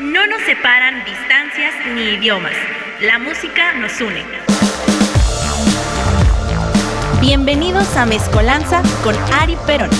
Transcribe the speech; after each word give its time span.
No 0.00 0.26
nos 0.26 0.40
separan 0.42 1.04
distancias 1.04 1.74
ni 1.94 2.14
idiomas. 2.14 2.54
La 3.02 3.18
música 3.18 3.74
nos 3.74 4.00
une. 4.00 4.24
Bienvenidos 7.20 7.94
a 7.98 8.06
Mezcolanza 8.06 8.82
con 9.04 9.14
Ari 9.34 9.54
Perón. 9.66 9.90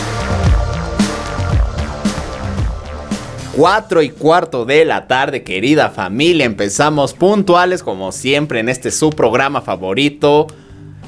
Cuatro 3.55 4.01
y 4.01 4.09
cuarto 4.09 4.65
de 4.65 4.87
la 4.87 5.07
tarde, 5.07 5.43
querida 5.43 5.91
familia. 5.91 6.47
Empezamos 6.47 7.13
puntuales 7.13 7.83
como 7.83 8.13
siempre 8.13 8.61
en 8.61 8.71
este 8.71 8.91
su 8.91 9.11
programa 9.11 9.61
favorito. 9.61 10.47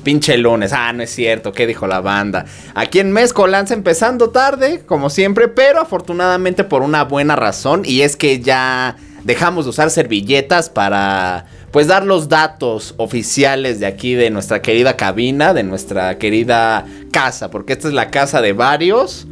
Pinche 0.05 0.37
lunes. 0.37 0.73
Ah, 0.73 0.93
no 0.93 1.03
es 1.03 1.11
cierto. 1.11 1.53
¿Qué 1.53 1.67
dijo 1.67 1.87
la 1.87 2.01
banda? 2.01 2.45
Aquí 2.75 3.01
en 3.01 3.11
Mezcolanza 3.11 3.75
empezando 3.75 4.31
tarde, 4.31 4.83
como 4.87 5.11
siempre, 5.11 5.49
pero 5.49 5.81
afortunadamente 5.81 6.63
por 6.63 6.83
una 6.83 7.05
buena 7.05 7.35
razón. 7.35 7.83
Y 7.85 8.03
es 8.03 8.17
que 8.17 8.41
ya 8.41 8.97
dejamos 9.25 9.65
de 9.65 9.71
usar 9.71 9.91
servilletas 9.91 10.69
para 10.69 11.47
pues 11.73 11.89
dar 11.89 12.05
los 12.05 12.29
datos 12.29 12.95
oficiales 12.99 13.81
de 13.81 13.87
aquí 13.87 14.15
de 14.15 14.31
nuestra 14.31 14.63
querida 14.63 14.97
cabina, 14.97 15.55
de 15.55 15.65
nuestra 15.65 16.19
querida 16.19 16.85
casa, 17.11 17.51
porque 17.51 17.73
esta 17.73 17.89
es 17.89 17.95
la 17.95 18.11
casa 18.11 18.41
de 18.41 18.53
varios 18.53 19.27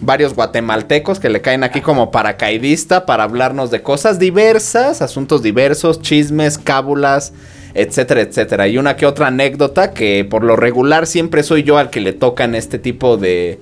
varios 0.00 0.34
guatemaltecos 0.34 1.18
que 1.20 1.30
le 1.30 1.40
caen 1.40 1.64
aquí 1.64 1.80
como 1.80 2.10
paracaidista 2.10 3.06
para 3.06 3.24
hablarnos 3.24 3.70
de 3.70 3.82
cosas 3.82 4.18
diversas, 4.18 5.00
asuntos 5.00 5.42
diversos, 5.42 6.02
chismes, 6.02 6.58
cábulas, 6.58 7.32
etcétera, 7.76 8.22
etcétera. 8.22 8.68
Y 8.68 8.78
una 8.78 8.96
que 8.96 9.06
otra 9.06 9.28
anécdota 9.28 9.92
que 9.92 10.24
por 10.28 10.42
lo 10.42 10.56
regular 10.56 11.06
siempre 11.06 11.42
soy 11.42 11.62
yo 11.62 11.78
al 11.78 11.90
que 11.90 12.00
le 12.00 12.12
tocan 12.12 12.54
este 12.54 12.78
tipo 12.78 13.16
de 13.16 13.58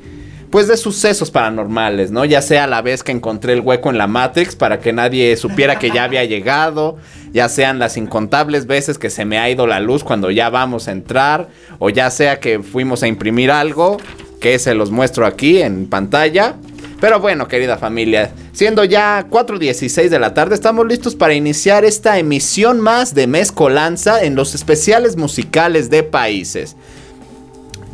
pues 0.54 0.68
de 0.68 0.77
sucesos 0.77 1.32
paranormales, 1.32 2.12
¿no? 2.12 2.24
Ya 2.24 2.40
sea 2.40 2.68
la 2.68 2.80
vez 2.80 3.02
que 3.02 3.10
encontré 3.10 3.54
el 3.54 3.60
hueco 3.60 3.90
en 3.90 3.98
la 3.98 4.06
Matrix 4.06 4.54
para 4.54 4.78
que 4.78 4.92
nadie 4.92 5.37
supiera 5.37 5.80
que 5.80 5.90
ya 5.90 6.04
había 6.04 6.24
llegado, 6.24 6.96
ya 7.32 7.48
sean 7.48 7.80
las 7.80 7.96
incontables 7.96 8.68
veces 8.68 8.96
que 8.96 9.10
se 9.10 9.24
me 9.24 9.38
ha 9.38 9.51
ido 9.51 9.66
la 9.66 9.80
luz 9.80 10.04
cuando 10.04 10.30
ya 10.30 10.51
vamos 10.51 10.87
a 10.87 10.92
entrar, 10.92 11.48
o 11.80 11.90
ya 11.90 12.09
sea 12.09 12.38
que 12.38 12.60
fuimos 12.60 13.02
a 13.02 13.09
imprimir 13.09 13.51
algo, 13.51 13.96
que 14.40 14.60
se 14.60 14.76
los 14.76 14.92
muestro 14.92 15.26
aquí 15.26 15.60
en 15.60 15.88
pantalla. 15.88 16.54
Pero 17.05 17.21
bueno, 17.21 17.49
querida 17.49 17.77
familia, 17.77 18.30
siendo 18.55 18.83
ya 18.83 19.27
4.16 19.29 20.09
de 20.09 20.19
la 20.19 20.33
tarde, 20.33 20.55
estamos 20.55 20.87
listos 20.87 21.15
para 21.15 21.35
iniciar 21.35 21.85
esta 21.85 22.19
emisión 22.19 22.80
más 22.80 23.15
de 23.15 23.27
Mezcolanza 23.27 24.24
en 24.24 24.35
los 24.35 24.55
especiales 24.55 25.19
musicales 25.19 25.91
de 25.91 26.02
países. 26.02 26.77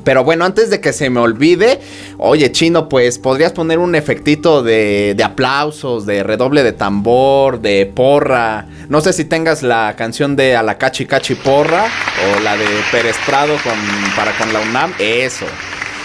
Pero 0.04 0.22
bueno, 0.22 0.44
antes 0.44 0.70
de 0.70 0.80
que 0.80 0.92
se 0.92 1.10
me 1.10 1.18
olvide, 1.18 1.80
oye 2.18 2.52
chino, 2.52 2.88
pues 2.88 3.18
podrías 3.18 3.50
poner 3.50 3.80
un 3.80 3.96
efectito 3.96 4.62
de, 4.62 5.20
aplausos, 5.24 6.06
de 6.06 6.22
redoble 6.22 6.62
de 6.62 6.72
tambor, 6.72 7.60
de 7.60 7.86
porra. 7.92 8.68
No 8.88 9.00
sé 9.00 9.12
si 9.12 9.24
tengas 9.24 9.64
la 9.64 9.96
canción 9.96 10.36
de 10.36 10.54
A 10.54 10.62
la 10.62 10.78
Cachi 10.78 11.06
Cachi 11.06 11.34
Porra 11.34 11.84
o 11.84 12.40
la 12.42 12.56
de 12.56 12.64
Pérez 12.92 13.16
Prado 13.26 13.56
con, 13.64 13.74
para 14.14 14.30
con 14.38 14.52
la 14.52 14.60
UNAM. 14.60 14.94
Eso. 15.00 15.46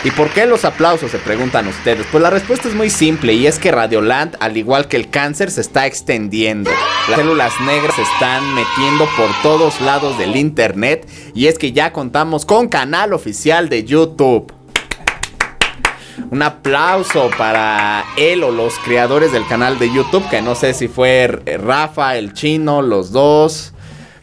¿Y 0.05 0.11
por 0.11 0.29
qué 0.29 0.45
los 0.45 0.65
aplausos? 0.65 1.09
Se 1.09 1.17
preguntan 1.17 1.67
ustedes. 1.67 2.05
Pues 2.11 2.21
la 2.21 2.29
respuesta 2.29 2.67
es 2.67 2.75
muy 2.75 2.91
simple 2.91 3.33
y 3.33 3.47
es 3.47 3.57
que 3.57 3.71
Radioland, 3.71 4.37
al 4.39 4.55
igual 4.55 4.87
que 4.87 4.97
el 4.97 5.09
cáncer, 5.09 5.49
se 5.49 5.61
está 5.61 5.87
extendiendo. 5.87 6.69
Las 7.09 7.17
células 7.17 7.59
negras 7.61 7.95
se 7.95 8.03
están 8.03 8.53
metiendo 8.53 9.07
por 9.17 9.31
todos 9.41 9.81
lados 9.81 10.15
del 10.19 10.35
internet 10.35 11.09
y 11.33 11.47
es 11.47 11.57
que 11.57 11.71
ya 11.71 11.91
contamos 11.91 12.45
con 12.45 12.67
canal 12.67 13.13
oficial 13.13 13.67
de 13.67 13.83
YouTube. 13.83 14.53
Un 16.29 16.43
aplauso 16.43 17.31
para 17.35 18.05
él 18.15 18.43
o 18.43 18.51
los 18.51 18.77
creadores 18.77 19.31
del 19.31 19.47
canal 19.47 19.79
de 19.79 19.91
YouTube, 19.91 20.29
que 20.29 20.39
no 20.43 20.53
sé 20.53 20.75
si 20.75 20.87
fue 20.87 21.41
Rafa, 21.57 22.15
el 22.15 22.33
chino, 22.33 22.83
los 22.83 23.11
dos. 23.11 23.73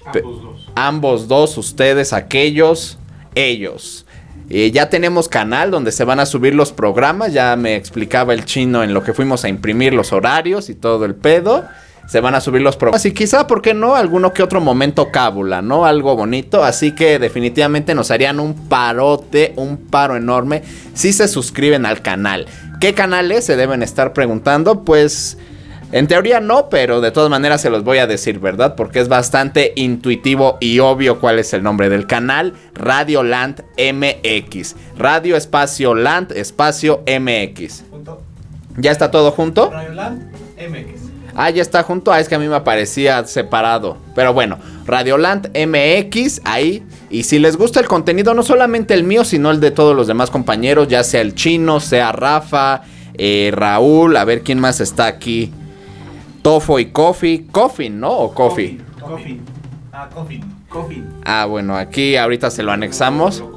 Ambos 0.04 0.42
dos. 0.42 0.72
Ambos 0.76 1.26
dos, 1.26 1.58
ustedes, 1.58 2.12
aquellos, 2.12 2.98
ellos. 3.34 4.06
Eh, 4.50 4.70
ya 4.70 4.88
tenemos 4.88 5.28
canal 5.28 5.70
donde 5.70 5.92
se 5.92 6.04
van 6.04 6.20
a 6.20 6.26
subir 6.26 6.54
los 6.54 6.72
programas. 6.72 7.32
Ya 7.32 7.56
me 7.56 7.76
explicaba 7.76 8.34
el 8.34 8.44
chino 8.44 8.82
en 8.82 8.94
lo 8.94 9.02
que 9.02 9.12
fuimos 9.12 9.44
a 9.44 9.48
imprimir 9.48 9.94
los 9.94 10.12
horarios 10.12 10.68
y 10.68 10.74
todo 10.74 11.04
el 11.04 11.14
pedo. 11.14 11.64
Se 12.08 12.20
van 12.20 12.34
a 12.34 12.40
subir 12.40 12.60
los 12.62 12.76
programas. 12.76 13.06
Y 13.06 13.12
quizá, 13.12 13.46
¿por 13.46 13.62
qué 13.62 13.74
no? 13.74 13.94
Alguno 13.94 14.32
que 14.32 14.42
otro 14.42 14.60
momento 14.60 15.10
cábula, 15.10 15.62
¿no? 15.62 15.86
Algo 15.86 16.16
bonito. 16.16 16.64
Así 16.64 16.92
que 16.92 17.18
definitivamente 17.18 17.94
nos 17.94 18.10
harían 18.10 18.40
un 18.40 18.68
parote, 18.68 19.52
un 19.56 19.76
paro 19.76 20.16
enorme 20.16 20.62
si 20.94 21.12
se 21.12 21.28
suscriben 21.28 21.86
al 21.86 22.02
canal. 22.02 22.46
¿Qué 22.80 22.94
canales 22.94 23.44
se 23.44 23.56
deben 23.56 23.82
estar 23.82 24.12
preguntando? 24.12 24.82
Pues 24.82 25.38
en 25.92 26.06
teoría 26.06 26.40
no, 26.40 26.68
pero 26.68 27.00
de 27.00 27.10
todas 27.10 27.30
maneras 27.30 27.60
se 27.60 27.70
los 27.70 27.84
voy 27.84 27.98
a 27.98 28.06
decir, 28.06 28.38
¿verdad? 28.38 28.74
Porque 28.74 29.00
es 29.00 29.08
bastante 29.08 29.72
intuitivo 29.76 30.56
y 30.60 30.78
obvio 30.78 31.20
cuál 31.20 31.38
es 31.38 31.52
el 31.52 31.62
nombre 31.62 31.88
del 31.88 32.06
canal. 32.06 32.54
Radio 32.74 33.22
Land 33.22 33.62
MX. 33.76 34.74
Radio 34.96 35.36
Espacio 35.36 35.94
Land 35.94 36.32
Espacio 36.32 37.02
MX. 37.06 37.84
¿Ya 38.78 38.90
está 38.90 39.10
todo 39.10 39.32
junto? 39.32 39.70
Radio 39.70 39.92
Land 39.92 40.32
MX. 40.56 41.02
Ah, 41.34 41.50
ya 41.50 41.62
está 41.62 41.82
junto. 41.82 42.12
Ah, 42.12 42.20
es 42.20 42.28
que 42.28 42.34
a 42.34 42.38
mí 42.38 42.48
me 42.48 42.60
parecía 42.60 43.24
separado. 43.24 43.96
Pero 44.14 44.32
bueno, 44.34 44.58
Radioland 44.86 45.50
MX, 45.56 46.42
ahí. 46.44 46.82
Y 47.10 47.24
si 47.24 47.38
les 47.38 47.56
gusta 47.56 47.80
el 47.80 47.88
contenido, 47.88 48.34
no 48.34 48.42
solamente 48.42 48.94
el 48.94 49.04
mío, 49.04 49.24
sino 49.24 49.50
el 49.50 49.60
de 49.60 49.70
todos 49.70 49.94
los 49.94 50.06
demás 50.06 50.30
compañeros, 50.30 50.88
ya 50.88 51.04
sea 51.04 51.20
el 51.20 51.34
chino, 51.34 51.80
sea 51.80 52.12
Rafa, 52.12 52.82
eh, 53.14 53.50
Raúl, 53.52 54.16
a 54.16 54.24
ver 54.24 54.42
quién 54.42 54.58
más 54.58 54.80
está 54.80 55.06
aquí. 55.06 55.52
Tofo 56.42 56.78
y 56.78 56.86
Coffee. 56.86 57.46
Coffin, 57.50 58.00
¿no? 58.00 58.10
¿O 58.10 58.34
Coffee? 58.34 58.80
Coffee. 59.00 59.40
Ah, 59.92 60.08
Coffee. 60.12 60.42
Coffee. 60.68 61.04
Ah, 61.24 61.46
bueno, 61.46 61.76
aquí 61.76 62.16
ahorita 62.16 62.50
se 62.50 62.62
lo 62.62 62.72
anexamos. 62.72 63.40
Lo, 63.40 63.52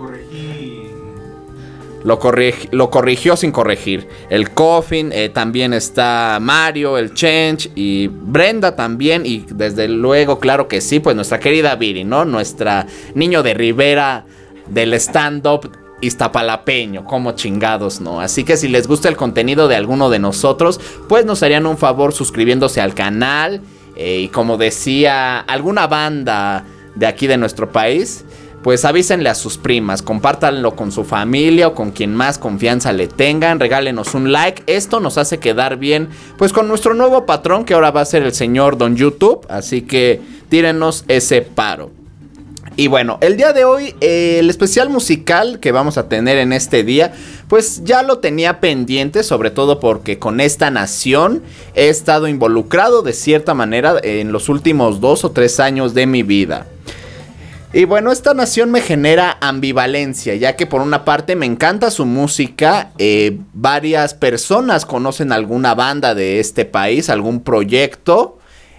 corregí. 2.20 2.70
Lo, 2.72 2.92
corrigió 2.92 3.36
sin 3.36 3.52
corregir. 3.52 4.08
El 4.30 4.52
Coffin, 4.52 5.12
eh, 5.12 5.30
también 5.30 5.74
está 5.74 6.38
Mario, 6.40 7.00
el 7.00 7.16
Change 7.16 7.72
y 7.74 8.08
Brenda 8.08 8.76
también. 8.76 9.26
Y 9.26 9.46
desde 9.50 9.88
luego, 9.88 10.40
claro 10.40 10.68
que 10.68 10.82
sí, 10.82 11.00
pues 11.00 11.16
nuestra 11.16 11.40
querida 11.40 11.76
Viri, 11.76 12.04
¿no? 12.04 12.24
Nuestra 12.26 12.86
niño 13.16 13.42
de 13.42 13.56
Rivera 13.56 14.26
del 14.68 14.94
stand-up 14.96 15.85
Iztapalapeño, 16.06 17.06
como 17.06 17.34
chingados, 17.34 18.02
¿no? 18.02 18.22
Así 18.22 18.44
que 18.44 18.58
si 18.58 18.68
les 18.68 18.88
gusta 18.88 19.10
el 19.10 19.18
contenido 19.18 19.68
de 19.68 19.76
alguno 19.76 20.10
de 20.10 20.20
nosotros, 20.20 20.80
pues 21.08 21.26
nos 21.26 21.44
harían 21.44 21.66
un 21.66 21.78
favor 21.78 22.14
suscribiéndose 22.14 22.82
al 22.82 22.94
canal. 22.94 23.62
Eh, 23.96 24.22
y 24.22 24.28
como 24.28 24.58
decía 24.58 25.40
alguna 25.40 25.88
banda 25.88 26.66
de 26.96 27.08
aquí 27.08 27.28
de 27.28 27.38
nuestro 27.38 27.72
país, 27.72 28.26
pues 28.66 28.84
avísenle 28.84 29.30
a 29.30 29.36
sus 29.36 29.60
primas, 29.60 30.02
compártanlo 30.02 30.76
con 30.76 30.92
su 30.92 31.04
familia 31.04 31.68
o 31.68 31.76
con 31.76 31.92
quien 31.92 32.16
más 32.16 32.40
confianza 32.40 32.94
le 32.94 33.08
tengan, 33.08 33.60
regálenos 33.60 34.16
un 34.16 34.32
like, 34.32 34.64
esto 34.66 35.00
nos 35.00 35.20
hace 35.20 35.38
quedar 35.38 35.78
bien, 35.78 36.10
pues 36.40 36.52
con 36.52 36.68
nuestro 36.68 36.96
nuevo 36.96 37.28
patrón 37.28 37.64
que 37.64 37.76
ahora 37.76 37.92
va 37.92 38.02
a 38.02 38.06
ser 38.06 38.24
el 38.24 38.34
señor 38.34 38.80
Don 38.80 38.96
YouTube, 38.96 39.46
así 39.50 39.84
que 39.84 40.20
tírenos 40.50 41.06
ese 41.08 41.44
paro. 41.44 41.92
Y 42.78 42.88
bueno, 42.88 43.18
el 43.22 43.38
día 43.38 43.54
de 43.54 43.64
hoy, 43.64 43.96
eh, 44.02 44.38
el 44.40 44.50
especial 44.50 44.90
musical 44.90 45.60
que 45.62 45.72
vamos 45.72 45.98
a 45.98 46.10
tener 46.10 46.38
en 46.38 46.52
este 46.52 46.84
día, 46.84 47.14
pues 47.48 47.84
ya 47.86 48.04
lo 48.04 48.18
tenía 48.20 48.60
pendiente, 48.60 49.24
sobre 49.24 49.50
todo 49.50 49.80
porque 49.80 50.20
con 50.20 50.42
esta 50.42 50.70
nación 50.72 51.42
he 51.74 51.88
estado 51.88 52.28
involucrado 52.28 53.02
de 53.02 53.14
cierta 53.14 53.54
manera 53.54 53.96
en 54.04 54.34
los 54.34 54.50
últimos 54.50 55.00
dos 55.00 55.24
o 55.24 55.32
tres 55.32 55.62
años 55.62 55.94
de 55.94 56.06
mi 56.06 56.24
vida. 56.24 56.68
Y 57.72 57.86
bueno, 57.86 58.12
esta 58.12 58.34
nación 58.34 58.72
me 58.72 58.82
genera 58.82 59.38
ambivalencia, 59.42 60.36
ya 60.36 60.56
que 60.56 60.66
por 60.66 60.82
una 60.82 61.06
parte 61.06 61.36
me 61.36 61.46
encanta 61.46 61.92
su 61.92 62.06
música, 62.06 62.92
eh, 62.98 63.38
varias 63.54 64.14
personas 64.14 64.86
conocen 64.86 65.32
alguna 65.32 65.76
banda 65.76 66.16
de 66.16 66.40
este 66.40 66.66
país, 66.66 67.10
algún 67.10 67.42
proyecto, 67.42 68.38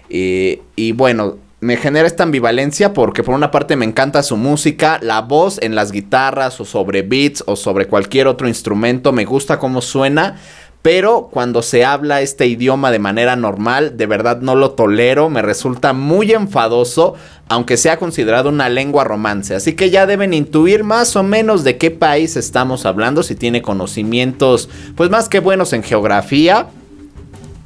eh, 0.09 0.61
y 0.75 0.93
bueno, 0.93 1.37
me 1.67 1.75
genera 1.75 2.07
esta 2.07 2.23
ambivalencia 2.23 2.93
porque 2.93 3.23
por 3.23 3.35
una 3.35 3.51
parte 3.51 3.75
me 3.75 3.83
encanta 3.83 4.23
su 4.23 4.37
música, 4.37 4.99
la 5.01 5.19
voz 5.19 5.59
en 5.61 5.75
las 5.75 5.91
guitarras 5.91 6.61
o 6.61 6.65
sobre 6.65 7.01
beats 7.01 7.43
o 7.45 7.57
sobre 7.57 7.87
cualquier 7.87 8.27
otro 8.27 8.47
instrumento, 8.47 9.11
me 9.11 9.25
gusta 9.25 9.59
cómo 9.59 9.81
suena, 9.81 10.37
pero 10.81 11.27
cuando 11.29 11.61
se 11.61 11.83
habla 11.83 12.21
este 12.21 12.47
idioma 12.47 12.89
de 12.89 12.99
manera 12.99 13.35
normal, 13.35 13.97
de 13.97 14.05
verdad 14.05 14.39
no 14.39 14.55
lo 14.55 14.71
tolero, 14.71 15.29
me 15.29 15.41
resulta 15.41 15.91
muy 15.91 16.31
enfadoso, 16.31 17.15
aunque 17.49 17.75
sea 17.75 17.97
considerado 17.97 18.47
una 18.47 18.69
lengua 18.69 19.03
romance. 19.03 19.53
Así 19.53 19.73
que 19.73 19.89
ya 19.89 20.05
deben 20.05 20.33
intuir 20.33 20.85
más 20.85 21.17
o 21.17 21.23
menos 21.23 21.65
de 21.65 21.77
qué 21.77 21.91
país 21.91 22.37
estamos 22.37 22.85
hablando, 22.85 23.23
si 23.23 23.35
tiene 23.35 23.61
conocimientos 23.61 24.69
pues 24.95 25.09
más 25.09 25.27
que 25.27 25.41
buenos 25.41 25.73
en 25.73 25.83
geografía. 25.83 26.67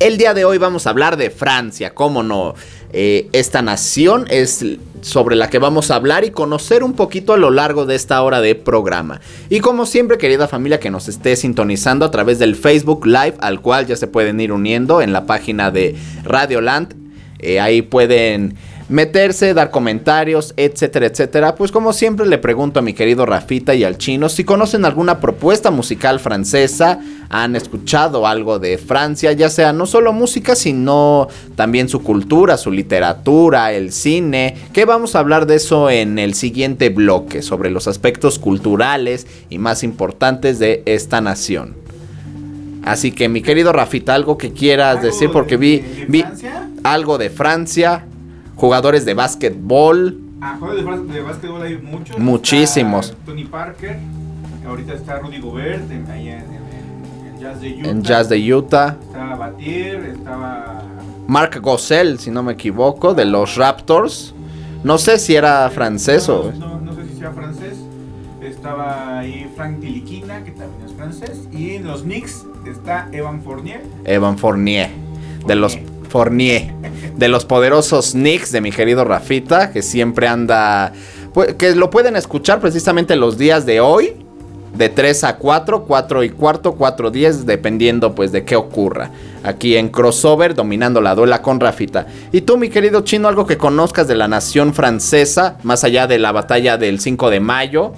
El 0.01 0.17
día 0.17 0.33
de 0.33 0.45
hoy 0.45 0.57
vamos 0.57 0.87
a 0.87 0.89
hablar 0.89 1.15
de 1.15 1.29
Francia, 1.29 1.93
cómo 1.93 2.23
no. 2.23 2.55
Eh, 2.91 3.29
esta 3.33 3.61
nación 3.61 4.25
es 4.31 4.65
sobre 5.01 5.35
la 5.35 5.47
que 5.51 5.59
vamos 5.59 5.91
a 5.91 5.95
hablar 5.95 6.23
y 6.23 6.31
conocer 6.31 6.83
un 6.83 6.93
poquito 6.93 7.33
a 7.33 7.37
lo 7.37 7.51
largo 7.51 7.85
de 7.85 7.93
esta 7.93 8.19
hora 8.23 8.41
de 8.41 8.55
programa. 8.55 9.21
Y 9.47 9.59
como 9.59 9.85
siempre, 9.85 10.17
querida 10.17 10.47
familia 10.47 10.79
que 10.79 10.89
nos 10.89 11.07
esté 11.07 11.35
sintonizando 11.35 12.03
a 12.03 12.09
través 12.09 12.39
del 12.39 12.55
Facebook 12.55 13.05
Live, 13.05 13.35
al 13.41 13.61
cual 13.61 13.85
ya 13.85 13.95
se 13.95 14.07
pueden 14.07 14.39
ir 14.39 14.51
uniendo 14.51 15.03
en 15.03 15.13
la 15.13 15.27
página 15.27 15.69
de 15.69 15.95
Radio 16.23 16.61
Land 16.61 16.95
Eh, 17.43 17.59
ahí 17.59 17.81
pueden 17.81 18.55
meterse, 18.91 19.53
dar 19.53 19.71
comentarios, 19.71 20.53
etcétera, 20.57 21.07
etcétera. 21.07 21.55
Pues 21.55 21.71
como 21.71 21.93
siempre 21.93 22.27
le 22.27 22.37
pregunto 22.37 22.79
a 22.79 22.83
mi 22.83 22.93
querido 22.93 23.25
Rafita 23.25 23.73
y 23.73 23.83
al 23.83 23.97
chino 23.97 24.29
si 24.29 24.43
conocen 24.43 24.85
alguna 24.85 25.19
propuesta 25.19 25.71
musical 25.71 26.19
francesa, 26.19 26.99
han 27.29 27.55
escuchado 27.55 28.27
algo 28.27 28.59
de 28.59 28.77
Francia, 28.77 29.31
ya 29.31 29.49
sea 29.49 29.71
no 29.71 29.85
solo 29.85 30.11
música, 30.11 30.55
sino 30.55 31.29
también 31.55 31.87
su 31.87 32.03
cultura, 32.03 32.57
su 32.57 32.71
literatura, 32.71 33.71
el 33.71 33.93
cine, 33.93 34.57
que 34.73 34.83
vamos 34.83 35.15
a 35.15 35.19
hablar 35.19 35.45
de 35.45 35.55
eso 35.55 35.89
en 35.89 36.19
el 36.19 36.33
siguiente 36.33 36.89
bloque, 36.89 37.41
sobre 37.41 37.71
los 37.71 37.87
aspectos 37.87 38.37
culturales 38.37 39.25
y 39.49 39.57
más 39.57 39.83
importantes 39.83 40.59
de 40.59 40.83
esta 40.85 41.21
nación. 41.21 41.75
Así 42.83 43.11
que 43.11 43.29
mi 43.29 43.41
querido 43.41 43.71
Rafita, 43.71 44.13
algo 44.13 44.37
que 44.37 44.51
quieras 44.51 45.01
decir 45.01 45.29
porque 45.31 45.55
vi, 45.55 45.83
vi 46.09 46.25
algo 46.83 47.17
de 47.17 47.29
Francia, 47.29 48.05
jugadores 48.61 49.05
de 49.05 49.15
básquetbol. 49.15 50.19
Ah, 50.39 50.55
jugadores 50.59 51.11
de, 51.11 51.21
básquetbol 51.21 51.61
hay 51.63 51.77
muchos. 51.79 52.19
Muchísimos. 52.19 53.13
Tony 53.25 53.43
Parker, 53.45 53.97
ahorita 54.67 54.93
está 54.93 55.17
Rudy 55.17 55.39
Gobert, 55.39 55.89
en, 55.89 56.05
en, 56.11 57.39
Jazz 57.39 57.59
de 57.59 57.73
Utah. 57.73 57.89
En 57.89 58.03
Jazz 58.03 58.29
de 58.29 58.53
Utah. 58.53 58.97
Estaba 59.01 59.35
Batier, 59.35 60.05
estaba... 60.05 60.83
Marc 61.27 61.59
Gossel, 61.59 62.19
si 62.19 62.29
no 62.29 62.43
me 62.43 62.53
equivoco, 62.53 63.15
de 63.15 63.25
los 63.25 63.55
Raptors. 63.55 64.35
No 64.83 64.99
sé 64.99 65.17
si 65.17 65.35
era 65.35 65.67
francés 65.71 66.27
no, 66.27 66.35
o... 66.35 66.51
No, 66.51 66.79
no, 66.81 66.93
sé 66.93 67.07
si 67.07 67.17
sea 67.17 67.31
francés. 67.31 67.79
Estaba 68.41 69.19
ahí 69.19 69.51
Frank 69.55 69.79
Tiliquina, 69.79 70.43
que 70.43 70.51
también 70.51 70.85
es 70.85 70.93
francés. 70.93 71.47
Y 71.51 71.71
en 71.71 71.87
los 71.87 72.03
Knicks 72.03 72.45
está 72.67 73.09
Evan 73.11 73.41
Fournier. 73.41 73.81
Evan 74.05 74.37
Fournier. 74.37 74.89
Fournier. 74.89 75.47
De 75.47 75.55
los 75.55 75.79
Fournier, 76.11 76.73
de 77.15 77.27
los 77.29 77.45
poderosos 77.45 78.11
Knicks 78.11 78.51
de 78.51 78.59
mi 78.59 78.71
querido 78.71 79.05
Rafita, 79.05 79.71
que 79.71 79.81
siempre 79.81 80.27
anda, 80.27 80.91
que 81.57 81.73
lo 81.73 81.89
pueden 81.89 82.17
escuchar 82.17 82.59
precisamente 82.59 83.15
los 83.15 83.37
días 83.37 83.65
de 83.65 83.79
hoy, 83.79 84.13
de 84.75 84.89
3 84.89 85.23
a 85.23 85.37
4, 85.37 85.85
4 85.85 86.23
y 86.23 86.29
cuarto, 86.29 86.73
4 86.73 87.11
10, 87.11 87.45
dependiendo 87.45 88.13
pues 88.13 88.31
de 88.33 88.43
qué 88.43 88.57
ocurra. 88.57 89.11
Aquí 89.43 89.77
en 89.77 89.89
crossover, 89.89 90.53
dominando 90.53 90.99
la 90.99 91.15
duela 91.15 91.41
con 91.41 91.59
Rafita. 91.59 92.07
Y 92.31 92.41
tú, 92.41 92.57
mi 92.57 92.69
querido 92.69 93.01
chino, 93.01 93.27
algo 93.27 93.45
que 93.45 93.57
conozcas 93.57 94.07
de 94.07 94.15
la 94.15 94.27
nación 94.27 94.73
francesa, 94.73 95.57
más 95.63 95.83
allá 95.83 96.07
de 96.07 96.19
la 96.19 96.31
batalla 96.31 96.77
del 96.77 96.99
5 96.99 97.29
de 97.29 97.39
mayo. 97.39 97.93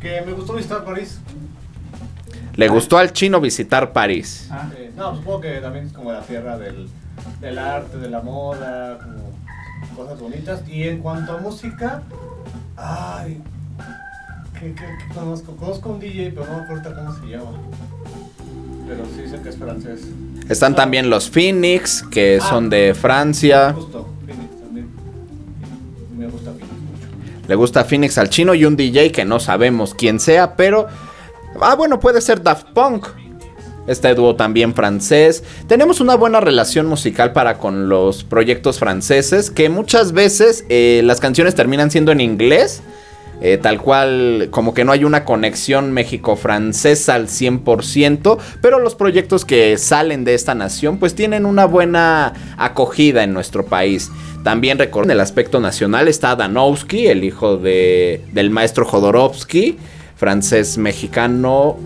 Que 0.00 0.20
me 0.26 0.32
gustó 0.32 0.54
visitar 0.54 0.84
París. 0.84 1.20
Le 2.54 2.68
gustó 2.68 2.98
al 2.98 3.12
chino 3.12 3.40
visitar 3.40 3.92
París. 3.92 4.48
Ah, 4.50 4.68
sí. 4.70 4.90
No, 4.96 5.14
supongo 5.14 5.42
que 5.42 5.60
también 5.60 5.86
es 5.86 5.92
como 5.92 6.10
la 6.10 6.22
tierra 6.22 6.56
del, 6.56 6.88
del 7.40 7.58
arte, 7.58 7.98
de 7.98 8.08
la 8.10 8.20
moda, 8.20 8.98
como 8.98 9.96
cosas 9.96 10.18
bonitas. 10.20 10.62
Y 10.68 10.84
en 10.84 10.98
cuanto 11.00 11.32
a 11.32 11.38
música, 11.38 12.02
ay, 12.76 13.40
¿qué, 14.58 14.74
qué, 14.74 14.84
qué 15.08 15.14
conozco? 15.14 15.56
Conozco 15.56 15.90
un 15.90 16.00
DJ, 16.00 16.32
pero 16.32 16.46
no 16.46 16.58
me 16.58 16.64
acuerdo 16.64 16.94
cómo 16.94 17.14
se 17.14 17.26
llama. 17.26 17.50
Pero 18.88 19.04
sí 19.16 19.28
sé 19.28 19.40
que 19.42 19.48
es 19.48 19.56
francés. 19.56 20.02
Están 20.48 20.76
también 20.76 21.10
los 21.10 21.28
Phoenix, 21.28 22.02
que 22.10 22.38
Ah. 22.40 22.48
son 22.48 22.70
de 22.70 22.94
Francia. 22.94 23.72
Justo, 23.72 24.08
Phoenix 24.24 24.60
también. 24.60 24.88
Me 26.16 26.26
gusta 26.28 26.50
Phoenix 26.52 26.70
mucho. 26.72 27.48
Le 27.48 27.54
gusta 27.56 27.84
Phoenix 27.84 28.16
al 28.18 28.30
chino 28.30 28.54
y 28.54 28.64
un 28.64 28.76
DJ 28.76 29.10
que 29.10 29.24
no 29.24 29.40
sabemos 29.40 29.94
quién 29.94 30.20
sea, 30.20 30.54
pero... 30.56 30.86
Ah, 31.60 31.74
bueno, 31.74 31.98
puede 31.98 32.20
ser 32.20 32.42
Daft 32.42 32.66
Punk. 32.74 33.06
Este 33.86 34.14
dúo 34.14 34.36
también 34.36 34.74
francés. 34.74 35.44
Tenemos 35.68 36.00
una 36.00 36.16
buena 36.16 36.40
relación 36.40 36.86
musical 36.86 37.32
para 37.32 37.58
con 37.58 37.88
los 37.88 38.24
proyectos 38.24 38.78
franceses, 38.78 39.50
que 39.50 39.68
muchas 39.68 40.12
veces 40.12 40.64
eh, 40.68 41.02
las 41.04 41.20
canciones 41.20 41.54
terminan 41.54 41.90
siendo 41.90 42.12
en 42.12 42.20
inglés. 42.20 42.82
eh, 43.42 43.58
tal 43.58 43.82
cual, 43.82 44.48
como 44.50 44.72
que 44.72 44.84
no 44.84 44.92
hay 44.92 45.04
una 45.04 45.24
conexión 45.24 45.92
México-francesa 45.92 47.14
al 47.14 47.28
100%, 47.28 48.38
pero 48.62 48.78
los 48.78 48.94
proyectos 48.94 49.44
que 49.44 49.76
salen 49.76 50.24
de 50.24 50.34
esta 50.34 50.54
nación 50.54 50.98
pues 50.98 51.14
tienen 51.14 51.44
una 51.44 51.66
buena 51.66 52.32
acogida 52.56 53.24
en 53.24 53.34
nuestro 53.34 53.66
país. 53.66 54.10
También 54.42 54.78
recuerden 54.78 55.10
el 55.10 55.20
aspecto 55.20 55.60
nacional 55.60 56.08
está 56.08 56.34
Danowski, 56.34 57.08
el 57.08 57.24
hijo 57.24 57.56
de, 57.58 58.24
del 58.32 58.48
maestro 58.50 58.86
Jodorowsky, 58.86 59.76
francés 60.16 60.78
mexicano, 60.78 61.76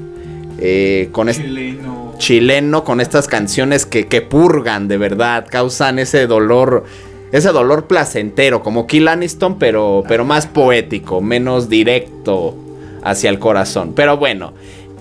eh, 0.60 1.08
con 1.12 1.28
Chileno. 1.28 2.14
chileno 2.18 2.84
con 2.84 3.00
estas 3.00 3.26
canciones 3.26 3.86
que, 3.86 4.06
que 4.06 4.20
purgan 4.22 4.88
de 4.88 4.98
verdad, 4.98 5.46
causan 5.50 5.98
ese 5.98 6.26
dolor, 6.26 6.84
ese 7.32 7.50
dolor 7.50 7.86
placentero, 7.86 8.62
como 8.62 8.86
Kill 8.86 9.08
Aniston, 9.08 9.58
pero, 9.58 10.04
pero 10.06 10.24
más 10.24 10.46
poético, 10.46 11.20
menos 11.20 11.68
directo 11.68 12.54
hacia 13.02 13.30
el 13.30 13.38
corazón. 13.38 13.92
Pero 13.94 14.16
bueno, 14.18 14.52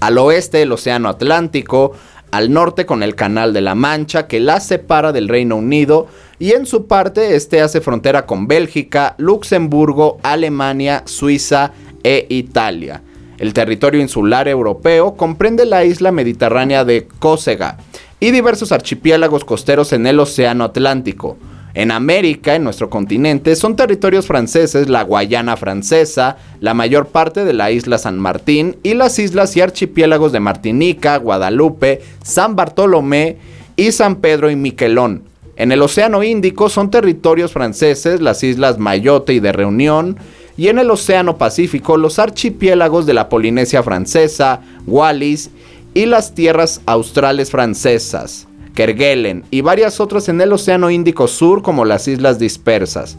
Al 0.02 0.20
oeste 0.20 0.62
el 0.62 0.72
Océano 0.72 1.10
Atlántico, 1.10 1.94
al 2.30 2.54
norte 2.54 2.86
con 2.86 3.04
el 3.04 3.16
Canal 3.16 3.54
de 3.54 3.62
la 3.62 3.76
Mancha 3.76 4.28
que 4.28 4.40
la 4.40 4.60
separa 4.60 5.12
del 5.12 5.30
Reino 5.30 5.56
Unido 5.56 6.08
y 6.40 6.52
en 6.52 6.66
su 6.66 6.88
parte 6.88 7.36
este 7.36 7.62
hace 7.62 7.82
frontera 7.82 8.26
con 8.26 8.48
Bélgica, 8.48 9.16
Luxemburgo, 9.18 10.20
Alemania, 10.24 11.04
Suiza 11.06 11.72
e 12.04 12.26
Italia. 12.30 13.02
El 13.38 13.54
territorio 13.54 14.02
insular 14.02 14.48
europeo 14.48 15.16
comprende 15.16 15.66
la 15.66 15.84
isla 15.84 16.12
mediterránea 16.12 16.86
de 16.86 17.08
Córcega 17.20 17.78
y 18.20 18.32
diversos 18.32 18.72
archipiélagos 18.72 19.44
costeros 19.44 19.92
en 19.94 20.08
el 20.08 20.20
Océano 20.20 20.64
Atlántico. 20.64 21.38
En 21.74 21.90
América, 21.90 22.56
en 22.56 22.64
nuestro 22.64 22.90
continente, 22.90 23.56
son 23.56 23.76
territorios 23.76 24.28
franceses 24.28 24.90
la 24.90 25.04
Guayana 25.04 25.58
francesa, 25.58 26.38
la 26.60 26.76
mayor 26.76 27.08
parte 27.08 27.46
de 27.46 27.54
la 27.54 27.72
isla 27.72 27.98
San 27.98 28.20
Martín 28.20 28.78
y 28.84 28.94
las 28.94 29.18
islas 29.18 29.58
y 29.58 29.62
archipiélagos 29.62 30.32
de 30.32 30.40
Martinica, 30.40 31.18
Guadalupe, 31.18 32.02
San 32.24 32.56
Bartolomé 32.56 33.38
y 33.76 33.92
San 33.92 34.18
Pedro 34.18 34.52
y 34.52 34.56
Miquelón. 34.56 35.33
En 35.56 35.72
el 35.72 35.82
Océano 35.84 36.24
Índico 36.24 36.68
son 36.68 36.90
territorios 36.90 37.52
franceses 37.52 38.22
las 38.22 38.44
islas 38.44 38.80
Mayotte 38.80 39.34
y 39.34 39.40
de 39.40 39.52
Reunión, 39.52 40.18
y 40.58 40.68
en 40.68 40.80
el 40.80 40.90
Océano 40.90 41.38
Pacífico 41.38 41.98
los 41.98 42.18
archipiélagos 42.18 43.06
de 43.06 43.14
la 43.14 43.30
Polinesia 43.30 43.84
francesa, 43.84 44.62
Wallis 44.88 45.52
y 45.94 46.06
las 46.08 46.34
tierras 46.34 46.82
australes 46.86 47.52
francesas, 47.52 48.48
Kerguelen 48.74 49.44
y 49.52 49.62
varias 49.62 50.00
otras 50.00 50.28
en 50.28 50.42
el 50.42 50.54
Océano 50.54 50.90
Índico 50.90 51.28
Sur 51.28 51.62
como 51.62 51.86
las 51.86 52.08
Islas 52.08 52.40
Dispersas, 52.40 53.18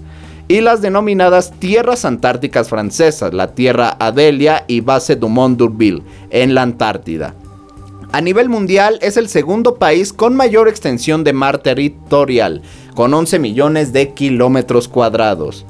y 0.48 0.60
las 0.60 0.82
denominadas 0.82 1.52
tierras 1.58 2.04
antárticas 2.04 2.68
francesas, 2.68 3.32
la 3.32 3.54
Tierra 3.54 3.96
Adelia 3.98 4.64
y 4.66 4.80
Base 4.80 5.16
Dumont 5.16 5.56
d'Urville 5.56 6.02
en 6.30 6.54
la 6.54 6.62
Antártida. 6.62 7.34
A 8.14 8.20
nivel 8.20 8.48
mundial 8.48 9.00
es 9.02 9.16
el 9.16 9.28
segundo 9.28 9.74
país 9.74 10.12
con 10.12 10.36
mayor 10.36 10.68
extensión 10.68 11.24
de 11.24 11.32
mar 11.32 11.58
territorial, 11.58 12.62
con 12.94 13.12
11 13.12 13.40
millones 13.40 13.92
de 13.92 14.10
kilómetros 14.10 14.86
cuadrados. 14.86 15.66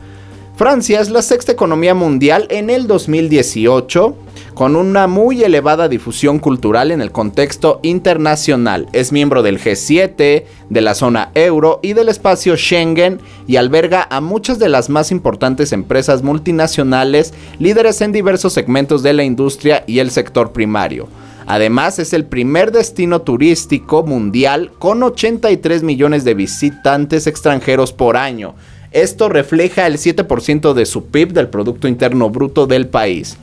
Francia 0.55 1.01
es 1.01 1.09
la 1.09 1.23
sexta 1.23 1.53
economía 1.53 1.95
mundial 1.95 2.47
en 2.51 2.69
el 2.69 2.87
2018, 2.87 4.15
con 4.53 4.77
una 4.77 5.07
muy 5.07 5.43
elevada 5.43 5.89
difusión 5.89 6.39
cultural 6.39 6.91
en 6.91 7.01
el 7.01 7.13
contexto 7.13 7.81
internacional. 7.83 8.89
Es 8.93 9.11
miembro 9.11 9.43
del 9.43 9.59
G7, 9.59 10.45
de 10.69 10.81
la 10.83 10.95
zona 10.95 11.31
euro 11.35 11.81
y 11.83 11.95
del 11.95 12.11
espacio 12.11 12.59
Schengen 12.59 13.21
y 13.47 13.57
alberga 13.57 14.07
a 14.11 14.21
muchas 14.21 14.59
de 14.59 14.69
las 14.69 14.91
más 14.91 15.11
importantes 15.13 15.73
empresas 15.73 16.23
multinacionales, 16.23 17.33
líderes 17.59 18.03
en 18.03 18.13
diversos 18.13 18.53
segmentos 18.53 19.03
de 19.03 19.15
la 19.15 19.25
industria 19.25 19.83
y 19.87 20.01
el 20.01 20.11
sector 20.11 20.53
primario. 20.53 21.09
Además, 21.47 21.99
es 21.99 22.13
el 22.13 22.25
primer 22.25 22.73
destino 22.73 23.23
turístico 23.23 24.03
mundial 24.03 24.73
con 24.79 25.03
83 25.03 25.83
millones 25.83 26.25
de 26.25 26.35
visitantes 26.35 27.27
extranjeros 27.27 27.93
por 27.93 28.17
año 28.17 28.55
esto 28.95 29.29
refleja 29.29 29.89
el 29.89 29.99
7% 29.99 30.73
de 30.73 30.87
su 30.87 31.07
PIB 31.07 31.33
del 31.33 31.49
Producto 31.49 31.89
Interno 31.89 32.31
Bruto 32.31 32.69
del 32.69 32.87
país. 32.87 33.37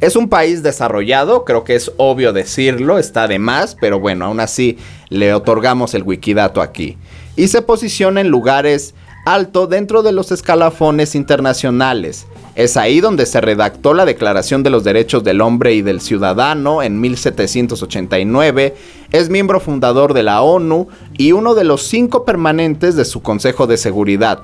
Es 0.00 0.16
un 0.16 0.28
país 0.28 0.64
desarrollado, 0.64 1.44
creo 1.44 1.62
que 1.62 1.76
es 1.76 1.92
obvio 1.98 2.32
decirlo, 2.32 2.98
está 2.98 3.28
de 3.28 3.38
más, 3.38 3.76
pero 3.80 4.00
bueno, 4.00 4.24
aún 4.24 4.40
así 4.40 4.76
le 5.08 5.32
otorgamos 5.34 5.94
el 5.94 6.02
wikidato 6.02 6.62
aquí. 6.62 6.98
Y 7.36 7.46
se 7.46 7.62
posiciona 7.62 8.22
en 8.22 8.28
lugares 8.28 8.96
alto 9.24 9.68
dentro 9.68 10.02
de 10.02 10.10
los 10.10 10.32
escalafones 10.32 11.14
internacionales. 11.14 12.26
Es 12.56 12.76
ahí 12.76 13.00
donde 13.00 13.26
se 13.26 13.40
redactó 13.40 13.94
la 13.94 14.04
Declaración 14.04 14.62
de 14.62 14.70
los 14.70 14.82
Derechos 14.82 15.22
del 15.22 15.40
Hombre 15.40 15.74
y 15.74 15.82
del 15.82 16.00
Ciudadano 16.00 16.82
en 16.82 17.00
1789, 17.00 18.74
es 19.12 19.28
miembro 19.28 19.60
fundador 19.60 20.14
de 20.14 20.24
la 20.24 20.42
ONU 20.42 20.88
y 21.16 21.32
uno 21.32 21.54
de 21.54 21.64
los 21.64 21.82
cinco 21.82 22.24
permanentes 22.24 22.96
de 22.96 23.04
su 23.04 23.22
Consejo 23.22 23.68
de 23.68 23.76
Seguridad. 23.76 24.42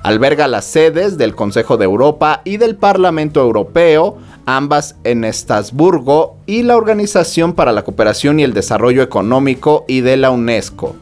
Alberga 0.00 0.46
las 0.46 0.66
sedes 0.66 1.18
del 1.18 1.34
Consejo 1.34 1.76
de 1.76 1.84
Europa 1.84 2.42
y 2.44 2.58
del 2.58 2.76
Parlamento 2.76 3.40
Europeo, 3.40 4.18
ambas 4.46 4.94
en 5.02 5.24
Estrasburgo, 5.24 6.36
y 6.46 6.62
la 6.62 6.76
Organización 6.76 7.54
para 7.54 7.72
la 7.72 7.82
Cooperación 7.82 8.38
y 8.38 8.44
el 8.44 8.54
Desarrollo 8.54 9.02
Económico 9.02 9.84
y 9.88 10.02
de 10.02 10.16
la 10.16 10.30
UNESCO. 10.30 10.94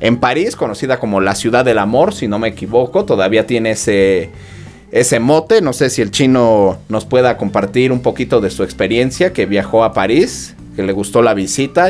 En 0.00 0.18
París, 0.18 0.56
conocida 0.56 1.00
como 1.00 1.22
la 1.22 1.34
ciudad 1.34 1.64
del 1.64 1.78
amor, 1.78 2.12
si 2.12 2.28
no 2.28 2.38
me 2.38 2.48
equivoco, 2.48 3.06
todavía 3.06 3.46
tiene 3.46 3.70
ese, 3.70 4.30
ese 4.92 5.18
mote. 5.18 5.60
No 5.60 5.72
sé 5.72 5.90
si 5.90 6.00
el 6.02 6.12
chino 6.12 6.78
nos 6.88 7.04
pueda 7.04 7.36
compartir 7.36 7.90
un 7.90 8.00
poquito 8.00 8.40
de 8.40 8.50
su 8.50 8.62
experiencia, 8.62 9.32
que 9.32 9.46
viajó 9.46 9.82
a 9.82 9.92
París, 9.92 10.54
que 10.76 10.84
le 10.84 10.92
gustó 10.92 11.20
la 11.22 11.34
visita. 11.34 11.88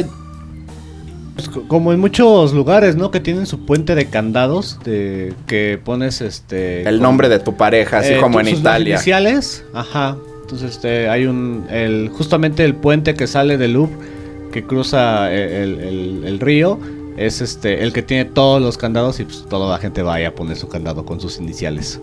Pues 1.34 1.48
como 1.66 1.92
en 1.94 2.00
muchos 2.00 2.52
lugares, 2.52 2.94
¿no? 2.96 3.10
Que 3.10 3.18
tienen 3.18 3.46
su 3.46 3.64
puente 3.64 3.94
de 3.94 4.06
candados, 4.06 4.78
de 4.84 5.32
que 5.46 5.78
pones 5.82 6.20
este... 6.20 6.86
El 6.88 7.00
nombre 7.00 7.28
de 7.30 7.38
tu 7.38 7.56
pareja, 7.56 7.98
así 8.00 8.12
eh, 8.14 8.20
como 8.20 8.38
en 8.40 8.46
sus 8.48 8.60
Italia. 8.60 8.94
iniciales, 8.96 9.64
ajá. 9.72 10.16
Entonces 10.42 10.72
este, 10.72 11.08
hay 11.08 11.24
un, 11.24 11.64
el, 11.70 12.10
justamente 12.10 12.64
el 12.66 12.74
puente 12.74 13.14
que 13.14 13.26
sale 13.26 13.56
del 13.56 13.72
Louvre, 13.72 13.94
que 14.52 14.64
cruza 14.64 15.32
el, 15.32 15.80
el- 15.80 16.24
el 16.26 16.38
río, 16.38 16.78
es 17.16 17.40
este, 17.40 17.82
el 17.82 17.94
que 17.94 18.02
tiene 18.02 18.26
todos 18.26 18.60
los 18.60 18.76
candados 18.76 19.18
y 19.18 19.24
pues 19.24 19.46
toda 19.48 19.70
la 19.70 19.78
gente 19.78 20.02
vaya 20.02 20.28
a 20.28 20.32
poner 20.32 20.58
su 20.58 20.68
candado 20.68 21.06
con 21.06 21.18
sus 21.18 21.38
iniciales. 21.38 21.98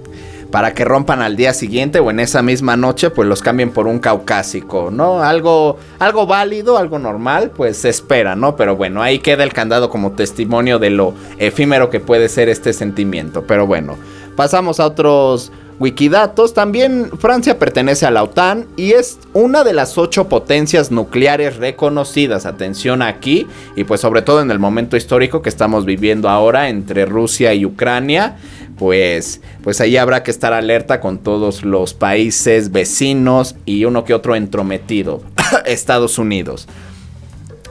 Para 0.51 0.73
que 0.73 0.85
rompan 0.85 1.21
al 1.21 1.35
día 1.35 1.53
siguiente 1.53 1.99
o 1.99 2.09
en 2.09 2.19
esa 2.19 2.41
misma 2.41 2.75
noche, 2.75 3.09
pues 3.09 3.27
los 3.27 3.41
cambien 3.41 3.71
por 3.71 3.87
un 3.87 3.99
caucásico, 3.99 4.89
¿no? 4.91 5.21
Algo, 5.21 5.77
algo 5.99 6.25
válido, 6.25 6.77
algo 6.77 6.97
normal, 6.97 7.51
pues 7.55 7.77
se 7.77 7.89
espera, 7.89 8.35
¿no? 8.35 8.55
Pero 8.55 8.75
bueno, 8.75 9.01
ahí 9.01 9.19
queda 9.19 9.43
el 9.43 9.53
candado 9.53 9.89
como 9.89 10.11
testimonio 10.13 10.79
de 10.79 10.89
lo 10.89 11.13
efímero 11.37 11.89
que 11.89 11.99
puede 11.99 12.29
ser 12.29 12.49
este 12.49 12.73
sentimiento. 12.73 13.43
Pero 13.45 13.67
bueno, 13.67 13.97
pasamos 14.35 14.79
a 14.79 14.85
otros 14.85 15.51
wikidatos. 15.79 16.53
También 16.53 17.09
Francia 17.19 17.57
pertenece 17.57 18.05
a 18.05 18.11
la 18.11 18.23
OTAN 18.23 18.67
y 18.77 18.91
es 18.91 19.19
una 19.33 19.63
de 19.63 19.73
las 19.73 19.97
ocho 19.97 20.27
potencias 20.27 20.91
nucleares 20.91 21.57
reconocidas. 21.57 22.45
Atención 22.45 23.01
aquí, 23.01 23.47
y 23.75 23.85
pues 23.85 24.01
sobre 24.01 24.21
todo 24.21 24.41
en 24.41 24.51
el 24.51 24.59
momento 24.59 24.97
histórico 24.97 25.41
que 25.41 25.49
estamos 25.49 25.85
viviendo 25.85 26.29
ahora 26.29 26.69
entre 26.69 27.05
Rusia 27.05 27.53
y 27.53 27.65
Ucrania 27.65 28.37
pues, 28.79 29.41
pues 29.61 29.81
ahí 29.81 29.97
habrá 29.97 30.23
que 30.23 30.31
estar 30.31 30.53
alerta 30.53 31.01
con 31.01 31.19
todos 31.19 31.63
los 31.63 31.93
países 31.93 32.71
vecinos 32.71 33.55
y 33.65 33.83
uno 33.83 34.05
que 34.05 34.13
otro 34.13 34.37
entrometido, 34.37 35.21
Estados 35.65 36.17
Unidos. 36.17 36.65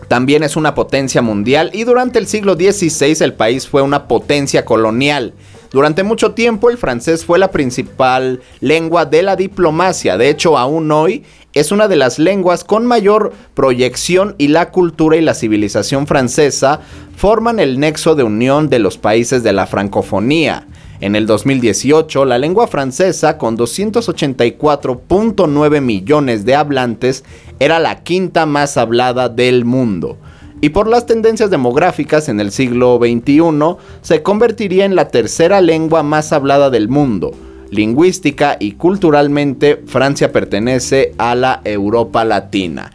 También 0.07 0.43
es 0.43 0.57
una 0.57 0.75
potencia 0.75 1.23
mundial 1.23 1.71
y 1.73 1.85
durante 1.85 2.19
el 2.19 2.27
siglo 2.27 2.55
XVI 2.55 3.17
el 3.21 3.33
país 3.33 3.67
fue 3.67 3.81
una 3.81 4.07
potencia 4.07 4.67
colonial. 4.67 5.33
Durante 5.71 6.03
mucho 6.03 6.33
tiempo 6.33 6.71
el 6.71 6.79
francés 6.79 7.25
fue 7.25 7.39
la 7.39 7.51
principal 7.51 8.41
lengua 8.61 9.05
de 9.05 9.23
la 9.23 9.37
diplomacia, 9.37 10.17
de 10.17 10.31
hecho 10.31 10.57
aún 10.57 10.91
hoy 10.91 11.25
es 11.53 11.73
una 11.73 11.89
de 11.89 11.97
las 11.97 12.19
lenguas 12.19 12.65
con 12.65 12.87
mayor 12.87 13.33
proyección 13.55 14.35
y 14.39 14.49
la 14.49 14.71
cultura 14.71 15.17
y 15.17 15.21
la 15.21 15.35
civilización 15.35 16.07
francesa 16.07 16.81
forman 17.17 17.59
el 17.59 17.81
nexo 17.81 18.15
de 18.15 18.23
unión 18.23 18.69
de 18.69 18.79
los 18.79 18.97
países 18.97 19.43
de 19.43 19.53
la 19.53 19.67
francofonía. 19.67 20.67
En 21.01 21.17
el 21.17 21.27
2018, 21.27 22.25
la 22.25 22.39
lengua 22.39 22.67
francesa, 22.67 23.39
con 23.39 23.57
284.9 23.57 25.81
millones 25.81 26.45
de 26.45 26.57
hablantes, 26.57 27.23
era 27.61 27.79
la 27.79 28.03
quinta 28.03 28.47
más 28.47 28.77
hablada 28.77 29.29
del 29.29 29.65
mundo. 29.65 30.19
Y 30.61 30.71
por 30.71 30.89
las 30.89 31.07
tendencias 31.07 31.51
demográficas 31.51 32.29
en 32.29 32.41
el 32.41 32.51
siglo 32.51 32.99
XXI, 32.99 33.77
se 34.03 34.23
convertiría 34.23 34.85
en 34.85 34.97
la 34.97 35.09
tercera 35.09 35.61
lengua 35.61 36.03
más 36.03 36.33
hablada 36.33 36.69
del 36.71 36.89
mundo. 36.89 37.31
Lingüística 37.71 38.57
y 38.59 38.73
culturalmente, 38.73 39.83
Francia 39.87 40.33
pertenece 40.33 41.13
a 41.19 41.35
la 41.37 41.61
Europa 41.65 42.25
Latina. 42.25 42.91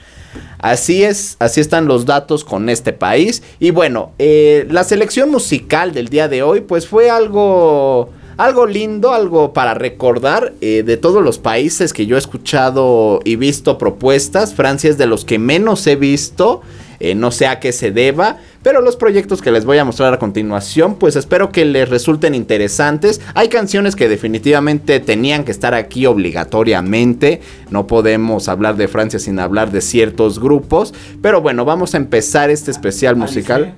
Así 0.60 1.04
es, 1.04 1.38
así 1.40 1.62
están 1.62 1.88
los 1.88 2.06
datos 2.06 2.44
con 2.44 2.70
este 2.70 2.92
país. 2.92 3.44
Y 3.60 3.72
bueno, 3.72 4.12
eh, 4.18 4.66
la 4.70 4.84
selección 4.84 5.30
musical 5.30 5.94
del 5.94 6.10
día 6.10 6.28
de 6.28 6.42
hoy, 6.42 6.62
pues 6.62 6.88
fue 6.88 7.10
algo, 7.10 8.10
algo 8.38 8.66
lindo, 8.66 9.14
algo 9.14 9.54
para 9.54 9.74
recordar 9.74 10.54
eh, 10.62 10.84
de 10.86 10.98
todos 10.98 11.24
los 11.24 11.38
países 11.38 11.94
que 11.94 12.06
yo 12.06 12.16
he 12.16 12.20
escuchado 12.20 13.20
y 13.24 13.36
visto 13.36 13.78
propuestas. 13.78 14.54
Francia 14.54 14.90
es 14.90 14.98
de 14.98 15.06
los 15.06 15.26
que 15.26 15.38
menos 15.38 15.86
he 15.86 15.96
visto. 15.96 16.62
Eh, 17.04 17.16
no 17.16 17.32
sé 17.32 17.46
a 17.48 17.60
qué 17.60 17.72
se 17.72 17.92
deba, 17.92 18.38
pero 18.64 18.82
los 18.82 18.96
proyectos 18.96 19.42
que 19.42 19.52
les 19.52 19.66
voy 19.66 19.78
a 19.78 19.86
mostrar 19.86 20.14
a 20.14 20.20
continuación, 20.20 20.96
pues 20.96 21.16
espero 21.16 21.52
que 21.52 21.66
les 21.66 21.90
resulten 21.90 22.34
interesantes. 22.34 23.20
Hay 23.36 23.50
canciones 23.50 23.96
que 23.96 24.08
definitivamente 24.10 25.00
tenían 25.00 25.44
que 25.44 25.52
estar 25.52 25.74
aquí 25.74 26.06
obligatoriamente. 26.06 27.42
No 27.70 27.88
podemos 27.88 28.48
hablar 28.48 28.78
de 28.78 28.88
Francia 28.88 29.20
sin 29.20 29.38
hablar 29.40 29.72
de 29.72 29.82
ciertos 29.82 30.40
grupos. 30.40 30.94
Pero 31.22 31.42
bueno, 31.42 31.66
vamos 31.66 31.94
a 31.94 31.98
empezar 31.98 32.50
este 32.50 32.72
especial 32.72 33.16
musical. 33.16 33.74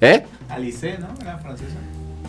¿Eh? 0.00 0.24
Alice, 0.48 0.98
¿no? 0.98 1.08
Era 1.22 1.38
francesa. 1.38 1.76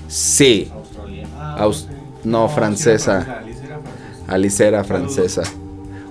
Sí. 0.08 0.72
Australiana. 0.74 1.58
Aus- 1.58 1.88
no, 2.24 2.48
sí 2.48 2.56
francesa. 2.56 3.39
Alice 3.39 3.60
era 3.65 3.79
francesa. 3.79 4.34
Alice 4.34 4.67
era 4.67 4.84
francesa. 4.84 5.44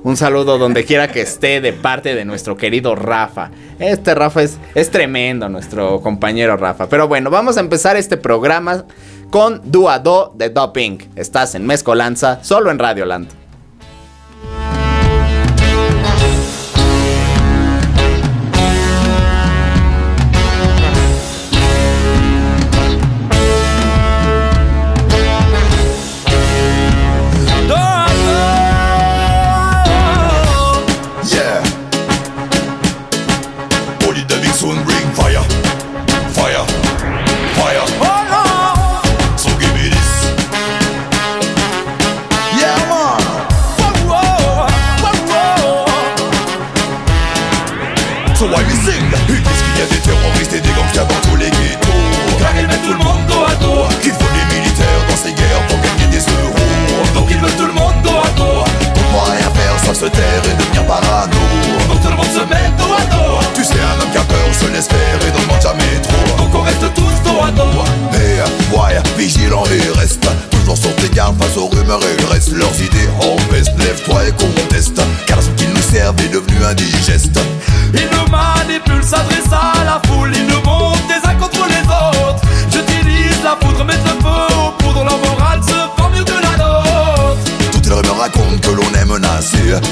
Un 0.06 0.16
saludo 0.16 0.56
donde 0.56 0.84
quiera 0.84 1.08
que 1.08 1.22
esté 1.22 1.60
de 1.60 1.72
parte 1.72 2.14
de 2.14 2.24
nuestro 2.24 2.56
querido 2.56 2.94
Rafa. 2.94 3.50
Este 3.80 4.14
Rafa 4.14 4.40
es, 4.44 4.56
es 4.76 4.88
tremendo, 4.92 5.48
nuestro 5.48 6.00
compañero 6.00 6.56
Rafa. 6.56 6.88
Pero 6.88 7.08
bueno, 7.08 7.28
vamos 7.28 7.56
a 7.56 7.60
empezar 7.60 7.96
este 7.96 8.16
programa 8.16 8.84
con 9.30 9.60
Duado 9.64 10.32
de 10.36 10.50
Doping. 10.50 10.98
Estás 11.16 11.56
en 11.56 11.66
Mezcolanza, 11.66 12.38
solo 12.44 12.70
en 12.70 12.78
Radioland. 12.78 13.26
Yeah. 13.30 13.45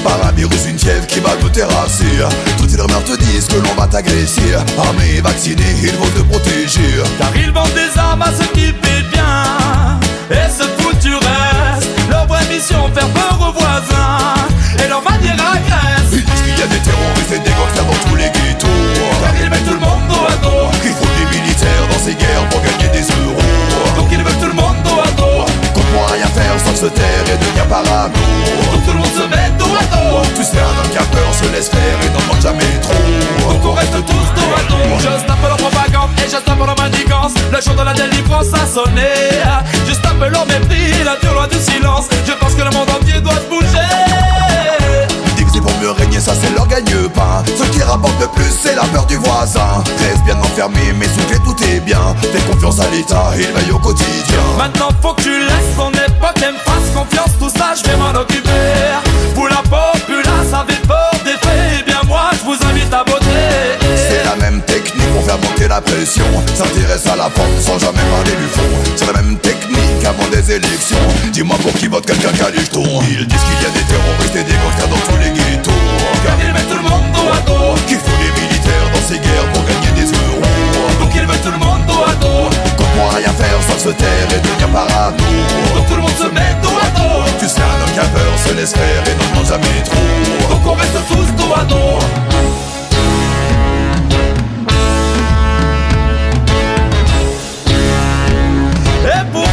Par 0.03 0.19
un 0.27 0.31
virus, 0.31 0.65
une 0.67 0.79
fièvre 0.79 1.05
qui 1.05 1.19
va 1.19 1.31
nous 1.41 1.49
terrasser. 1.49 2.17
Toutes 2.57 2.69
ces 2.69 2.81
rumeurs 2.81 3.03
te 3.03 3.15
disent 3.17 3.47
que 3.47 3.57
l'on 3.57 3.73
va 3.75 3.87
t'agresser. 3.87 4.55
Armés, 4.77 5.21
vaccinés, 5.21 5.75
ils 5.83 5.95
vont 5.95 6.07
te 6.07 6.21
protéger. 6.21 7.03
Car 7.19 7.31
ils 7.35 7.51
vendent 7.51 7.73
des 7.73 7.99
armes 7.99 8.21
à 8.23 8.31
ceux 8.31 8.47
qui 8.53 8.73
paient 8.73 9.05
bien. 9.11 9.99
Et 10.31 10.49
se 10.49 10.63
foutent 10.81 10.99
du 10.99 11.13
reste 11.13 11.89
Leur 12.09 12.25
vraie 12.25 12.47
mission, 12.47 12.89
faire 12.95 13.09
peur 13.09 13.37
aux 13.39 13.53
voisins. 13.53 14.33
Et 14.83 14.87
leur 14.87 15.03
manière 15.03 15.37
agresse. 15.37 16.09
Ils 16.13 16.25
disent 16.25 16.41
qu'il 16.41 16.57
y 16.57 16.63
a 16.63 16.67
des 16.67 16.81
terroristes 16.81 17.31
et 17.31 17.39
des 17.39 17.53
gangsters 17.53 17.85
dans 17.85 18.09
tous 18.09 18.15
les 18.15 18.29
ghettos. 18.33 18.67
Car 19.21 19.33
ils 19.39 19.49
mettent 19.49 19.65
tout 19.65 19.73
le 19.73 19.79
monde 19.79 20.01
dos 20.09 20.25
à 20.25 20.35
dos. 20.41 20.69
Ils 20.83 20.93
font 20.97 21.13
des 21.19 21.37
militaires 21.37 21.85
dans 21.91 21.99
ces 21.99 22.15
guerres 22.15 22.49
pour 22.49 22.61
gagner 22.61 22.89
des 22.89 23.05
euros. 23.05 23.95
Donc 23.95 24.07
ils 24.11 24.17
veulent 24.23 24.41
tout 24.41 24.49
le 24.49 24.57
monde 24.57 24.77
dos 24.83 24.99
à 24.99 25.11
dos. 25.13 25.45
Qu'on 25.73 25.81
pourra 25.93 26.13
rien 26.13 26.27
faire 26.27 26.57
sans 26.65 26.75
se 26.75 26.89
taire 26.89 27.25
et 27.29 27.37
devenir 27.37 27.65
parano. 27.67 28.74
Tu 30.35 30.43
sais, 30.43 30.59
un 30.59 30.79
homme 30.79 30.89
qui 30.91 30.97
a 30.97 31.03
peur 31.03 31.33
se 31.33 31.49
laisse 31.51 31.69
faire 31.69 31.97
et 32.03 32.09
n'en 32.13 32.19
demande 32.19 32.41
jamais 32.41 32.79
trop. 32.81 33.51
Donc 33.51 33.65
on 33.65 33.73
reste 33.73 33.93
tous 33.93 34.27
dos 34.35 34.51
à 34.55 34.63
dos 34.69 34.99
Je 34.99 35.25
tape 35.25 35.41
leur 35.43 35.57
propagande 35.57 36.09
et 36.19 36.29
je 36.29 36.37
tape 36.37 36.57
leur 36.57 36.75
manigance 36.77 37.33
Le 37.51 37.61
jour 37.61 37.75
de 37.75 37.83
la 37.83 37.93
délivrance 37.93 38.53
a 38.53 38.65
sonné 38.67 39.09
Je 39.87 39.93
tape 39.95 40.19
leur 40.31 40.45
mépris, 40.45 40.91
la 41.03 41.15
loin 41.31 41.47
du 41.47 41.57
silence 41.59 42.05
Je 42.27 42.33
pense 42.33 42.53
que 42.53 42.61
le 42.63 42.71
monde 42.71 42.89
entier 42.89 43.21
doit 43.21 43.33
se 43.33 43.49
bouger 43.49 43.65
Diviser 45.37 45.61
pour 45.61 45.71
mieux 45.81 45.91
régner, 45.91 46.19
ça 46.19 46.33
c'est 46.39 46.53
leur 46.55 46.67
gagne-pain. 46.67 47.43
Ce 47.57 47.63
qui 47.69 47.81
rapporte 47.83 48.19
le 48.19 48.27
plus, 48.27 48.51
c'est 48.61 48.75
la 48.75 48.83
peur 48.83 49.05
du 49.05 49.17
voisin. 49.17 49.83
Reste 49.99 50.23
bien 50.23 50.37
enfermé, 50.39 50.93
mais 50.97 51.05
sous 51.05 51.25
clé 51.27 51.37
tout 51.43 51.55
est 51.63 51.79
bien. 51.81 52.15
Fais 52.21 52.41
confiance 52.51 52.79
à 52.79 52.89
l'État, 52.89 53.31
il 53.35 53.47
veille 53.47 53.71
au 53.71 53.79
quotidien. 53.79 54.39
Maintenant 54.57 54.89
faut 55.01 55.13
que 55.13 55.23
tu 55.23 55.39
laisses 55.39 55.75
ton 55.77 55.89
époque 55.91 56.37
Elle 56.41 56.53
me 56.53 56.59
fasse 56.59 56.89
confiance, 56.93 57.31
tout 57.39 57.49
ça 57.49 57.73
je 57.75 57.89
vais 57.89 57.97
m'en 57.97 58.17
occuper 58.17 58.49
Pour 59.33 59.47
la 59.49 59.61
avec 60.67 60.81
peur 60.87 61.11
des 61.23 61.31
faits 61.31 61.79
Eh 61.79 61.83
bien 61.83 62.01
moi 62.07 62.29
je 62.33 62.43
vous 62.43 62.57
invite 62.69 62.93
à 62.93 63.03
voter 63.03 63.77
C'est 64.09 64.23
la 64.23 64.35
même 64.35 64.61
technique 64.61 65.09
pour 65.13 65.23
faire 65.23 65.37
monter 65.37 65.67
la 65.67 65.81
pression. 65.81 66.25
S'intéresse 66.53 67.07
à 67.07 67.15
la 67.15 67.29
forme 67.29 67.59
sans 67.59 67.79
jamais 67.79 68.05
parler 68.11 68.35
du 68.35 68.47
fond. 68.47 68.69
C'est 68.95 69.07
la 69.07 69.21
même 69.21 69.37
technique 69.37 70.03
avant 70.05 70.27
des 70.31 70.51
élections. 70.51 71.05
Dis-moi 71.31 71.57
pour 71.61 71.73
qui 71.73 71.87
vote 71.87 72.05
quelqu'un 72.05 72.31
qui 72.31 72.41
a 72.41 72.49
les 72.49 72.59
jetons. 72.63 73.01
Ils 73.09 73.27
disent 73.27 73.45
qu'il 73.47 73.61
y 73.61 73.67
a 73.67 73.73
des 73.73 73.85
terroristes 73.87 74.35
et 74.35 74.43
des 74.43 74.57
gangsters 74.57 74.87
dans 74.87 75.03
tous 75.07 75.19
les 75.19 75.31
ghettos. 75.31 75.71
Car 76.25 76.37
ils 76.39 76.53
mettent 76.53 76.69
tout 76.69 76.77
le 76.77 76.87
monde 76.89 77.05
dos 77.13 77.29
à 77.31 77.39
dos 77.41 77.75
Qu'il 77.87 77.97
faut 77.97 78.17
des 78.23 78.31
militaires 78.41 78.87
dans 78.93 79.03
ces 79.07 79.19
guerres 79.19 79.34
pourra 82.95 83.15
rien 83.17 83.33
faire 83.33 83.59
sans 83.67 83.77
se 83.79 83.89
taire 83.89 84.27
et 84.31 84.39
devenir 84.39 84.69
parano. 84.69 85.17
Donc 85.75 85.87
tout 85.87 85.95
le 85.95 86.01
monde 86.01 86.17
se 86.17 86.27
met 86.27 86.55
dos 86.61 86.77
à 86.81 86.89
dos 86.97 87.23
Tu 87.39 87.47
sais, 87.47 87.61
un 87.61 87.83
homme 87.83 87.91
qui 87.93 87.99
a 87.99 88.05
peur 88.05 88.31
se 88.45 88.53
laisse 88.53 88.73
faire 88.73 89.03
et 89.07 89.15
n'en 89.15 89.29
demande 89.31 89.47
jamais 89.47 89.83
trop. 89.83 90.49
Donc 90.49 90.61
on 90.65 90.73
reste 90.73 90.97
tous 91.07 91.43
dos 91.43 91.53
à 91.53 91.63
dos 91.63 91.99
Et 99.05 99.23
pourtant 99.31 99.45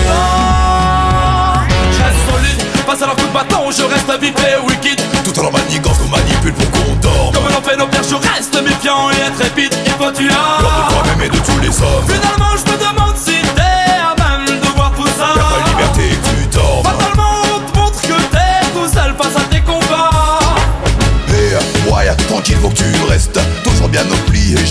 Je 1.92 2.02
reste 2.02 2.22
solide 2.30 2.62
Face 2.86 3.02
à 3.02 3.06
leur 3.06 3.16
coup 3.16 3.26
de 3.26 3.32
bâton 3.32 3.70
Je 3.70 3.82
reste 3.82 4.20
vif 4.20 4.34
et 4.38 4.66
wicked 4.66 5.00
Tout 5.24 5.38
en 5.38 5.42
leur 5.42 5.52
manigance 5.52 5.98
nous 6.00 6.08
manipule 6.08 6.52
pour 6.54 6.70
qu'on 6.70 6.94
dorme. 6.96 7.34
Comme 7.34 7.44
l'ont 7.44 7.62
fait 7.62 7.76
nos 7.76 7.86
pères 7.86 8.02
Je 8.08 8.14
reste 8.14 8.62
méfiant 8.62 9.10
et 9.10 9.22
intrépide 9.28 9.74
Il 9.86 9.92
faut 9.92 10.10
tu 10.12 10.28
as 10.30 10.71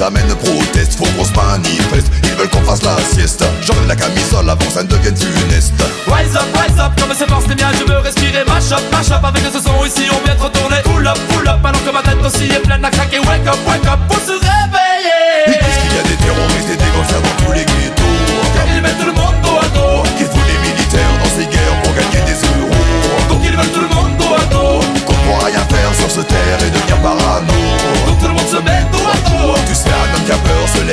jamais 0.01 0.23
ne 0.23 0.33
proteste. 0.33 0.97
Faut 0.97 1.05
qu'on 1.15 1.23
se 1.23 1.33
manifeste. 1.33 2.11
Ils 2.23 2.31
veulent 2.31 2.49
qu'on 2.49 2.63
fasse 2.63 2.81
la 2.81 2.97
sieste. 3.13 3.43
J'enlève 3.61 3.87
la 3.87 3.95
camisole 3.95 4.49
avant 4.49 4.65
que 4.65 4.71
ça 4.71 4.81
ne 4.81 4.87
devienne 4.87 5.15
funeste. 5.15 5.73
Rise 6.07 6.35
up, 6.35 6.49
rise 6.57 6.79
up, 6.79 6.91
comme 6.99 7.13
c'est 7.15 7.29
force, 7.29 7.45
c'est 7.47 7.55
bien, 7.55 7.69
je 7.77 7.83
veux 7.85 7.99
respirer 7.99 8.43
Mash 8.47 8.71
up, 8.71 8.81
mash 8.91 9.11
up, 9.11 9.23
avec 9.23 9.43
ce 9.53 9.59
son 9.59 9.85
ici, 9.85 10.09
on 10.11 10.25
vient 10.25 10.35
de 10.35 10.41
retourner 10.41 10.77
Pull 10.83 11.07
up, 11.07 11.19
pull 11.29 11.47
up, 11.47 11.63
alors 11.63 11.85
que 11.85 11.91
ma 11.91 12.01
tête 12.01 12.23
aussi 12.25 12.45
est 12.45 12.63
pleine 12.65 12.83
à 12.83 12.89
craquer 12.89 13.19
Wake 13.19 13.47
up, 13.47 13.57
wake 13.67 13.85
up, 13.85 13.99
pour 14.07 14.17
se 14.17 14.60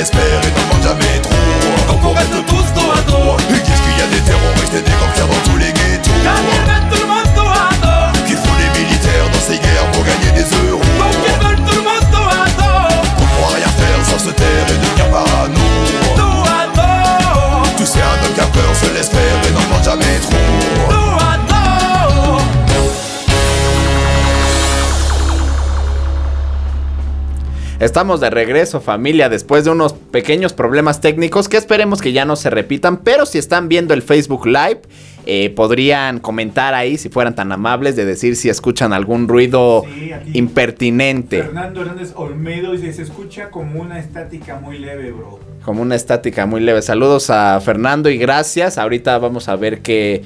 faire 0.07 0.39
et 0.43 0.51
n'en 0.55 0.63
demande 0.63 0.83
jamais 0.83 1.19
trop. 1.21 1.91
Donc 1.91 1.99
on 2.05 2.13
reste 2.13 2.31
tous 2.47 2.67
dos 2.73 2.89
à 2.91 3.01
dos 3.03 3.35
Ils 3.49 3.61
disent 3.61 3.81
qu'il 3.83 3.97
y 3.99 4.01
a 4.01 4.07
des 4.07 4.21
terroristes 4.23 4.73
et 4.73 4.81
des 4.81 4.95
gangsters 4.95 5.27
dans 5.27 5.43
tous 5.51 5.57
les 5.57 5.73
ghettos? 5.75 6.11
Ils 6.15 6.63
mettent 6.71 6.87
tout 6.89 7.01
le 7.03 7.07
monde 7.07 7.27
dos 7.35 7.51
à 7.51 7.71
dos 7.83 8.07
Qu'il 8.25 8.37
faut 8.37 8.55
des 8.55 8.71
militaires 8.79 9.27
dans 9.27 9.43
ces 9.43 9.59
guerres 9.59 9.91
pour 9.91 10.03
gagner 10.07 10.31
des 10.31 10.47
euros. 10.55 10.79
Donc 10.79 11.15
ils 11.19 11.39
veulent 11.43 11.63
tout 11.67 11.75
le 11.75 11.83
monde 11.83 12.07
dos 12.15 12.27
à 12.31 12.47
dos 12.55 12.79
On 13.19 13.27
pourra 13.27 13.55
rien 13.59 13.71
faire 13.75 13.99
sans 14.07 14.19
se 14.23 14.31
taire 14.31 14.65
et 14.71 14.77
devenir 14.79 15.07
parano. 15.11 15.67
Dos 16.15 16.47
à 16.47 16.63
dos 16.71 17.67
Tu 17.75 17.85
sais, 17.85 17.99
un 17.99 18.23
homme 18.23 18.33
qui 18.33 18.39
a 18.41 18.47
peur 18.55 18.71
se 18.71 18.87
laisse 18.95 19.11
faire 19.11 19.35
et 19.47 19.51
n'en 19.51 19.63
demande 19.67 19.83
jamais 19.83 20.15
trop. 20.23 20.38
Estamos 27.79 28.19
de 28.19 28.29
regreso 28.29 28.81
familia 28.81 29.29
después 29.29 29.63
de 29.63 29.69
unos 29.71 29.93
pequeños 29.93 30.51
problemas 30.51 30.99
técnicos 30.99 31.47
que 31.47 31.55
esperemos 31.55 32.01
que 32.01 32.11
ya 32.11 32.25
no 32.25 32.35
se 32.35 32.49
repitan, 32.49 32.97
pero 32.97 33.25
si 33.25 33.37
están 33.37 33.69
viendo 33.69 33.93
el 33.93 34.01
Facebook 34.01 34.45
Live, 34.45 34.81
eh, 35.25 35.49
podrían 35.55 36.19
comentar 36.19 36.73
ahí 36.73 36.97
si 36.97 37.07
fueran 37.07 37.35
tan 37.35 37.53
amables 37.53 37.95
de 37.95 38.03
decir 38.03 38.35
si 38.35 38.49
escuchan 38.49 38.91
algún 38.91 39.29
ruido 39.29 39.83
Sí, 39.95 40.11
impertinente, 40.33 41.41
Fernando 41.43 41.81
Hernández 41.81 42.11
Olmedo 42.15 42.73
dice, 42.73 42.91
se 42.91 43.03
escucha 43.03 43.49
como 43.49 43.79
una 43.79 43.97
estática 43.99 44.59
muy 44.59 44.77
leve, 44.77 45.11
bro. 45.13 45.39
como 45.63 45.81
una 45.81 45.95
estática 45.95 46.45
muy 46.45 46.59
leve. 46.59 46.81
Saludos 46.81 47.29
a 47.29 47.61
Fernando 47.61 48.09
y 48.09 48.17
gracias. 48.17 48.77
Ahorita 48.77 49.17
vamos 49.19 49.47
a 49.47 49.55
ver 49.55 49.79
qué, 49.79 50.23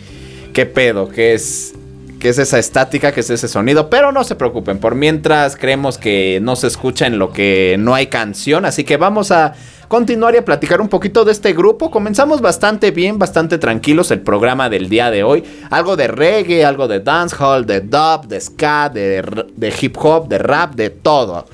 qué 0.54 0.66
pedo, 0.66 1.08
qué 1.10 1.36
es, 1.36 1.76
qué 2.24 2.30
es 2.30 2.38
esa 2.38 2.58
estática, 2.58 3.12
qué 3.12 3.20
es 3.20 3.30
ese 3.30 3.50
sonido, 3.50 3.90
pero 3.90 4.14
no 4.14 4.24
se 4.24 4.36
preocupen, 4.36 4.80
por 4.80 4.96
mientras 4.96 5.58
creemos 5.58 5.98
que 5.98 6.40
no 6.42 6.56
se 6.56 6.68
escucha 6.68 7.06
en 7.06 7.20
lo 7.20 7.34
que 7.34 7.76
no 7.78 7.94
hay 7.94 8.08
canción, 8.08 8.64
así 8.64 8.86
que 8.86 8.96
vamos 8.96 9.30
a 9.32 9.56
continuar 9.90 10.34
y 10.34 10.38
a 10.38 10.46
platicar 10.46 10.80
un 10.80 10.88
poquito 10.88 11.26
de 11.26 11.34
este 11.34 11.52
grupo. 11.52 11.92
Comenzamos 11.92 12.40
bastante 12.40 12.92
bien, 12.92 13.20
bastante 13.20 13.58
tranquilos 13.58 14.10
el 14.10 14.22
programa 14.22 14.70
del 14.70 14.88
día 14.88 15.12
de 15.12 15.24
hoy. 15.24 15.44
Algo 15.70 15.98
de 15.98 16.08
reggae, 16.08 16.64
algo 16.64 16.88
de 16.88 17.02
dancehall, 17.02 17.66
de 17.66 17.82
dub, 17.82 18.26
de 18.30 18.40
ska, 18.40 18.88
de, 18.88 19.74
hip 19.82 19.98
hop, 20.00 20.30
de 20.30 20.38
rap, 20.38 20.76
de 20.76 20.92
todo. 20.92 21.46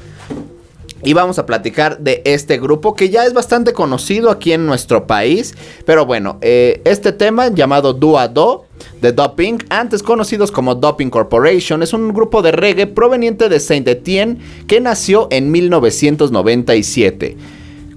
Y 1.01 1.13
vamos 1.13 1.39
a 1.39 1.47
platicar 1.47 1.97
de 1.97 2.21
este 2.25 2.59
grupo 2.59 2.93
que 2.93 3.09
ya 3.09 3.25
es 3.25 3.33
bastante 3.33 3.73
conocido 3.73 4.29
aquí 4.29 4.53
en 4.53 4.67
nuestro 4.67 5.07
país. 5.07 5.55
Pero 5.85 6.05
bueno, 6.05 6.37
eh, 6.41 6.79
este 6.85 7.11
tema 7.11 7.47
llamado 7.47 7.93
Do 7.93 8.19
a 8.19 8.27
Do 8.27 8.68
de 9.01 9.11
Doping, 9.11 9.57
antes 9.69 10.03
conocidos 10.03 10.51
como 10.51 10.75
Doping 10.75 11.09
Corporation, 11.09 11.83
es 11.83 11.93
un 11.93 12.13
grupo 12.13 12.41
de 12.41 12.51
reggae 12.51 12.87
proveniente 12.87 13.49
de 13.49 13.59
Saint 13.59 13.87
Etienne 13.87 14.37
que 14.67 14.81
nació 14.81 15.27
en 15.31 15.51
1997. 15.51 17.37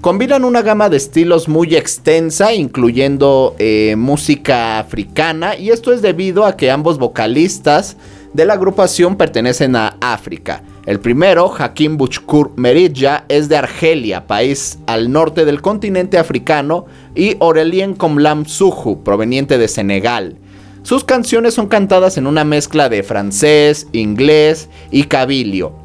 Combinan 0.02 0.44
una 0.44 0.62
gama 0.62 0.88
de 0.88 0.96
estilos 0.96 1.48
muy 1.48 1.76
extensa, 1.76 2.52
incluyendo 2.52 3.54
eh, 3.60 3.94
música 3.96 4.80
africana, 4.80 5.56
y 5.56 5.70
esto 5.70 5.92
es 5.92 6.02
debido 6.02 6.44
a 6.44 6.56
que 6.56 6.72
ambos 6.72 6.98
vocalistas 6.98 7.96
de 8.32 8.44
la 8.44 8.54
agrupación 8.54 9.16
pertenecen 9.16 9.76
a 9.76 9.96
África. 10.00 10.64
El 10.86 10.98
primero, 10.98 11.52
Hakim 11.56 11.96
Bouchkour 11.96 12.50
Meridja, 12.56 13.24
es 13.28 13.48
de 13.48 13.56
Argelia, 13.56 14.26
país 14.26 14.80
al 14.86 15.12
norte 15.12 15.44
del 15.44 15.62
continente 15.62 16.18
africano, 16.18 16.86
y 17.14 17.36
Aurelien 17.38 17.94
Komlam 17.94 18.46
Suhu, 18.46 19.04
proveniente 19.04 19.56
de 19.56 19.68
Senegal. 19.68 20.36
Sus 20.82 21.04
canciones 21.04 21.54
son 21.54 21.68
cantadas 21.68 22.16
en 22.18 22.26
una 22.26 22.44
mezcla 22.44 22.88
de 22.88 23.02
francés, 23.02 23.86
inglés 23.92 24.68
y 24.90 25.04
cabilio 25.04 25.82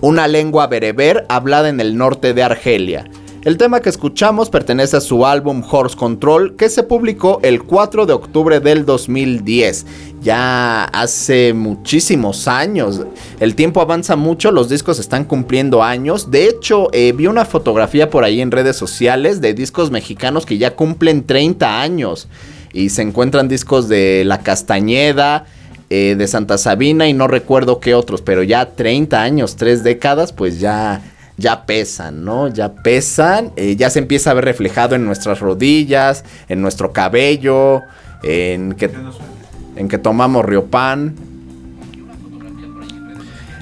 una 0.00 0.28
lengua 0.28 0.66
bereber 0.66 1.26
hablada 1.28 1.68
en 1.68 1.80
el 1.80 1.96
norte 1.96 2.34
de 2.34 2.42
Argelia. 2.42 3.04
El 3.44 3.56
tema 3.56 3.80
que 3.80 3.88
escuchamos 3.88 4.50
pertenece 4.50 4.96
a 4.96 5.00
su 5.00 5.24
álbum 5.24 5.62
Horse 5.68 5.96
Control 5.96 6.56
que 6.56 6.68
se 6.68 6.82
publicó 6.82 7.40
el 7.42 7.62
4 7.62 8.04
de 8.04 8.12
octubre 8.12 8.60
del 8.60 8.84
2010. 8.84 9.86
Ya 10.20 10.84
hace 10.84 11.54
muchísimos 11.54 12.48
años. 12.48 13.00
El 13.38 13.54
tiempo 13.54 13.80
avanza 13.80 14.16
mucho, 14.16 14.50
los 14.50 14.68
discos 14.68 14.98
están 14.98 15.24
cumpliendo 15.24 15.82
años. 15.82 16.30
De 16.30 16.48
hecho, 16.48 16.88
eh, 16.92 17.12
vi 17.16 17.26
una 17.26 17.44
fotografía 17.44 18.10
por 18.10 18.24
ahí 18.24 18.40
en 18.40 18.50
redes 18.50 18.76
sociales 18.76 19.40
de 19.40 19.54
discos 19.54 19.90
mexicanos 19.90 20.44
que 20.44 20.58
ya 20.58 20.74
cumplen 20.74 21.24
30 21.24 21.80
años. 21.80 22.28
Y 22.78 22.90
se 22.90 23.02
encuentran 23.02 23.48
discos 23.48 23.88
de 23.88 24.22
La 24.24 24.38
Castañeda, 24.38 25.46
eh, 25.90 26.14
de 26.16 26.28
Santa 26.28 26.58
Sabina 26.58 27.08
y 27.08 27.12
no 27.12 27.26
recuerdo 27.26 27.80
qué 27.80 27.96
otros, 27.96 28.22
pero 28.22 28.44
ya 28.44 28.66
30 28.76 29.20
años, 29.20 29.56
3 29.56 29.82
décadas, 29.82 30.32
pues 30.32 30.60
ya, 30.60 31.02
ya 31.36 31.66
pesan, 31.66 32.24
¿no? 32.24 32.46
Ya 32.46 32.74
pesan, 32.74 33.50
eh, 33.56 33.74
ya 33.74 33.90
se 33.90 33.98
empieza 33.98 34.30
a 34.30 34.34
ver 34.34 34.44
reflejado 34.44 34.94
en 34.94 35.04
nuestras 35.04 35.40
rodillas, 35.40 36.24
en 36.48 36.62
nuestro 36.62 36.92
cabello, 36.92 37.82
en 38.22 38.74
que, 38.74 38.92
en 39.74 39.88
que 39.88 39.98
tomamos 39.98 40.44
Riopan. 40.44 41.16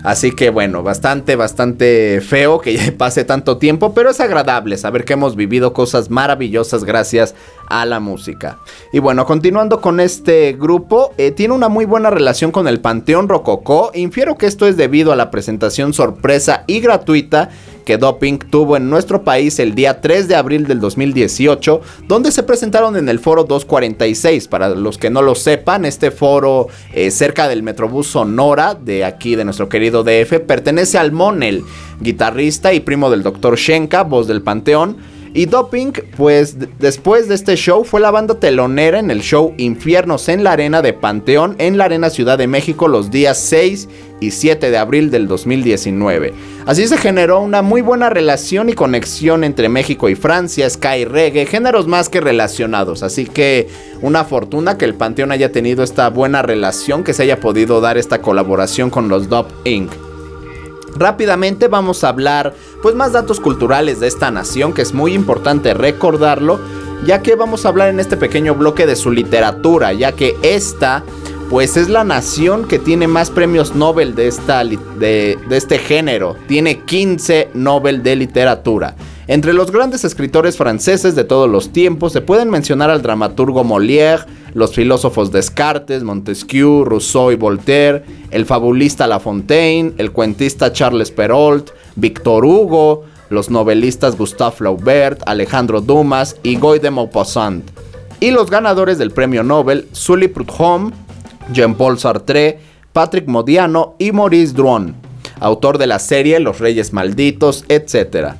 Así 0.06 0.30
que 0.30 0.50
bueno, 0.50 0.84
bastante, 0.84 1.34
bastante 1.34 2.20
feo 2.20 2.60
que 2.60 2.74
ya 2.74 2.92
pase 2.96 3.24
tanto 3.24 3.58
tiempo, 3.58 3.92
pero 3.92 4.10
es 4.10 4.20
agradable 4.20 4.76
saber 4.76 5.04
que 5.04 5.14
hemos 5.14 5.34
vivido 5.34 5.72
cosas 5.72 6.10
maravillosas 6.10 6.84
gracias 6.84 7.34
a 7.66 7.84
la 7.86 7.98
música. 7.98 8.60
Y 8.92 9.00
bueno, 9.00 9.26
continuando 9.26 9.80
con 9.80 9.98
este 9.98 10.52
grupo, 10.52 11.12
eh, 11.18 11.32
tiene 11.32 11.54
una 11.54 11.68
muy 11.68 11.86
buena 11.86 12.10
relación 12.10 12.52
con 12.52 12.68
el 12.68 12.78
Panteón 12.78 13.28
Rococó. 13.28 13.90
Infiero 13.94 14.38
que 14.38 14.46
esto 14.46 14.68
es 14.68 14.76
debido 14.76 15.10
a 15.10 15.16
la 15.16 15.32
presentación 15.32 15.92
sorpresa 15.92 16.62
y 16.68 16.78
gratuita 16.78 17.48
que 17.86 17.96
Doping 17.96 18.38
tuvo 18.50 18.76
en 18.76 18.90
nuestro 18.90 19.22
país 19.22 19.58
el 19.60 19.74
día 19.74 20.00
3 20.00 20.26
de 20.28 20.34
abril 20.34 20.66
del 20.66 20.80
2018, 20.80 21.80
donde 22.08 22.32
se 22.32 22.42
presentaron 22.42 22.96
en 22.96 23.08
el 23.08 23.20
foro 23.20 23.44
246. 23.44 24.48
Para 24.48 24.70
los 24.70 24.98
que 24.98 25.08
no 25.08 25.22
lo 25.22 25.36
sepan, 25.36 25.84
este 25.86 26.10
foro 26.10 26.66
eh, 26.92 27.10
cerca 27.12 27.48
del 27.48 27.62
Metrobús 27.62 28.08
Sonora, 28.08 28.74
de 28.74 29.04
aquí 29.04 29.36
de 29.36 29.44
nuestro 29.44 29.68
querido 29.68 30.02
DF, 30.02 30.40
pertenece 30.40 30.98
al 30.98 31.12
Monel, 31.12 31.62
guitarrista 32.00 32.74
y 32.74 32.80
primo 32.80 33.08
del 33.08 33.22
Dr. 33.22 33.56
Shenka, 33.56 34.02
voz 34.02 34.26
del 34.26 34.42
Panteón. 34.42 34.96
Y 35.34 35.46
Doping, 35.46 35.92
pues 36.16 36.56
después 36.78 37.28
de 37.28 37.34
este 37.34 37.56
show 37.56 37.84
fue 37.84 38.00
la 38.00 38.10
banda 38.10 38.34
telonera 38.40 38.98
en 38.98 39.10
el 39.10 39.20
show 39.20 39.54
Infiernos 39.58 40.28
en 40.28 40.44
la 40.44 40.52
Arena 40.52 40.82
de 40.82 40.92
Panteón 40.92 41.56
en 41.58 41.78
la 41.78 41.84
Arena 41.84 42.10
Ciudad 42.10 42.38
de 42.38 42.46
México 42.46 42.88
los 42.88 43.10
días 43.10 43.38
6 43.38 43.88
y 44.20 44.30
7 44.30 44.70
de 44.70 44.78
abril 44.78 45.10
del 45.10 45.28
2019. 45.28 46.32
Así 46.64 46.88
se 46.88 46.96
generó 46.96 47.40
una 47.40 47.62
muy 47.62 47.82
buena 47.82 48.10
relación 48.10 48.68
y 48.68 48.72
conexión 48.72 49.44
entre 49.44 49.68
México 49.68 50.08
y 50.08 50.14
Francia, 50.14 50.68
Sky 50.68 51.04
Reggae, 51.04 51.46
géneros 51.46 51.86
más 51.86 52.08
que 52.08 52.20
relacionados. 52.20 53.02
Así 53.02 53.26
que 53.26 53.68
una 54.02 54.24
fortuna 54.24 54.78
que 54.78 54.84
el 54.84 54.94
Panteón 54.94 55.32
haya 55.32 55.52
tenido 55.52 55.82
esta 55.84 56.08
buena 56.08 56.42
relación, 56.42 57.04
que 57.04 57.12
se 57.12 57.24
haya 57.24 57.40
podido 57.40 57.80
dar 57.80 57.98
esta 57.98 58.22
colaboración 58.22 58.90
con 58.90 59.08
los 59.08 59.28
Dop 59.28 59.50
Inc. 59.64 60.05
Rápidamente 60.98 61.68
vamos 61.68 62.04
a 62.04 62.08
hablar 62.08 62.54
pues 62.82 62.94
más 62.94 63.12
datos 63.12 63.40
culturales 63.40 64.00
de 64.00 64.06
esta 64.06 64.30
nación 64.30 64.72
que 64.72 64.82
es 64.82 64.94
muy 64.94 65.12
importante 65.12 65.74
recordarlo 65.74 66.58
ya 67.04 67.20
que 67.20 67.34
vamos 67.34 67.64
a 67.64 67.68
hablar 67.68 67.88
en 67.88 68.00
este 68.00 68.16
pequeño 68.16 68.54
bloque 68.54 68.86
de 68.86 68.96
su 68.96 69.10
literatura 69.10 69.92
ya 69.92 70.12
que 70.12 70.36
esta 70.42 71.04
pues 71.50 71.76
es 71.76 71.88
la 71.88 72.02
nación 72.02 72.66
que 72.66 72.78
tiene 72.78 73.06
más 73.06 73.30
premios 73.30 73.74
Nobel 73.74 74.14
de, 74.14 74.26
esta, 74.26 74.64
de, 74.64 75.38
de 75.48 75.56
este 75.56 75.78
género. 75.78 76.36
Tiene 76.48 76.80
15 76.80 77.50
Nobel 77.54 78.02
de 78.02 78.16
literatura. 78.16 78.96
Entre 79.28 79.52
los 79.52 79.70
grandes 79.70 80.04
escritores 80.04 80.56
franceses 80.56 81.14
de 81.14 81.24
todos 81.24 81.48
los 81.48 81.72
tiempos 81.72 82.12
se 82.12 82.20
pueden 82.20 82.50
mencionar 82.50 82.90
al 82.90 83.02
dramaturgo 83.02 83.64
Molière, 83.64 84.24
los 84.56 84.72
filósofos 84.72 85.30
Descartes, 85.32 86.02
Montesquieu, 86.02 86.82
Rousseau 86.86 87.30
y 87.30 87.36
Voltaire, 87.36 88.02
el 88.30 88.46
fabulista 88.46 89.06
La 89.06 89.20
Fontaine, 89.20 89.92
el 89.98 90.12
cuentista 90.12 90.72
Charles 90.72 91.10
Perrault, 91.10 91.72
Victor 91.94 92.42
Hugo, 92.46 93.04
los 93.28 93.50
novelistas 93.50 94.16
Gustave 94.16 94.56
Flaubert, 94.56 95.20
Alejandro 95.26 95.82
Dumas 95.82 96.36
y 96.42 96.56
Guy 96.56 96.78
de 96.78 96.90
Maupassant. 96.90 97.70
Y 98.18 98.30
los 98.30 98.50
ganadores 98.50 98.96
del 98.96 99.10
premio 99.10 99.42
Nobel, 99.42 99.88
Sully 99.92 100.28
Prudhomme, 100.28 100.90
Jean-Paul 101.52 101.98
Sartre, 101.98 102.58
Patrick 102.94 103.28
Modiano 103.28 103.94
y 103.98 104.12
Maurice 104.12 104.54
Druon, 104.54 104.94
autor 105.38 105.76
de 105.76 105.86
la 105.86 105.98
serie 105.98 106.40
Los 106.40 106.60
Reyes 106.60 106.94
Malditos, 106.94 107.66
etc. 107.68 108.36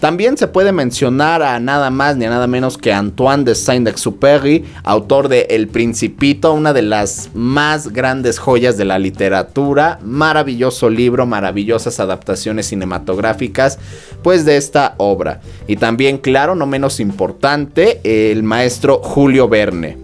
También 0.00 0.38
se 0.38 0.48
puede 0.48 0.72
mencionar 0.72 1.42
a 1.42 1.60
nada 1.60 1.90
más 1.90 2.16
ni 2.16 2.24
a 2.24 2.30
nada 2.30 2.46
menos 2.46 2.78
que 2.78 2.90
Antoine 2.90 3.44
de 3.44 3.54
Saint-Exupéry, 3.54 4.64
autor 4.82 5.28
de 5.28 5.42
El 5.50 5.68
Principito, 5.68 6.54
una 6.54 6.72
de 6.72 6.80
las 6.80 7.28
más 7.34 7.92
grandes 7.92 8.38
joyas 8.38 8.78
de 8.78 8.86
la 8.86 8.98
literatura, 8.98 9.98
maravilloso 10.02 10.88
libro, 10.88 11.26
maravillosas 11.26 12.00
adaptaciones 12.00 12.68
cinematográficas, 12.68 13.78
pues 14.22 14.46
de 14.46 14.56
esta 14.56 14.94
obra. 14.96 15.42
Y 15.68 15.76
también, 15.76 16.16
claro, 16.16 16.54
no 16.54 16.64
menos 16.64 16.98
importante, 16.98 18.00
el 18.02 18.42
maestro 18.42 19.00
Julio 19.02 19.50
Verne. 19.50 19.98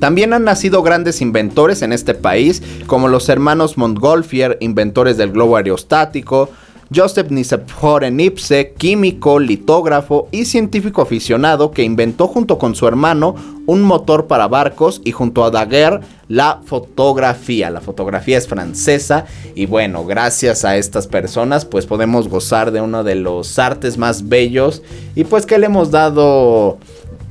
También 0.00 0.32
han 0.32 0.42
nacido 0.42 0.82
grandes 0.82 1.20
inventores 1.20 1.82
en 1.82 1.92
este 1.92 2.14
país, 2.14 2.64
como 2.88 3.06
los 3.06 3.28
hermanos 3.28 3.78
Montgolfier, 3.78 4.58
inventores 4.60 5.16
del 5.16 5.30
globo 5.30 5.56
aerostático, 5.56 6.50
Joseph 6.94 7.30
Nicephore 7.30 8.10
Nipse, 8.10 8.74
químico, 8.78 9.40
litógrafo 9.40 10.28
y 10.30 10.44
científico 10.44 11.02
aficionado 11.02 11.72
que 11.72 11.82
inventó 11.82 12.28
junto 12.28 12.56
con 12.56 12.74
su 12.74 12.86
hermano 12.86 13.34
un 13.66 13.82
motor 13.82 14.26
para 14.26 14.46
barcos 14.46 15.00
y 15.04 15.10
junto 15.10 15.44
a 15.44 15.50
Daguerre 15.50 16.00
la 16.28 16.60
fotografía. 16.64 17.70
La 17.70 17.80
fotografía 17.80 18.38
es 18.38 18.46
francesa 18.46 19.26
y 19.54 19.66
bueno, 19.66 20.04
gracias 20.04 20.64
a 20.64 20.76
estas 20.76 21.06
personas 21.06 21.64
pues 21.64 21.86
podemos 21.86 22.28
gozar 22.28 22.70
de 22.70 22.80
uno 22.80 23.02
de 23.02 23.16
los 23.16 23.58
artes 23.58 23.98
más 23.98 24.28
bellos 24.28 24.82
y 25.16 25.24
pues 25.24 25.46
que 25.46 25.58
le 25.58 25.66
hemos 25.66 25.90
dado 25.90 26.78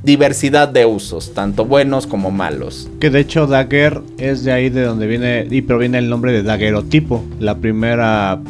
diversidad 0.02 0.68
de 0.68 0.84
usos, 0.84 1.32
tanto 1.32 1.64
buenos 1.64 2.06
como 2.06 2.30
malos. 2.30 2.90
Que 3.00 3.08
de 3.08 3.20
hecho 3.20 3.46
Dagger 3.46 4.02
es 4.18 4.44
de 4.44 4.52
ahí 4.52 4.68
de 4.68 4.82
donde 4.82 5.06
viene 5.06 5.46
y 5.50 5.62
proviene 5.62 5.98
el 5.98 6.10
nombre 6.10 6.32
de 6.32 6.42
daguerrotipo, 6.42 7.24
la 7.40 7.56
primera 7.56 8.40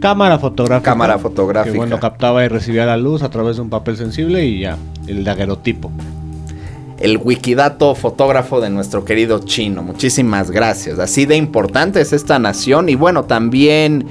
cámara 0.00 0.38
fotográfica. 0.38 0.90
Cámara 0.90 1.18
fotográfica. 1.18 1.72
Que 1.72 1.78
bueno, 1.78 2.00
captaba 2.00 2.44
y 2.44 2.48
recibía 2.48 2.86
la 2.86 2.96
luz 2.96 3.22
a 3.22 3.30
través 3.30 3.56
de 3.56 3.62
un 3.62 3.70
papel 3.70 3.96
sensible 3.96 4.44
y 4.44 4.60
ya, 4.60 4.76
el 5.06 5.24
daguerrotipo. 5.24 5.90
el 6.98 7.18
wikidato 7.18 7.94
fotógrafo 7.94 8.60
de 8.60 8.70
nuestro 8.70 9.04
querido 9.04 9.40
chino. 9.40 9.82
Muchísimas 9.82 10.50
gracias. 10.50 10.98
Así 10.98 11.26
de 11.26 11.36
importante 11.36 12.00
es 12.00 12.12
esta 12.12 12.38
nación. 12.38 12.88
Y 12.88 12.94
bueno, 12.94 13.24
también 13.24 14.06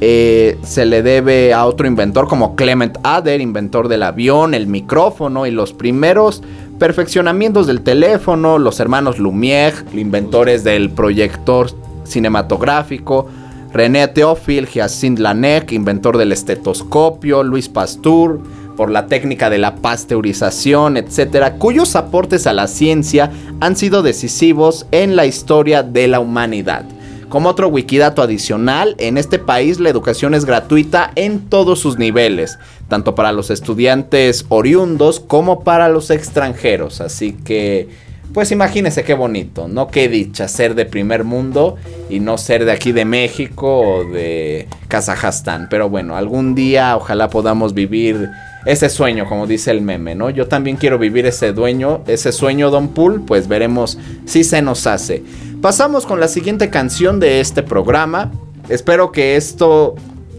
eh, 0.00 0.56
se 0.62 0.86
le 0.86 1.02
debe 1.02 1.52
a 1.52 1.66
otro 1.66 1.86
inventor 1.86 2.28
como 2.28 2.54
Clement 2.54 2.98
Ader, 3.02 3.40
inventor 3.40 3.88
del 3.88 4.04
avión, 4.04 4.54
el 4.54 4.66
micrófono 4.68 5.46
y 5.46 5.50
los 5.50 5.72
primeros 5.72 6.42
perfeccionamientos 6.78 7.66
del 7.66 7.80
teléfono. 7.80 8.58
Los 8.58 8.78
hermanos 8.78 9.18
Lumière, 9.18 9.74
inventores 9.92 10.62
del 10.62 10.90
proyector 10.90 11.70
cinematográfico. 12.04 13.28
René 13.72 14.08
Théophile, 14.08 14.66
Hyacinthe 14.66 15.20
Lanec, 15.20 15.72
inventor 15.72 16.16
del 16.16 16.32
estetoscopio, 16.32 17.42
Luis 17.42 17.68
Pasteur, 17.68 18.40
por 18.76 18.90
la 18.90 19.06
técnica 19.06 19.50
de 19.50 19.58
la 19.58 19.76
pasteurización, 19.76 20.96
etcétera, 20.96 21.54
cuyos 21.54 21.96
aportes 21.96 22.46
a 22.46 22.52
la 22.52 22.66
ciencia 22.66 23.30
han 23.60 23.76
sido 23.76 24.02
decisivos 24.02 24.86
en 24.92 25.16
la 25.16 25.26
historia 25.26 25.82
de 25.82 26.08
la 26.08 26.20
humanidad. 26.20 26.84
Como 27.28 27.50
otro 27.50 27.68
wikidato 27.68 28.22
adicional, 28.22 28.94
en 28.98 29.18
este 29.18 29.38
país 29.38 29.80
la 29.80 29.90
educación 29.90 30.32
es 30.32 30.46
gratuita 30.46 31.10
en 31.14 31.50
todos 31.50 31.78
sus 31.78 31.98
niveles, 31.98 32.58
tanto 32.88 33.14
para 33.14 33.32
los 33.32 33.50
estudiantes 33.50 34.46
oriundos 34.48 35.20
como 35.20 35.62
para 35.62 35.90
los 35.90 36.10
extranjeros. 36.10 37.02
Así 37.02 37.32
que, 37.32 37.88
pues 38.32 38.52
imagínense 38.52 39.04
qué 39.04 39.14
bonito, 39.14 39.68
¿no? 39.68 39.88
Qué 39.88 40.08
dicha 40.08 40.48
ser 40.48 40.74
de 40.74 40.84
primer 40.84 41.24
mundo 41.24 41.76
y 42.10 42.20
no 42.20 42.38
ser 42.38 42.64
de 42.64 42.72
aquí 42.72 42.92
de 42.92 43.04
México 43.04 43.80
o 43.80 44.04
de 44.04 44.68
Kazajstán. 44.88 45.68
Pero 45.70 45.88
bueno, 45.88 46.16
algún 46.16 46.54
día 46.54 46.96
ojalá 46.96 47.30
podamos 47.30 47.74
vivir 47.74 48.28
ese 48.66 48.90
sueño, 48.90 49.26
como 49.26 49.46
dice 49.46 49.70
el 49.70 49.80
meme, 49.80 50.14
¿no? 50.14 50.30
Yo 50.30 50.46
también 50.46 50.76
quiero 50.76 50.98
vivir 50.98 51.26
ese 51.26 51.52
dueño, 51.52 52.02
ese 52.06 52.32
sueño, 52.32 52.70
Don 52.70 52.88
Pool, 52.88 53.22
pues 53.22 53.48
veremos 53.48 53.98
si 54.26 54.44
se 54.44 54.60
nos 54.62 54.86
hace. 54.86 55.22
Pasamos 55.62 56.06
con 56.06 56.20
la 56.20 56.28
siguiente 56.28 56.70
canción 56.70 57.20
de 57.20 57.40
este 57.40 57.62
programa. 57.62 58.30
Espero 58.68 59.10
que 59.10 59.36
esto 59.36 59.94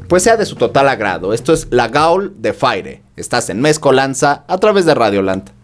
pues 0.07 0.23
sea 0.23 0.37
de 0.37 0.45
su 0.45 0.55
total 0.55 0.89
agrado. 0.89 1.33
Esto 1.33 1.53
es 1.53 1.67
La 1.69 1.87
Gaul 1.87 2.33
de 2.37 2.53
Fire. 2.53 3.01
Estás 3.15 3.49
en 3.49 3.61
Mezcolanza 3.61 4.43
a 4.47 4.57
través 4.57 4.85
de 4.85 4.95
Radio 4.95 5.21
Land. 5.21 5.58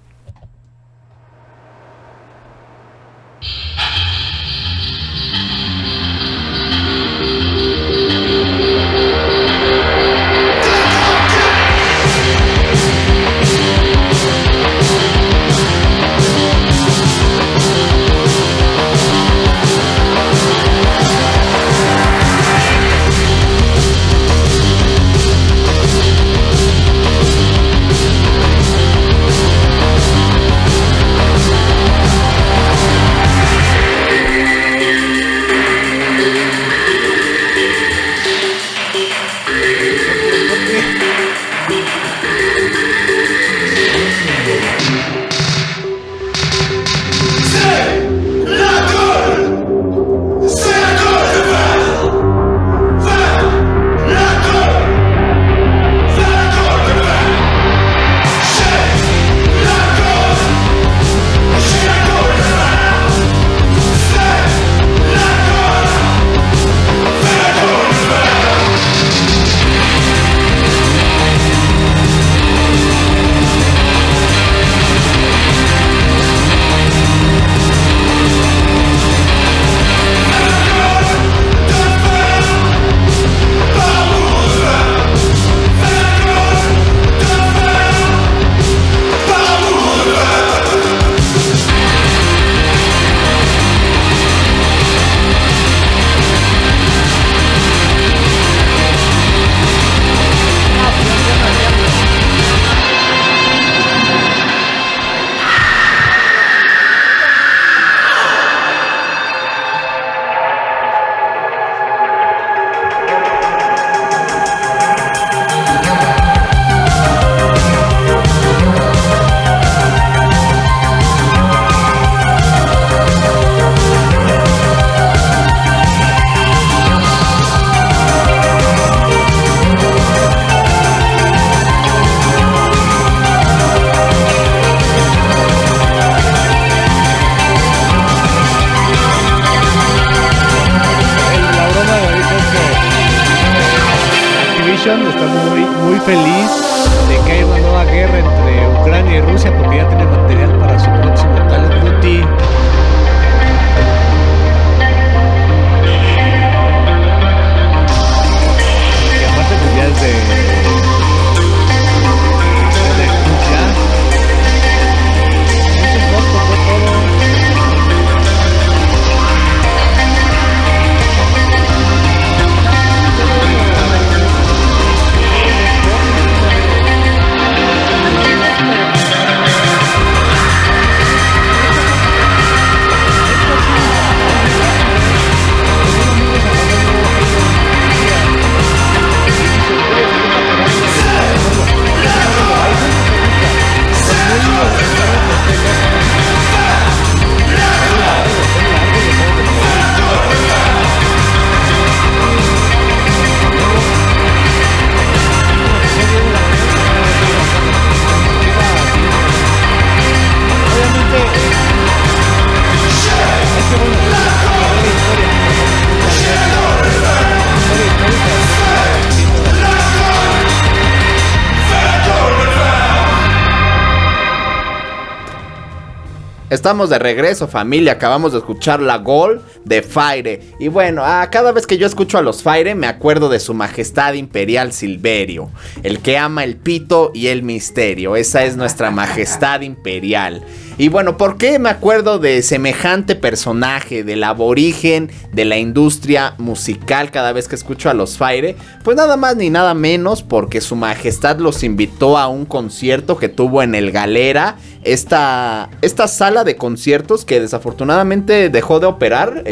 Estamos 226.66 226.90
de 226.90 226.98
regreso, 226.98 227.48
familia. 227.48 227.92
Acabamos 227.92 228.32
de 228.32 228.40
escuchar 228.40 228.82
la 228.82 228.98
Gol 228.98 229.40
de 229.66 229.82
Fire. 229.82 230.42
Y 230.60 230.68
bueno, 230.70 231.02
ah, 231.04 231.28
cada 231.32 231.52
vez 231.52 231.68
que 231.68 231.78
yo 231.78 231.86
escucho 231.88 232.18
a 232.18 232.22
los 232.22 232.44
Fire, 232.44 232.76
me 232.76 232.88
acuerdo 232.88 233.30
de 233.30 233.40
su 233.40 233.54
majestad 233.54 234.14
imperial 234.14 234.72
Silverio, 234.72 235.50
el 235.84 236.00
que 236.00 236.18
ama 236.18 236.44
el 236.44 236.56
pito 236.56 237.12
y 237.14 237.28
el 237.28 237.44
misterio. 237.44 238.16
Esa 238.16 238.46
es 238.46 238.56
nuestra 238.56 238.92
majestad 238.92 239.62
imperial. 239.62 240.44
Y 240.78 240.90
bueno, 240.90 241.18
¿por 241.18 241.38
qué 241.38 241.58
me 241.58 241.70
acuerdo 241.70 242.20
de 242.20 242.42
semejante 242.42 243.16
personaje, 243.16 244.04
del 244.04 244.24
aborigen 244.24 245.10
de 245.32 245.46
la 245.46 245.58
industria 245.58 246.36
musical 246.38 247.12
cada 247.12 247.32
vez 247.32 247.48
que 247.48 247.56
escucho 247.56 247.90
a 247.90 247.94
los 247.94 248.18
Fire? 248.18 248.58
Pues 248.84 248.98
nada 248.98 249.16
más 249.16 249.38
ni 249.38 249.50
nada 249.50 249.74
menos 249.74 250.22
porque 250.22 250.60
su 250.60 250.76
majestad 250.76 251.40
los 251.40 251.64
invitó 251.64 252.18
a 252.18 252.28
un 252.28 252.46
concierto 252.46 253.18
que 253.18 253.30
tuvo 253.30 253.64
en 253.64 253.74
el 253.74 253.92
Galera, 253.92 254.58
esta, 254.84 255.70
esta 255.82 256.08
sala 256.08 256.44
de 256.44 256.58
conciertos 256.58 257.26
que 257.26 257.40
desafortunadamente 257.40 258.50
dejó 258.50 258.80
de 258.80 258.86
operar. 258.86 259.44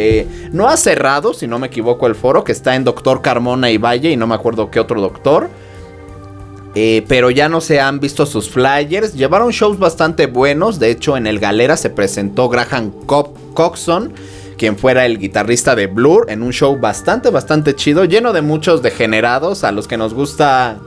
No 0.52 0.68
ha 0.68 0.78
cerrado, 0.78 1.34
si 1.34 1.48
no 1.48 1.60
me 1.60 1.68
equivoco, 1.68 2.08
el 2.08 2.16
foro 2.16 2.44
que 2.44 2.52
está 2.52 2.76
en 2.76 2.84
Doctor 2.84 3.22
Carmona 3.22 3.70
y 3.70 3.78
Valle 3.78 4.12
y 4.12 4.18
no 4.18 4.28
me 4.28 4.36
acuerdo 4.36 4.70
qué 4.72 4.80
otro 4.80 5.02
doctor. 5.02 5.50
Eh, 6.76 7.06
pero 7.08 7.30
ya 7.30 7.50
no 7.50 7.62
se 7.62 7.80
han 7.80 8.00
visto 8.00 8.26
sus 8.26 8.50
flyers. 8.50 9.14
Llevaron 9.14 9.52
shows 9.52 9.78
bastante 9.78 10.26
buenos. 10.26 10.80
De 10.80 10.90
hecho, 10.90 11.16
en 11.18 11.28
el 11.28 11.40
Galera 11.40 11.78
se 11.78 11.92
presentó 11.92 12.50
Graham 12.50 12.92
Co- 13.06 13.34
Coxon, 13.54 14.12
quien 14.58 14.76
fuera 14.76 15.06
el 15.06 15.20
guitarrista 15.20 15.76
de 15.76 15.86
Blur, 15.86 16.26
en 16.30 16.42
un 16.42 16.52
show 16.52 16.76
bastante, 16.80 17.30
bastante 17.30 17.76
chido, 17.76 18.06
lleno 18.06 18.34
de 18.34 18.42
muchos 18.42 18.82
degenerados. 18.82 19.64
A 19.64 19.72
los 19.72 19.88
que 19.88 19.98
nos 19.98 20.16
gusta 20.16 20.78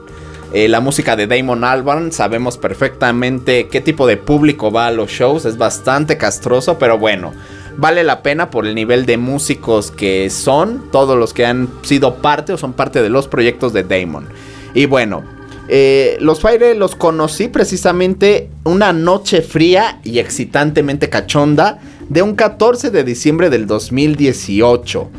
eh, 0.51 0.67
la 0.67 0.81
música 0.81 1.15
de 1.15 1.25
Damon 1.25 1.63
Albarn, 1.63 2.11
sabemos 2.11 2.57
perfectamente 2.57 3.69
qué 3.69 3.79
tipo 3.79 4.07
de 4.07 4.17
público 4.17 4.71
va 4.71 4.87
a 4.87 4.91
los 4.91 5.09
shows. 5.09 5.45
Es 5.45 5.57
bastante 5.57 6.17
castroso, 6.17 6.77
pero 6.77 6.97
bueno. 6.97 7.31
Vale 7.77 8.03
la 8.03 8.23
pena 8.23 8.49
por 8.49 8.65
el 8.65 8.73
nivel 8.73 9.05
de 9.05 9.17
músicos 9.17 9.91
que 9.91 10.29
son, 10.29 10.89
todos 10.91 11.17
los 11.17 11.33
que 11.33 11.45
han 11.45 11.69
sido 11.83 12.15
parte 12.15 12.53
o 12.53 12.57
son 12.57 12.73
parte 12.73 13.01
de 13.01 13.09
los 13.09 13.27
proyectos 13.27 13.71
de 13.71 13.83
Damon. 13.83 14.27
Y 14.73 14.87
bueno, 14.87 15.23
eh, 15.69 16.17
los 16.19 16.39
Fire 16.39 16.75
los 16.75 16.95
conocí 16.95 17.49
precisamente 17.49 18.49
una 18.63 18.93
noche 18.93 19.41
fría 19.41 19.99
y 20.03 20.19
excitantemente 20.19 21.09
cachonda 21.09 21.79
de 22.09 22.21
un 22.21 22.35
14 22.35 22.89
de 22.89 23.03
diciembre 23.03 23.49
del 23.49 23.67
2018. 23.67 25.09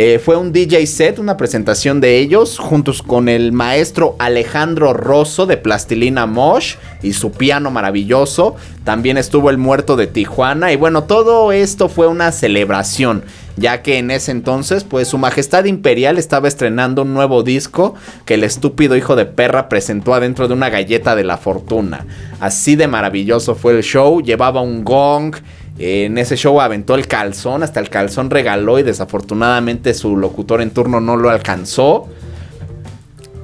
Eh, 0.00 0.20
fue 0.20 0.36
un 0.36 0.52
DJ 0.52 0.86
set, 0.86 1.18
una 1.18 1.36
presentación 1.36 2.00
de 2.00 2.18
ellos, 2.18 2.56
juntos 2.60 3.02
con 3.02 3.28
el 3.28 3.50
maestro 3.50 4.14
Alejandro 4.20 4.92
Rosso 4.92 5.44
de 5.44 5.56
Plastilina 5.56 6.24
Mosh 6.24 6.76
y 7.02 7.14
su 7.14 7.32
piano 7.32 7.72
maravilloso. 7.72 8.54
También 8.84 9.18
estuvo 9.18 9.50
el 9.50 9.58
muerto 9.58 9.96
de 9.96 10.06
Tijuana. 10.06 10.72
Y 10.72 10.76
bueno, 10.76 11.02
todo 11.02 11.50
esto 11.50 11.88
fue 11.88 12.06
una 12.06 12.30
celebración, 12.30 13.24
ya 13.56 13.82
que 13.82 13.98
en 13.98 14.12
ese 14.12 14.30
entonces, 14.30 14.84
pues 14.84 15.08
su 15.08 15.18
majestad 15.18 15.64
imperial 15.64 16.16
estaba 16.16 16.46
estrenando 16.46 17.02
un 17.02 17.12
nuevo 17.12 17.42
disco 17.42 17.96
que 18.24 18.34
el 18.34 18.44
estúpido 18.44 18.94
hijo 18.94 19.16
de 19.16 19.26
perra 19.26 19.68
presentó 19.68 20.14
adentro 20.14 20.46
de 20.46 20.54
una 20.54 20.70
galleta 20.70 21.16
de 21.16 21.24
la 21.24 21.38
fortuna. 21.38 22.06
Así 22.38 22.76
de 22.76 22.86
maravilloso 22.86 23.56
fue 23.56 23.76
el 23.76 23.82
show, 23.82 24.22
llevaba 24.22 24.60
un 24.60 24.84
gong. 24.84 25.34
En 25.78 26.18
ese 26.18 26.36
show 26.36 26.60
aventó 26.60 26.96
el 26.96 27.06
calzón, 27.06 27.62
hasta 27.62 27.78
el 27.78 27.88
calzón 27.88 28.30
regaló 28.30 28.80
y 28.80 28.82
desafortunadamente 28.82 29.94
su 29.94 30.16
locutor 30.16 30.60
en 30.60 30.70
turno 30.70 31.00
no 31.00 31.16
lo 31.16 31.30
alcanzó. 31.30 32.08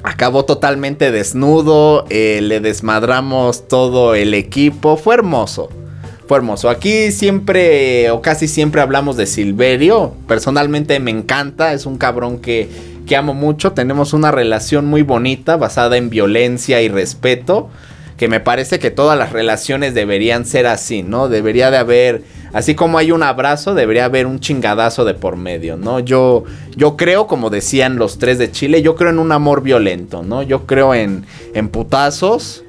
Acabó 0.03 0.45
totalmente 0.45 1.13
desnudo, 1.13 2.05
eh, 2.11 2.41
le 2.43 2.61
desmadramos 2.61 3.69
todo 3.69 4.15
el 4.15 4.35
equipo, 4.35 4.97
fue 4.97 5.15
hermoso. 5.15 5.71
Fue 6.27 6.39
hermoso. 6.39 6.71
Aquí 6.71 7.13
siempre 7.13 8.11
o 8.11 8.21
casi 8.21 8.49
siempre 8.49 8.81
hablamos 8.81 9.17
de 9.17 9.27
Silverio. 9.27 10.15
Personalmente 10.27 10.99
me 10.99 11.11
encanta, 11.11 11.73
es 11.73 11.87
un 11.87 11.99
cabrón 11.99 12.39
que, 12.39 12.69
que 13.07 13.15
amo 13.15 13.35
mucho. 13.35 13.73
Tenemos 13.73 14.13
una 14.13 14.31
relación 14.31 14.87
muy 14.87 15.03
bonita 15.03 15.57
basada 15.57 15.97
en 15.99 16.11
violencia 16.11 16.83
y 16.83 16.89
respeto 16.89 17.71
que 18.17 18.29
me 18.29 18.41
parece 18.41 18.79
que 18.79 18.91
todas 18.91 19.19
las 19.19 19.33
relaciones 19.33 19.95
deberían 19.95 20.45
ser 20.45 20.67
así, 20.67 21.03
¿no? 21.03 21.29
Debería 21.29 21.71
de 21.71 21.79
haber, 21.79 22.23
así 22.53 22.75
como 22.75 22.99
hay 22.99 23.11
un 23.11 23.23
abrazo, 23.23 23.75
debería 23.75 24.05
haber 24.05 24.27
un 24.27 24.39
chingadazo 24.39 25.05
de 25.05 25.15
por 25.15 25.37
medio, 25.37 25.77
¿no? 25.77 25.99
Yo, 25.99 26.45
yo 26.77 26.97
creo, 26.97 27.27
como 27.27 27.51
decían 27.51 27.97
los 27.97 28.19
tres 28.19 28.39
de 28.39 28.53
Chile, 28.53 28.83
yo 28.83 28.95
creo 28.95 29.11
en 29.11 29.19
un 29.19 29.33
amor 29.33 29.63
violento, 29.63 30.23
¿no? 30.23 30.43
Yo 30.43 30.65
creo 30.67 30.95
en, 30.95 31.25
en 31.55 31.69
putazos, 31.69 32.63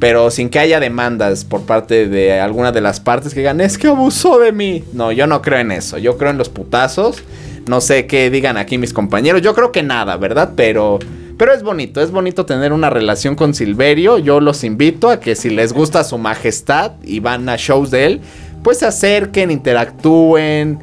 pero 0.00 0.30
sin 0.30 0.48
que 0.48 0.58
haya 0.58 0.80
demandas 0.80 1.44
por 1.44 1.62
parte 1.62 2.08
de 2.08 2.40
alguna 2.40 2.72
de 2.72 2.80
las 2.80 3.00
partes 3.00 3.34
que 3.34 3.40
digan, 3.40 3.60
es 3.60 3.76
que 3.76 3.88
abusó 3.88 4.38
de 4.38 4.52
mí. 4.52 4.82
No, 4.94 5.12
yo 5.12 5.26
no 5.26 5.42
creo 5.42 5.58
en 5.58 5.72
eso, 5.72 5.98
yo 5.98 6.16
creo 6.16 6.30
en 6.30 6.38
los 6.38 6.48
putazos. 6.48 7.22
No 7.66 7.80
sé 7.80 8.06
qué 8.06 8.30
digan 8.30 8.56
aquí 8.56 8.76
mis 8.78 8.92
compañeros, 8.92 9.42
yo 9.42 9.54
creo 9.54 9.72
que 9.72 9.82
nada, 9.82 10.16
¿verdad? 10.16 10.52
Pero... 10.56 10.98
Pero 11.36 11.52
es 11.52 11.62
bonito, 11.64 12.00
es 12.00 12.12
bonito 12.12 12.46
tener 12.46 12.72
una 12.72 12.90
relación 12.90 13.34
con 13.34 13.54
Silverio. 13.54 14.18
Yo 14.18 14.40
los 14.40 14.62
invito 14.62 15.10
a 15.10 15.18
que 15.18 15.34
si 15.34 15.50
les 15.50 15.72
gusta 15.72 16.04
su 16.04 16.16
majestad 16.16 16.92
y 17.02 17.18
van 17.18 17.48
a 17.48 17.56
shows 17.56 17.90
de 17.90 18.06
él, 18.06 18.20
pues 18.62 18.78
se 18.78 18.86
acerquen, 18.86 19.50
interactúen, 19.50 20.78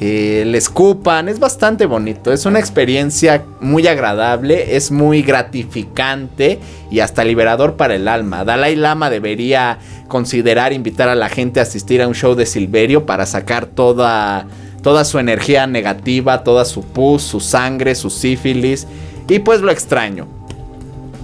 eh, 0.00 0.44
le 0.46 0.58
escupan. 0.58 1.28
Es 1.28 1.40
bastante 1.40 1.86
bonito, 1.86 2.32
es 2.32 2.46
una 2.46 2.60
experiencia 2.60 3.44
muy 3.60 3.88
agradable, 3.88 4.76
es 4.76 4.92
muy 4.92 5.22
gratificante 5.22 6.60
y 6.88 7.00
hasta 7.00 7.24
liberador 7.24 7.74
para 7.74 7.96
el 7.96 8.06
alma. 8.06 8.44
Dalai 8.44 8.76
Lama 8.76 9.10
debería 9.10 9.78
considerar 10.06 10.72
invitar 10.72 11.08
a 11.08 11.16
la 11.16 11.28
gente 11.28 11.58
a 11.58 11.64
asistir 11.64 12.00
a 12.00 12.06
un 12.06 12.14
show 12.14 12.36
de 12.36 12.46
Silverio 12.46 13.06
para 13.06 13.26
sacar 13.26 13.66
toda, 13.66 14.46
toda 14.82 15.04
su 15.04 15.18
energía 15.18 15.66
negativa, 15.66 16.44
toda 16.44 16.64
su 16.64 16.82
pus, 16.84 17.22
su 17.22 17.40
sangre, 17.40 17.96
su 17.96 18.08
sífilis. 18.08 18.86
Y 19.28 19.40
pues 19.40 19.60
lo 19.60 19.70
extraño. 19.70 20.26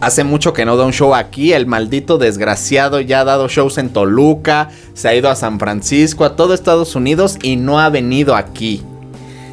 Hace 0.00 0.24
mucho 0.24 0.52
que 0.52 0.64
no 0.64 0.76
da 0.76 0.84
un 0.84 0.92
show 0.92 1.14
aquí. 1.14 1.52
El 1.52 1.66
maldito 1.66 2.18
desgraciado 2.18 3.00
ya 3.00 3.20
ha 3.20 3.24
dado 3.24 3.46
shows 3.46 3.78
en 3.78 3.90
Toluca. 3.90 4.70
Se 4.94 5.08
ha 5.08 5.14
ido 5.14 5.30
a 5.30 5.36
San 5.36 5.60
Francisco, 5.60 6.24
a 6.24 6.34
todo 6.34 6.54
Estados 6.54 6.96
Unidos 6.96 7.38
y 7.40 7.54
no 7.54 7.78
ha 7.78 7.88
venido 7.88 8.34
aquí. 8.34 8.82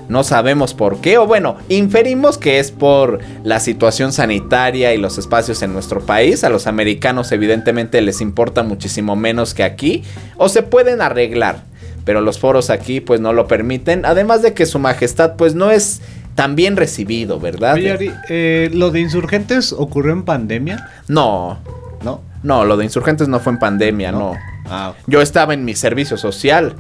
No 0.07 0.23
sabemos 0.23 0.73
por 0.73 1.01
qué, 1.01 1.19
o 1.19 1.27
bueno, 1.27 1.57
inferimos 1.69 2.39
que 2.39 2.57
es 2.57 2.71
por 2.71 3.19
la 3.43 3.59
situación 3.59 4.11
sanitaria 4.11 4.91
y 4.95 4.97
los 4.97 5.19
espacios 5.19 5.61
en 5.61 5.71
nuestro 5.71 6.01
país. 6.01 6.43
A 6.43 6.49
los 6.49 6.65
americanos 6.65 7.31
evidentemente 7.31 8.01
les 8.01 8.19
importa 8.19 8.63
muchísimo 8.63 9.15
menos 9.15 9.53
que 9.53 9.61
aquí. 9.61 10.03
O 10.37 10.49
se 10.49 10.63
pueden 10.63 11.03
arreglar, 11.03 11.61
pero 12.05 12.21
los 12.21 12.39
foros 12.39 12.71
aquí 12.71 13.01
pues 13.01 13.19
no 13.21 13.33
lo 13.33 13.47
permiten. 13.47 14.03
Además 14.03 14.41
de 14.41 14.55
que 14.55 14.65
su 14.65 14.79
majestad 14.79 15.35
pues 15.35 15.53
no 15.53 15.69
es 15.69 16.01
tan 16.39 16.55
bien 16.55 16.77
recibido, 16.77 17.37
¿verdad? 17.37 17.73
Oye, 17.73 17.91
Ari, 17.91 18.11
eh, 18.29 18.69
¿lo 18.73 18.91
de 18.91 19.01
insurgentes 19.01 19.73
ocurrió 19.73 20.13
en 20.13 20.23
pandemia? 20.23 20.87
No, 21.09 21.59
¿No? 22.01 22.21
no, 22.43 22.63
lo 22.63 22.77
de 22.77 22.85
insurgentes 22.85 23.27
no 23.27 23.41
fue 23.41 23.51
en 23.51 23.59
pandemia, 23.59 24.13
no. 24.13 24.37
Ah, 24.65 24.93
Yo 25.05 25.19
estaba 25.21 25.53
en 25.53 25.65
mi 25.65 25.75
servicio 25.75 26.15
social. 26.15 26.75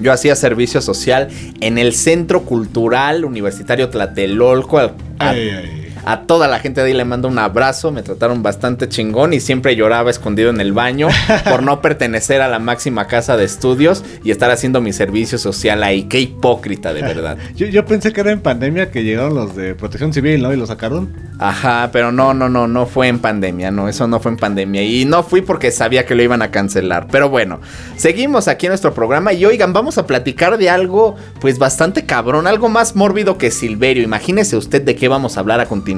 Yo 0.00 0.12
hacía 0.12 0.34
servicio 0.34 0.80
social 0.80 1.28
en 1.60 1.78
el 1.78 1.92
Centro 1.94 2.42
Cultural 2.42 3.24
Universitario 3.24 3.88
Tlatelolco. 3.88 4.78
al- 4.80 4.94
Ay, 5.20 5.50
ay. 5.50 5.79
A 6.04 6.22
toda 6.22 6.48
la 6.48 6.58
gente 6.58 6.80
de 6.80 6.88
ahí 6.88 6.94
le 6.94 7.04
mando 7.04 7.28
un 7.28 7.38
abrazo. 7.38 7.92
Me 7.92 8.02
trataron 8.02 8.42
bastante 8.42 8.88
chingón 8.88 9.32
y 9.32 9.40
siempre 9.40 9.76
lloraba 9.76 10.10
escondido 10.10 10.50
en 10.50 10.60
el 10.60 10.72
baño 10.72 11.08
por 11.48 11.62
no 11.62 11.80
pertenecer 11.80 12.40
a 12.40 12.48
la 12.48 12.58
máxima 12.58 13.06
casa 13.06 13.36
de 13.36 13.44
estudios 13.44 14.04
y 14.24 14.30
estar 14.30 14.50
haciendo 14.50 14.80
mi 14.80 14.92
servicio 14.92 15.38
social 15.38 15.82
ahí. 15.82 16.04
Qué 16.04 16.20
hipócrita, 16.20 16.92
de 16.92 17.02
verdad. 17.02 17.36
Yo, 17.54 17.66
yo 17.66 17.84
pensé 17.84 18.12
que 18.12 18.20
era 18.20 18.30
en 18.30 18.40
pandemia 18.40 18.90
que 18.90 19.02
llegaron 19.02 19.34
los 19.34 19.54
de 19.54 19.74
protección 19.74 20.12
civil, 20.12 20.42
¿no? 20.42 20.52
Y 20.52 20.56
lo 20.56 20.66
sacaron. 20.66 21.12
Ajá, 21.38 21.90
pero 21.92 22.12
no, 22.12 22.34
no, 22.34 22.48
no, 22.48 22.66
no 22.66 22.86
fue 22.86 23.08
en 23.08 23.18
pandemia, 23.18 23.70
no, 23.70 23.88
eso 23.88 24.06
no 24.06 24.20
fue 24.20 24.30
en 24.30 24.36
pandemia. 24.36 24.82
Y 24.82 25.04
no 25.04 25.22
fui 25.22 25.40
porque 25.40 25.70
sabía 25.70 26.04
que 26.06 26.14
lo 26.14 26.22
iban 26.22 26.42
a 26.42 26.50
cancelar. 26.50 27.06
Pero 27.10 27.28
bueno, 27.28 27.60
seguimos 27.96 28.48
aquí 28.48 28.66
en 28.66 28.70
nuestro 28.70 28.94
programa 28.94 29.32
y 29.32 29.44
oigan, 29.44 29.72
vamos 29.72 29.98
a 29.98 30.06
platicar 30.06 30.58
de 30.58 30.70
algo 30.70 31.16
pues 31.40 31.58
bastante 31.58 32.04
cabrón, 32.04 32.46
algo 32.46 32.68
más 32.68 32.96
mórbido 32.96 33.38
que 33.38 33.50
Silverio. 33.50 34.02
Imagínese 34.02 34.56
usted 34.56 34.82
de 34.82 34.96
qué 34.96 35.08
vamos 35.08 35.36
a 35.36 35.40
hablar 35.40 35.60
a 35.60 35.66
continuación. 35.66 35.89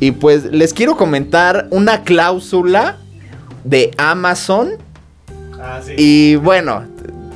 Y 0.00 0.12
pues 0.12 0.44
les 0.44 0.74
quiero 0.74 0.96
comentar 0.96 1.68
una 1.70 2.02
cláusula 2.02 2.98
de 3.64 3.90
Amazon. 3.96 4.72
Ah, 5.60 5.80
sí. 5.84 5.94
Y 5.96 6.36
bueno, 6.36 6.84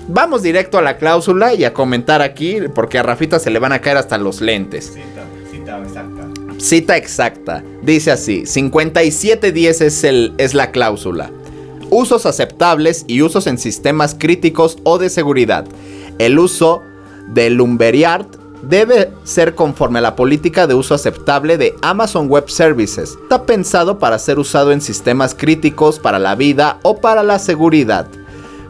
vamos 0.09 0.43
directo 0.43 0.79
a 0.79 0.83
la 0.83 0.97
cláusula 0.99 1.55
y 1.55 1.65
a 1.65 1.73
comentar 1.73 2.23
aquí 2.23 2.59
porque 2.75 2.99
a 2.99 3.03
Rafita 3.03 3.39
se 3.39 3.51
le 3.51 3.59
van 3.59 3.73
a 3.73 3.81
caer 3.81 3.97
hasta 3.97 4.19
los 4.19 4.41
lentes. 4.41 4.93
Cita, 4.93 5.25
cita 5.51 5.79
exacta. 5.79 6.29
Cita 6.59 6.97
exacta. 6.97 7.65
Dice 7.83 8.11
así, 8.11 8.45
5710 8.45 9.81
es, 9.81 10.05
el, 10.05 10.35
es 10.39 10.55
la 10.55 10.71
cláusula. 10.71 11.31
Usos 11.89 12.27
aceptables 12.27 13.05
y 13.09 13.23
usos 13.23 13.47
en 13.47 13.59
sistemas 13.59 14.15
críticos 14.19 14.79
o 14.85 14.99
de 14.99 15.11
seguridad. 15.11 15.65
El 16.19 16.39
uso 16.39 16.83
de 17.29 17.51
Lumberiart 17.51 18.40
debe 18.63 19.13
ser 19.25 19.55
conforme 19.55 19.99
a 19.99 20.03
la 20.03 20.17
política 20.17 20.67
de 20.67 20.75
uso 20.75 20.95
aceptable 20.95 21.59
de 21.59 21.75
Amazon 21.83 22.29
Web 22.29 22.49
Services. 22.49 23.19
Está 23.23 23.45
pensado 23.45 23.99
para 23.99 24.19
ser 24.19 24.39
usado 24.39 24.73
en 24.73 24.81
sistemas 24.81 25.35
críticos 25.35 25.99
para 25.99 26.19
la 26.19 26.35
vida 26.35 26.79
o 26.83 27.01
para 27.01 27.23
la 27.23 27.39
seguridad 27.39 28.07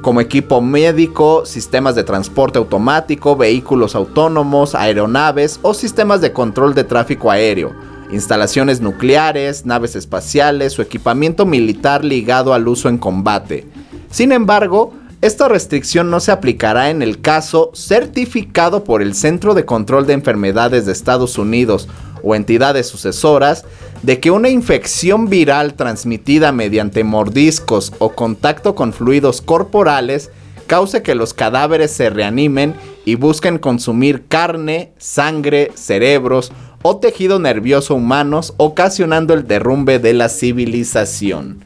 como 0.00 0.20
equipo 0.20 0.60
médico, 0.60 1.44
sistemas 1.44 1.94
de 1.94 2.04
transporte 2.04 2.58
automático, 2.58 3.36
vehículos 3.36 3.94
autónomos, 3.94 4.74
aeronaves 4.74 5.60
o 5.62 5.74
sistemas 5.74 6.20
de 6.20 6.32
control 6.32 6.74
de 6.74 6.84
tráfico 6.84 7.30
aéreo, 7.30 7.72
instalaciones 8.10 8.80
nucleares, 8.80 9.66
naves 9.66 9.96
espaciales 9.96 10.78
o 10.78 10.82
equipamiento 10.82 11.44
militar 11.44 12.04
ligado 12.04 12.54
al 12.54 12.66
uso 12.66 12.88
en 12.88 12.98
combate. 12.98 13.66
Sin 14.10 14.32
embargo, 14.32 14.92
esta 15.22 15.48
restricción 15.48 16.10
no 16.10 16.18
se 16.18 16.32
aplicará 16.32 16.88
en 16.88 17.02
el 17.02 17.20
caso 17.20 17.70
certificado 17.74 18.84
por 18.84 19.02
el 19.02 19.14
Centro 19.14 19.52
de 19.52 19.66
Control 19.66 20.06
de 20.06 20.14
Enfermedades 20.14 20.86
de 20.86 20.92
Estados 20.92 21.36
Unidos 21.36 21.88
o 22.22 22.34
entidades 22.34 22.86
sucesoras 22.88 23.64
de 24.02 24.18
que 24.18 24.30
una 24.30 24.48
infección 24.48 25.28
viral 25.28 25.74
transmitida 25.74 26.52
mediante 26.52 27.04
mordiscos 27.04 27.92
o 27.98 28.10
contacto 28.10 28.74
con 28.74 28.94
fluidos 28.94 29.42
corporales 29.42 30.30
cause 30.66 31.02
que 31.02 31.14
los 31.14 31.34
cadáveres 31.34 31.90
se 31.90 32.08
reanimen 32.08 32.74
y 33.04 33.16
busquen 33.16 33.58
consumir 33.58 34.24
carne, 34.26 34.92
sangre, 34.96 35.72
cerebros 35.74 36.50
o 36.82 36.96
tejido 36.96 37.38
nervioso 37.38 37.94
humanos, 37.94 38.54
ocasionando 38.56 39.34
el 39.34 39.46
derrumbe 39.46 39.98
de 39.98 40.14
la 40.14 40.30
civilización. 40.30 41.62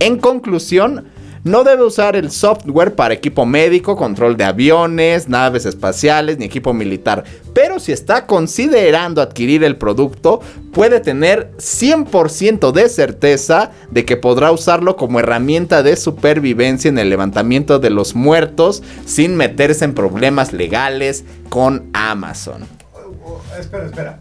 En 0.00 0.16
conclusión, 0.18 1.11
no 1.44 1.64
debe 1.64 1.84
usar 1.84 2.14
el 2.14 2.30
software 2.30 2.94
para 2.94 3.14
equipo 3.14 3.44
médico, 3.46 3.96
control 3.96 4.36
de 4.36 4.44
aviones, 4.44 5.28
naves 5.28 5.66
espaciales 5.66 6.38
ni 6.38 6.44
equipo 6.44 6.72
militar. 6.72 7.24
Pero 7.52 7.80
si 7.80 7.92
está 7.92 8.26
considerando 8.26 9.20
adquirir 9.20 9.64
el 9.64 9.76
producto, 9.76 10.40
puede 10.72 11.00
tener 11.00 11.50
100% 11.56 12.72
de 12.72 12.88
certeza 12.88 13.72
de 13.90 14.04
que 14.04 14.16
podrá 14.16 14.52
usarlo 14.52 14.96
como 14.96 15.18
herramienta 15.18 15.82
de 15.82 15.96
supervivencia 15.96 16.88
en 16.88 16.98
el 16.98 17.10
levantamiento 17.10 17.78
de 17.78 17.90
los 17.90 18.14
muertos 18.14 18.82
sin 19.04 19.36
meterse 19.36 19.84
en 19.84 19.94
problemas 19.94 20.52
legales 20.52 21.24
con 21.48 21.90
Amazon. 21.92 22.62
Oh, 22.94 23.14
oh, 23.24 23.42
espera, 23.58 23.86
espera. 23.86 24.18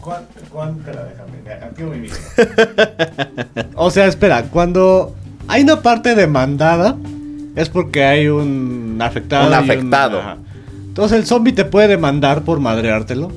¿Cuán, 0.00 0.26
cuán, 0.50 0.78
espera, 0.78 1.04
déjame. 1.04 1.32
Activo 1.64 1.90
mi 1.90 1.98
micro. 1.98 2.18
O 3.74 3.90
sea, 3.90 4.06
espera, 4.06 4.44
cuando 4.44 5.14
hay 5.48 5.62
una 5.62 5.82
parte 5.82 6.14
demandada, 6.14 6.96
es 7.56 7.68
porque 7.68 8.04
hay 8.04 8.28
un 8.28 8.98
afectado. 9.00 9.48
Un 9.48 9.54
afectado. 9.54 10.20
Entonces 10.88 11.18
el 11.18 11.26
zombie 11.26 11.52
te 11.52 11.64
puede 11.64 11.88
demandar 11.88 12.42
por 12.42 12.60
madreártelo. 12.60 13.30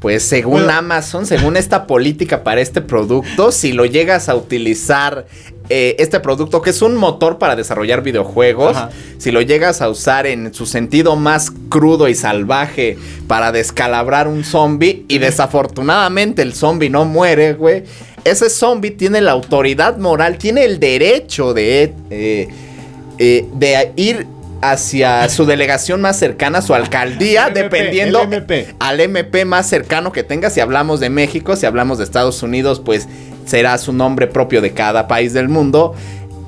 Pues 0.00 0.22
según 0.22 0.64
Bueno. 0.64 0.72
Amazon, 0.72 1.24
según 1.24 1.56
esta 1.56 1.86
política 1.86 2.44
para 2.44 2.60
este 2.60 2.82
producto, 2.82 3.50
si 3.52 3.72
lo 3.72 3.86
llegas 3.86 4.28
a 4.28 4.34
utilizar, 4.34 5.26
eh, 5.70 5.96
este 5.98 6.20
producto 6.20 6.60
que 6.60 6.68
es 6.68 6.82
un 6.82 6.94
motor 6.96 7.38
para 7.38 7.56
desarrollar 7.56 8.02
videojuegos, 8.02 8.76
Ajá. 8.76 8.90
si 9.16 9.30
lo 9.30 9.40
llegas 9.40 9.80
a 9.80 9.88
usar 9.88 10.26
en 10.26 10.52
su 10.52 10.66
sentido 10.66 11.16
más 11.16 11.50
crudo 11.70 12.06
y 12.08 12.14
salvaje 12.14 12.98
para 13.26 13.50
descalabrar 13.50 14.28
un 14.28 14.44
zombie 14.44 15.06
y 15.08 15.16
desafortunadamente 15.18 16.42
el 16.42 16.52
zombie 16.52 16.90
no 16.90 17.06
muere, 17.06 17.54
güey, 17.54 17.84
ese 18.24 18.50
zombie 18.50 18.90
tiene 18.90 19.20
la 19.20 19.32
autoridad 19.32 19.98
moral, 19.98 20.38
tiene 20.38 20.64
el 20.64 20.80
derecho 20.80 21.54
de, 21.54 21.92
eh, 22.10 22.48
eh, 23.18 23.46
de 23.52 23.92
ir 23.96 24.26
hacia 24.62 25.28
su 25.28 25.44
delegación 25.44 26.00
más 26.00 26.18
cercana, 26.18 26.62
su 26.62 26.74
alcaldía, 26.74 27.50
dependiendo 27.50 28.22
el 28.22 28.32
MP. 28.32 28.74
al 28.78 29.00
MP 29.00 29.44
más 29.44 29.68
cercano 29.68 30.10
que 30.10 30.22
tenga. 30.22 30.48
Si 30.48 30.60
hablamos 30.60 31.00
de 31.00 31.10
México, 31.10 31.54
si 31.54 31.66
hablamos 31.66 31.98
de 31.98 32.04
Estados 32.04 32.42
Unidos, 32.42 32.80
pues 32.82 33.06
será 33.44 33.76
su 33.76 33.92
nombre 33.92 34.26
propio 34.26 34.62
de 34.62 34.72
cada 34.72 35.06
país 35.06 35.34
del 35.34 35.48
mundo. 35.48 35.94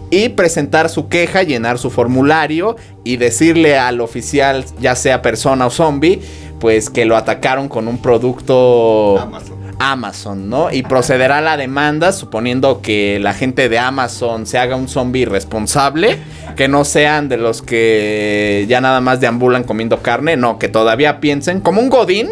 Y 0.09 0.31
presentar 0.31 0.89
su 0.89 1.09
queja, 1.09 1.43
llenar 1.43 1.79
su 1.79 1.91
formulario 1.91 2.77
y 3.05 3.17
decirle 3.17 3.77
al 3.77 4.01
oficial, 4.01 4.65
ya 4.81 4.95
sea 4.95 5.21
persona 5.21 5.67
o 5.67 5.71
zombie, 5.71 6.23
pues 6.61 6.89
que 6.91 7.05
lo 7.05 7.17
atacaron 7.17 7.69
con 7.69 7.89
un 7.89 7.99
producto 7.99 9.19
Amazon. 9.19 9.56
Amazon, 9.79 10.49
¿no? 10.49 10.73
Y 10.73 10.83
procederá 10.83 11.41
la 11.41 11.57
demanda 11.57 12.13
suponiendo 12.13 12.81
que 12.81 13.19
la 13.21 13.35
gente 13.35 13.69
de 13.69 13.79
Amazon 13.79 14.47
se 14.47 14.59
haga 14.59 14.77
un 14.77 14.89
zombie 14.89 15.23
irresponsable, 15.23 16.19
que 16.57 16.69
no 16.69 16.85
sean 16.85 17.29
de 17.29 17.37
los 17.37 17.63
que 17.63 18.67
ya 18.69 18.81
nada 18.81 19.01
más 19.01 19.21
deambulan 19.21 19.65
comiendo 19.65 20.03
carne, 20.03 20.37
no, 20.37 20.59
que 20.59 20.69
todavía 20.69 21.21
piensen 21.21 21.61
como 21.61 21.81
un 21.81 21.91
godín, 21.91 22.31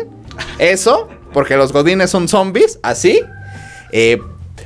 eso, 0.58 1.08
porque 1.32 1.56
los 1.56 1.72
godines 1.72 2.10
son 2.10 2.28
zombies, 2.28 2.78
así, 2.82 3.20
eh, 3.92 4.18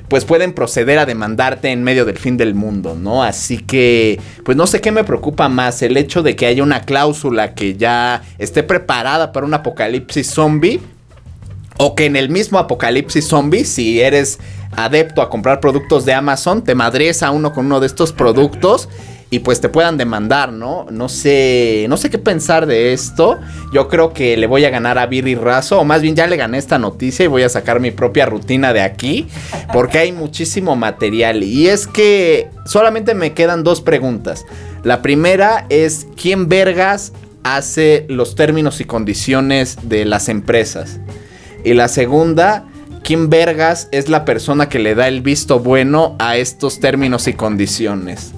pues 0.08 0.24
pueden 0.24 0.54
proceder 0.54 0.98
a 0.98 1.06
demandarte 1.06 1.70
en 1.70 1.82
medio 1.82 2.04
del 2.04 2.18
fin 2.18 2.36
del 2.36 2.54
mundo, 2.54 2.96
¿no? 2.98 3.22
Así 3.22 3.58
que, 3.58 4.18
pues 4.44 4.56
no 4.56 4.66
sé 4.66 4.80
qué 4.80 4.90
me 4.90 5.04
preocupa 5.04 5.48
más, 5.48 5.82
el 5.82 5.96
hecho 5.96 6.22
de 6.22 6.34
que 6.34 6.46
haya 6.46 6.62
una 6.62 6.82
cláusula 6.82 7.54
que 7.54 7.76
ya 7.76 8.22
esté 8.38 8.62
preparada 8.62 9.32
para 9.32 9.44
un 9.44 9.52
apocalipsis 9.52 10.30
zombie, 10.30 10.80
o 11.78 11.94
que 11.94 12.06
en 12.06 12.16
el 12.16 12.28
mismo 12.28 12.58
apocalipsis 12.58 13.26
zombie, 13.26 13.64
si 13.64 14.00
eres 14.00 14.38
adepto 14.76 15.22
a 15.22 15.30
comprar 15.30 15.60
productos 15.60 16.04
de 16.04 16.12
Amazon, 16.12 16.62
te 16.62 16.74
madres 16.74 17.22
a 17.22 17.30
uno 17.30 17.52
con 17.52 17.66
uno 17.66 17.80
de 17.80 17.86
estos 17.86 18.12
productos 18.12 18.88
y 19.30 19.40
pues 19.40 19.60
te 19.60 19.68
puedan 19.68 19.98
demandar, 19.98 20.52
¿no? 20.52 20.86
No 20.90 21.08
sé, 21.08 21.86
no 21.88 21.96
sé 21.96 22.08
qué 22.08 22.18
pensar 22.18 22.66
de 22.66 22.92
esto. 22.92 23.38
Yo 23.72 23.88
creo 23.88 24.12
que 24.12 24.36
le 24.36 24.46
voy 24.46 24.64
a 24.64 24.70
ganar 24.70 24.98
a 24.98 25.06
Birri 25.06 25.34
Razo, 25.34 25.78
o 25.80 25.84
más 25.84 26.00
bien 26.00 26.16
ya 26.16 26.26
le 26.26 26.36
gané 26.36 26.56
esta 26.56 26.78
noticia 26.78 27.24
y 27.24 27.28
voy 27.28 27.42
a 27.42 27.48
sacar 27.48 27.78
mi 27.78 27.90
propia 27.90 28.24
rutina 28.24 28.72
de 28.72 28.80
aquí, 28.80 29.28
porque 29.72 29.98
hay 29.98 30.12
muchísimo 30.12 30.76
material. 30.76 31.42
Y 31.42 31.68
es 31.68 31.86
que 31.86 32.48
solamente 32.64 33.14
me 33.14 33.34
quedan 33.34 33.64
dos 33.64 33.82
preguntas. 33.82 34.46
La 34.82 35.02
primera 35.02 35.66
es, 35.68 36.06
¿quién 36.20 36.48
vergas 36.48 37.12
hace 37.42 38.06
los 38.08 38.34
términos 38.34 38.80
y 38.80 38.84
condiciones 38.84 39.76
de 39.82 40.06
las 40.06 40.30
empresas? 40.30 41.00
Y 41.64 41.74
la 41.74 41.88
segunda, 41.88 42.64
¿quién 43.02 43.28
vergas 43.30 43.88
es 43.92 44.08
la 44.08 44.24
persona 44.24 44.68
que 44.68 44.78
le 44.78 44.94
da 44.94 45.08
el 45.08 45.20
visto 45.22 45.58
bueno 45.58 46.16
a 46.18 46.36
estos 46.36 46.80
términos 46.80 47.26
y 47.28 47.34
condiciones? 47.34 48.32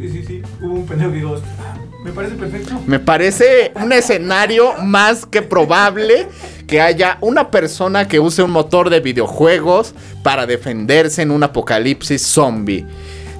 Sí, 0.00 0.08
sí, 0.08 0.24
sí. 0.26 0.42
Hubo 0.62 0.74
un 0.74 0.86
pendejo 0.86 1.10
que 1.10 1.16
dijo, 1.18 1.34
"Ah, 1.60 1.76
me 2.04 2.12
parece 2.12 2.34
perfecto. 2.36 2.80
Me 2.86 2.98
parece 2.98 3.72
un 3.74 3.92
escenario 3.92 4.72
más 4.82 5.26
que 5.26 5.42
probable 5.42 6.26
que 6.66 6.80
haya 6.80 7.18
una 7.20 7.50
persona 7.50 8.06
que 8.08 8.20
use 8.20 8.42
un 8.42 8.50
motor 8.52 8.88
de 8.88 9.00
videojuegos 9.00 9.92
para 10.22 10.46
defenderse 10.46 11.20
en 11.22 11.32
un 11.32 11.42
apocalipsis 11.42 12.22
zombie. 12.22 12.86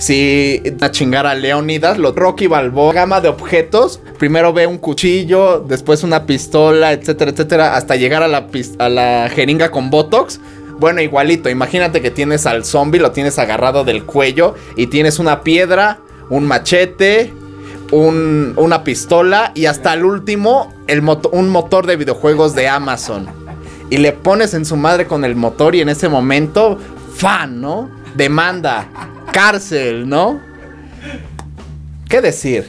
Si 0.00 0.62
a 0.80 0.90
chingar 0.90 1.26
a 1.26 1.34
Leonidas, 1.34 1.98
lo 1.98 2.12
Rocky 2.12 2.46
Balboa, 2.46 2.94
gama 2.94 3.20
de 3.20 3.28
objetos, 3.28 4.00
primero 4.18 4.54
ve 4.54 4.66
un 4.66 4.78
cuchillo, 4.78 5.60
después 5.60 6.02
una 6.02 6.24
pistola, 6.24 6.92
etcétera, 6.92 7.30
etcétera, 7.32 7.76
hasta 7.76 7.96
llegar 7.96 8.22
a 8.22 8.28
la, 8.88 9.28
jeringa 9.28 9.70
con 9.70 9.90
Botox. 9.90 10.40
Bueno, 10.78 11.02
igualito, 11.02 11.50
imagínate 11.50 12.00
que 12.00 12.10
tienes 12.10 12.46
al 12.46 12.64
zombie, 12.64 12.98
lo 12.98 13.12
tienes 13.12 13.38
agarrado 13.38 13.84
del 13.84 14.04
cuello 14.04 14.54
y 14.74 14.86
tienes 14.86 15.18
una 15.18 15.42
piedra, 15.42 15.98
un 16.30 16.46
machete, 16.46 17.34
un- 17.92 18.54
una 18.56 18.82
pistola 18.82 19.52
y 19.54 19.66
hasta 19.66 19.92
el 19.92 20.06
último, 20.06 20.72
un 21.32 21.48
motor 21.50 21.86
de 21.86 21.96
videojuegos 21.96 22.54
de 22.54 22.68
Amazon. 22.68 23.28
Y 23.90 23.98
le 23.98 24.12
pones 24.12 24.54
en 24.54 24.64
su 24.64 24.76
madre 24.76 25.06
con 25.06 25.26
el 25.26 25.36
motor 25.36 25.74
y 25.74 25.82
en 25.82 25.90
ese 25.90 26.08
momento, 26.08 26.78
fan, 27.14 27.60
¿no? 27.60 27.90
Demanda, 28.14 28.88
cárcel, 29.32 30.08
¿no? 30.08 30.40
¿Qué 32.08 32.20
decir? 32.20 32.66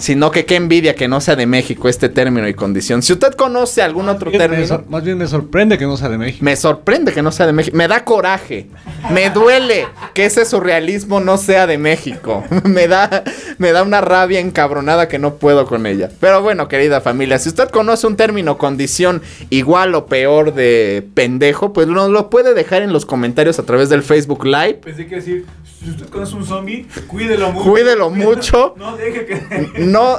Sino 0.00 0.30
que 0.30 0.46
qué 0.46 0.56
envidia 0.56 0.94
que 0.94 1.08
no 1.08 1.20
sea 1.20 1.36
de 1.36 1.46
México 1.46 1.86
este 1.86 2.08
término 2.08 2.48
y 2.48 2.54
condición. 2.54 3.02
Si 3.02 3.12
usted 3.12 3.34
conoce 3.34 3.82
algún 3.82 4.08
otro 4.08 4.30
Más 4.30 4.38
bien 4.38 4.50
me 4.50 4.56
término... 4.56 4.84
más 4.88 5.04
bien 5.04 5.18
me 5.18 5.26
sorprende 5.26 5.76
que 5.76 5.84
no 5.84 5.96
sea 5.98 6.08
de 6.08 6.16
México. 6.16 6.42
Me 6.42 6.56
sorprende 6.56 7.12
que 7.12 7.20
no 7.20 7.30
sea 7.30 7.46
de 7.46 7.52
México. 7.52 7.76
Me 7.76 7.86
da 7.86 8.02
coraje. 8.02 8.68
Me 9.12 9.28
duele 9.28 9.86
que 10.14 10.24
ese 10.24 10.46
surrealismo 10.46 11.20
no 11.20 11.36
sea 11.36 11.66
de 11.66 11.76
México. 11.76 12.42
me, 12.64 12.88
da, 12.88 13.24
me 13.58 13.72
da 13.72 13.82
una 13.82 14.00
rabia 14.00 14.40
encabronada 14.40 15.06
que 15.06 15.18
no 15.18 15.34
puedo 15.34 15.66
con 15.66 15.84
ella. 15.84 16.08
Pero 16.18 16.40
bueno, 16.40 16.66
querida 16.66 17.02
familia, 17.02 17.38
si 17.38 17.50
usted 17.50 17.68
conoce 17.68 18.06
un 18.06 18.16
término, 18.16 18.56
condición 18.56 19.20
igual 19.50 19.94
o 19.94 20.06
peor 20.06 20.54
de 20.54 21.06
pendejo, 21.12 21.74
pues 21.74 21.88
nos 21.88 22.08
lo 22.08 22.30
puede 22.30 22.54
dejar 22.54 22.80
en 22.80 22.94
los 22.94 23.04
comentarios 23.04 23.58
a 23.58 23.64
través 23.64 23.90
del 23.90 24.02
Facebook 24.02 24.46
Live. 24.46 24.80
Pensé 24.82 25.06
que 25.06 25.16
decir, 25.16 25.44
si 25.82 25.90
usted 25.90 26.10
conoce 26.10 26.34
un 26.36 26.44
zombie, 26.44 26.86
cuídelo 27.06 27.52
mucho. 27.52 27.70
Cuídelo 27.70 28.10
mucho. 28.10 28.74
No 28.76 28.96
deje 28.96 29.24
que. 29.24 29.40
No, 29.78 30.18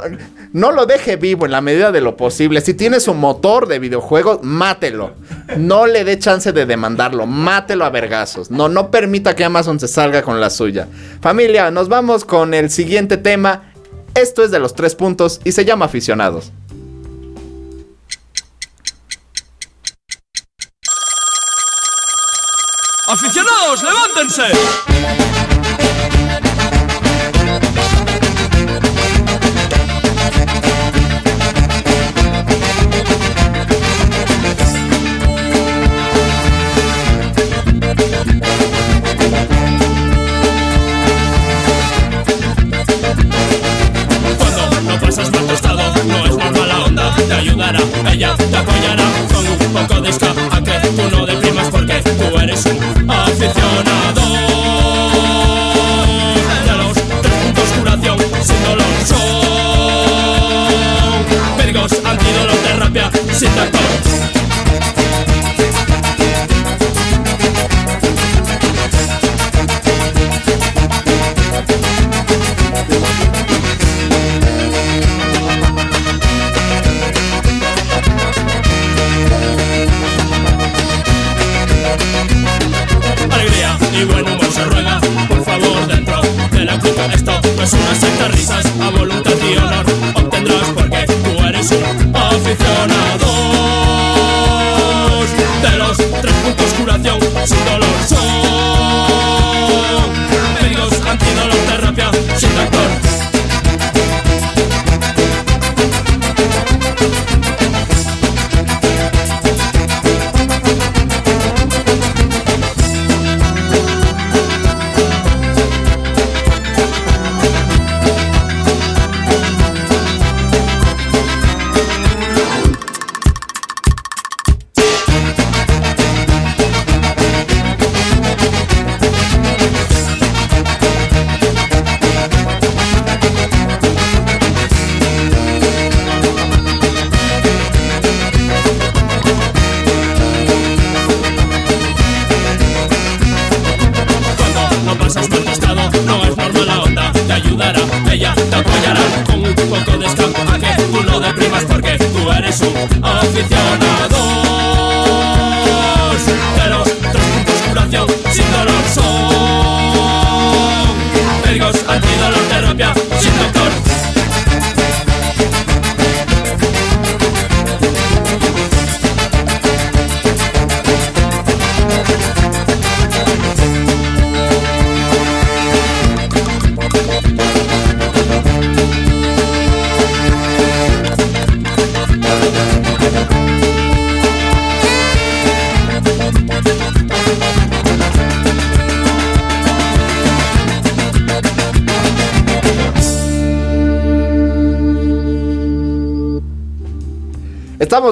no 0.53 0.71
lo 0.71 0.85
deje 0.85 1.17
vivo 1.17 1.45
en 1.45 1.51
la 1.51 1.61
medida 1.61 1.91
de 1.91 2.01
lo 2.01 2.17
posible. 2.17 2.61
Si 2.61 2.73
tiene 2.73 2.99
su 2.99 3.13
motor 3.13 3.67
de 3.67 3.77
videojuego, 3.77 4.39
mátelo. 4.41 5.13
No 5.57 5.85
le 5.85 6.03
dé 6.03 6.17
chance 6.17 6.51
de 6.51 6.65
demandarlo. 6.65 7.27
Mátelo 7.27 7.85
a 7.85 7.89
vergazos. 7.91 8.49
No, 8.49 8.69
no 8.69 8.89
permita 8.89 9.35
que 9.35 9.43
Amazon 9.43 9.79
se 9.79 9.87
salga 9.87 10.23
con 10.23 10.39
la 10.39 10.49
suya. 10.49 10.87
Familia, 11.21 11.69
nos 11.69 11.89
vamos 11.89 12.25
con 12.25 12.53
el 12.53 12.71
siguiente 12.71 13.17
tema. 13.17 13.71
Esto 14.15 14.43
es 14.43 14.51
de 14.51 14.59
los 14.59 14.73
tres 14.73 14.95
puntos 14.95 15.39
y 15.43 15.51
se 15.51 15.63
llama 15.63 15.85
aficionados. 15.85 16.51
¡Aficionados, 23.07 23.83
levántense! 23.83 25.40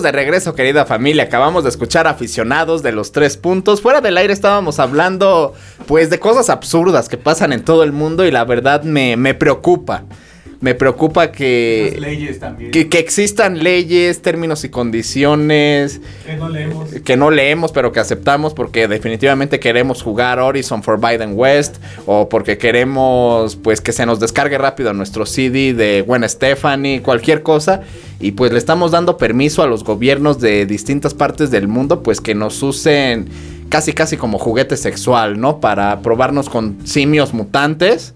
De 0.10 0.14
regreso, 0.14 0.56
querida 0.56 0.86
familia. 0.86 1.26
Acabamos 1.26 1.64
de 1.64 1.70
escuchar 1.70 2.08
aficionados 2.08 2.82
de 2.82 2.92
los 2.92 3.12
tres 3.12 3.38
puntos. 3.38 3.80
Fuera 3.82 4.02
del 4.02 4.18
aire 4.18 4.34
estábamos 4.34 4.80
hablando, 4.80 5.54
pues, 5.86 6.10
de 6.10 6.20
cosas 6.20 6.50
absurdas 6.50 7.08
que 7.08 7.18
pasan 7.18 7.54
en 7.54 7.64
todo 7.64 7.84
el 7.84 7.92
mundo 7.92 8.26
y 8.26 8.32
la 8.32 8.44
verdad 8.44 8.82
me, 8.82 9.16
me 9.18 9.36
preocupa. 9.36 10.06
Me 10.62 10.76
preocupa 10.76 11.28
Las 11.28 11.36
que, 11.38 11.96
leyes 12.00 12.40
también. 12.40 12.72
que, 12.72 12.90
que 12.90 13.00
existan 13.00 13.64
leyes, 13.64 14.22
términos 14.22 14.66
y 14.66 14.70
condiciones 14.70 16.02
Que 16.26 16.36
no 16.36 16.50
leemos. 16.50 16.90
que 17.06 17.16
no 17.18 17.32
leemos 17.32 17.72
pero 17.72 17.92
que 17.94 18.00
aceptamos 18.02 18.54
porque 18.54 18.88
definitivamente 18.90 19.60
queremos 19.62 20.02
jugar 20.02 20.40
Horizon 20.40 20.84
for 20.84 21.00
Biden 21.00 21.32
West 21.36 21.78
o 22.06 22.28
porque 22.28 22.58
queremos 22.58 23.56
pues 23.56 23.80
que 23.80 23.94
se 23.94 24.06
nos 24.06 24.20
descargue 24.20 24.58
rápido 24.58 24.94
nuestro 24.94 25.26
CD 25.26 25.74
de 25.74 26.02
Gwen 26.06 26.28
Stephanie, 26.28 27.02
cualquier 27.02 27.42
cosa 27.42 27.82
y 28.20 28.32
pues 28.32 28.52
le 28.52 28.58
estamos 28.58 28.92
dando 28.92 29.18
permiso 29.18 29.64
a 29.64 29.68
los 29.68 29.86
gobiernos 29.86 30.40
de 30.42 30.66
distintas 30.66 31.14
partes 31.14 31.52
del 31.52 31.70
mundo 31.70 32.04
pues 32.04 32.20
que 32.20 32.36
nos 32.36 32.62
usen 32.64 33.30
casi 33.70 33.94
casi 33.94 34.18
como 34.18 34.40
juguete 34.40 34.76
sexual, 34.76 35.40
¿no? 35.40 35.60
Para 35.62 36.02
probarnos 36.02 36.50
con 36.50 36.86
simios 36.86 37.34
mutantes 37.34 38.14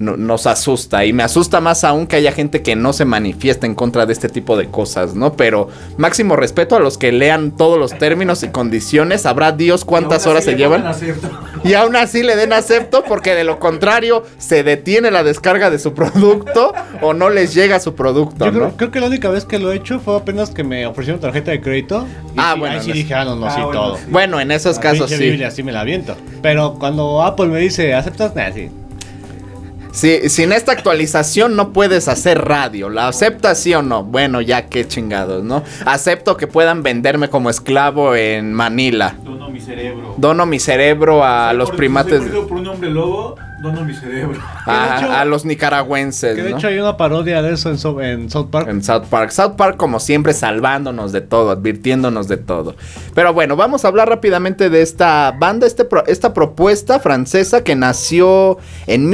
no- 0.00 0.16
nos 0.16 0.46
asusta. 0.48 1.04
Y 1.04 1.12
me 1.12 1.22
asusta 1.22 1.60
más 1.60 1.84
aún 1.84 2.08
que 2.08 2.16
haya 2.16 2.32
gente 2.32 2.62
que 2.62 2.74
no 2.74 2.92
se 2.92 3.04
manifiesta 3.04 3.66
en 3.66 3.76
contra 3.76 4.04
de 4.06 4.12
este 4.12 4.28
tipo 4.28 4.56
de 4.56 4.66
cosas, 4.66 5.14
¿no? 5.14 5.34
Pero 5.34 5.68
máximo 5.98 6.34
respeto 6.34 6.74
a 6.74 6.80
los 6.80 6.98
que 6.98 7.12
lean 7.12 7.52
todos 7.52 7.78
los 7.78 7.96
términos 7.96 8.42
y 8.42 8.48
condiciones. 8.48 9.22
Sabrá 9.22 9.52
Dios 9.52 9.84
cuántas 9.84 10.26
horas 10.26 10.42
se 10.44 10.52
le 10.52 10.56
llevan. 10.58 10.84
Y 11.62 11.74
aún 11.74 11.94
así 11.94 12.22
le 12.22 12.36
den 12.36 12.54
acepto 12.54 13.04
porque 13.06 13.34
de 13.34 13.44
lo 13.44 13.58
contrario 13.58 14.24
se 14.38 14.62
detiene 14.62 15.10
la 15.10 15.22
descarga 15.22 15.68
de 15.68 15.78
su 15.78 15.92
producto 15.92 16.72
o 17.02 17.12
no 17.12 17.28
les 17.28 17.52
llega 17.52 17.78
su 17.80 17.94
producto, 17.94 18.46
Yo 18.46 18.50
creo, 18.52 18.64
¿no? 18.68 18.76
creo 18.78 18.90
que 18.90 18.98
la 19.00 19.08
única 19.08 19.28
vez 19.28 19.44
que 19.44 19.58
lo 19.58 19.70
he 19.70 19.76
hecho 19.76 20.00
fue 20.00 20.16
apenas 20.16 20.48
que 20.48 20.64
me 20.64 20.86
ofrecieron 20.86 21.20
tarjeta 21.20 21.50
de 21.50 21.60
crédito. 21.60 22.06
Y 22.34 22.38
Ah, 22.38 22.52
sí, 22.54 22.60
bueno, 22.60 22.74
Ahí 22.76 22.80
sí 22.82 22.92
dije, 22.92 23.12
ah, 23.12 23.26
no, 23.26 23.36
no, 23.36 23.46
Ah, 23.46 23.50
sí, 23.54 23.60
bueno, 23.60 23.78
todo. 23.78 23.96
sí. 23.98 24.02
Bueno, 24.08 24.40
en 24.40 24.50
esos 24.52 24.76
La 24.76 24.82
casos 24.82 25.10
sí. 25.10 25.18
Biblia 25.18 25.50
sí 25.50 25.62
me 25.62 25.70
la 25.72 25.82
aviento. 25.82 26.16
Pero 26.40 26.76
cuando 26.78 27.22
Apple 27.22 27.48
me 27.48 27.58
dice, 27.58 27.92
¿aceptas? 27.92 28.34
Nah, 28.34 28.50
sí. 28.54 28.70
Sí, 29.92 30.28
sin 30.28 30.52
esta 30.52 30.72
actualización 30.72 31.56
no 31.56 31.72
puedes 31.72 32.08
hacer 32.08 32.42
radio. 32.44 32.88
¿La 32.88 33.08
aceptas 33.08 33.58
sí 33.58 33.74
o 33.74 33.82
no? 33.82 34.04
Bueno, 34.04 34.40
ya 34.40 34.66
qué 34.66 34.86
chingados, 34.86 35.42
¿no? 35.42 35.62
Acepto 35.84 36.36
que 36.36 36.46
puedan 36.46 36.82
venderme 36.82 37.28
como 37.28 37.50
esclavo 37.50 38.14
en 38.14 38.52
Manila. 38.54 39.16
Dono 39.24 39.50
mi 39.50 39.60
cerebro. 39.60 40.14
Dono 40.16 40.46
mi 40.46 40.60
cerebro 40.60 41.24
a 41.24 41.52
los 41.52 41.70
por- 41.70 41.76
primates, 41.76 42.20
perdido 42.20 42.46
por 42.46 42.58
un 42.58 42.68
hombre 42.68 42.90
lobo, 42.90 43.36
dono 43.62 43.84
mi 43.84 43.92
cerebro. 43.94 44.40
a, 44.66 44.72
de 44.94 44.96
hecho- 45.06 45.12
a 45.12 45.24
los 45.24 45.44
nicaragüenses, 45.44 46.36
Que 46.36 46.42
de 46.44 46.50
¿no? 46.50 46.56
hecho 46.58 46.68
hay 46.68 46.78
una 46.78 46.96
parodia 46.96 47.42
de 47.42 47.52
eso 47.54 47.68
en, 47.70 47.76
South- 47.78 48.00
en 48.02 48.30
South 48.30 48.48
Park. 48.50 48.68
En 48.68 48.82
South 48.84 49.04
Park. 49.10 49.30
South 49.32 49.52
Park, 49.56 49.76
como 49.76 49.98
siempre, 49.98 50.32
salvándonos 50.34 51.10
de 51.12 51.20
todo, 51.20 51.50
advirtiéndonos 51.50 52.28
de 52.28 52.36
todo. 52.36 52.76
Pero 53.14 53.34
bueno, 53.34 53.56
vamos 53.56 53.84
a 53.84 53.88
hablar 53.88 54.08
rápidamente 54.08 54.70
de 54.70 54.82
esta 54.82 55.32
banda, 55.38 55.66
este 55.66 55.84
pro- 55.84 56.06
esta 56.06 56.32
propuesta 56.32 57.00
francesa 57.00 57.64
que 57.64 57.74
nació 57.74 58.58
en 58.86 59.08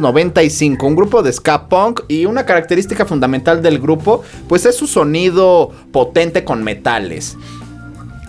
1995. 0.00 0.86
Un 0.86 0.96
grupo 0.96 1.22
de 1.22 1.32
ska 1.32 1.68
punk 1.68 2.00
y 2.08 2.26
una 2.26 2.46
característica 2.46 3.04
fundamental 3.04 3.62
del 3.62 3.78
grupo, 3.78 4.22
pues 4.48 4.66
es 4.66 4.76
su 4.76 4.86
sonido 4.86 5.72
potente 5.92 6.44
con 6.44 6.62
metales. 6.62 7.36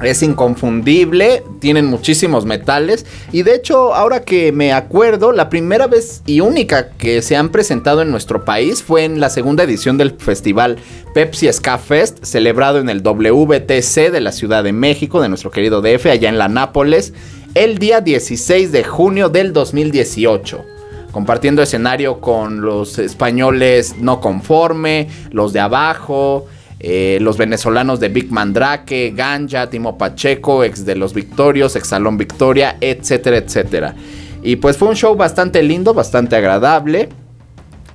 Es 0.03 0.21
inconfundible, 0.21 1.43
tienen 1.59 1.87
muchísimos 1.87 2.45
metales 2.45 3.07
y 3.31 3.41
de 3.41 3.55
hecho 3.55 3.95
ahora 3.95 4.21
que 4.21 4.51
me 4.51 4.71
acuerdo, 4.71 5.31
la 5.31 5.49
primera 5.49 5.87
vez 5.87 6.21
y 6.27 6.39
única 6.39 6.89
que 6.89 7.23
se 7.23 7.35
han 7.35 7.49
presentado 7.49 8.03
en 8.03 8.11
nuestro 8.11 8.45
país 8.45 8.83
fue 8.83 9.05
en 9.05 9.19
la 9.19 9.31
segunda 9.31 9.63
edición 9.63 9.97
del 9.97 10.11
festival 10.11 10.77
Pepsi 11.15 11.51
Ska 11.51 11.79
Fest, 11.79 12.23
celebrado 12.23 12.77
en 12.77 12.89
el 12.89 13.01
WTC 13.01 14.11
de 14.11 14.21
la 14.21 14.31
Ciudad 14.31 14.63
de 14.63 14.71
México, 14.71 15.19
de 15.19 15.29
nuestro 15.29 15.49
querido 15.49 15.81
DF, 15.81 16.05
allá 16.05 16.29
en 16.29 16.37
la 16.37 16.47
Nápoles, 16.47 17.13
el 17.55 17.79
día 17.79 17.99
16 17.99 18.71
de 18.71 18.83
junio 18.83 19.29
del 19.29 19.51
2018 19.51 20.76
compartiendo 21.17 21.63
escenario 21.63 22.21
con 22.21 22.61
los 22.61 22.99
españoles 22.99 23.95
no 23.99 24.21
conforme, 24.21 25.07
los 25.31 25.51
de 25.51 25.59
abajo, 25.59 26.45
eh, 26.79 27.17
los 27.21 27.39
venezolanos 27.39 27.99
de 27.99 28.09
Big 28.09 28.31
Mandrake, 28.31 29.13
Ganja, 29.15 29.67
Timo 29.67 29.97
Pacheco, 29.97 30.63
ex 30.63 30.85
de 30.85 30.95
los 30.95 31.15
Victorios, 31.15 31.75
ex 31.75 31.87
Salón 31.87 32.19
Victoria, 32.19 32.77
etcétera, 32.81 33.37
etcétera. 33.37 33.95
Y 34.43 34.57
pues 34.57 34.77
fue 34.77 34.89
un 34.89 34.95
show 34.95 35.15
bastante 35.15 35.63
lindo, 35.63 35.95
bastante 35.95 36.35
agradable. 36.35 37.09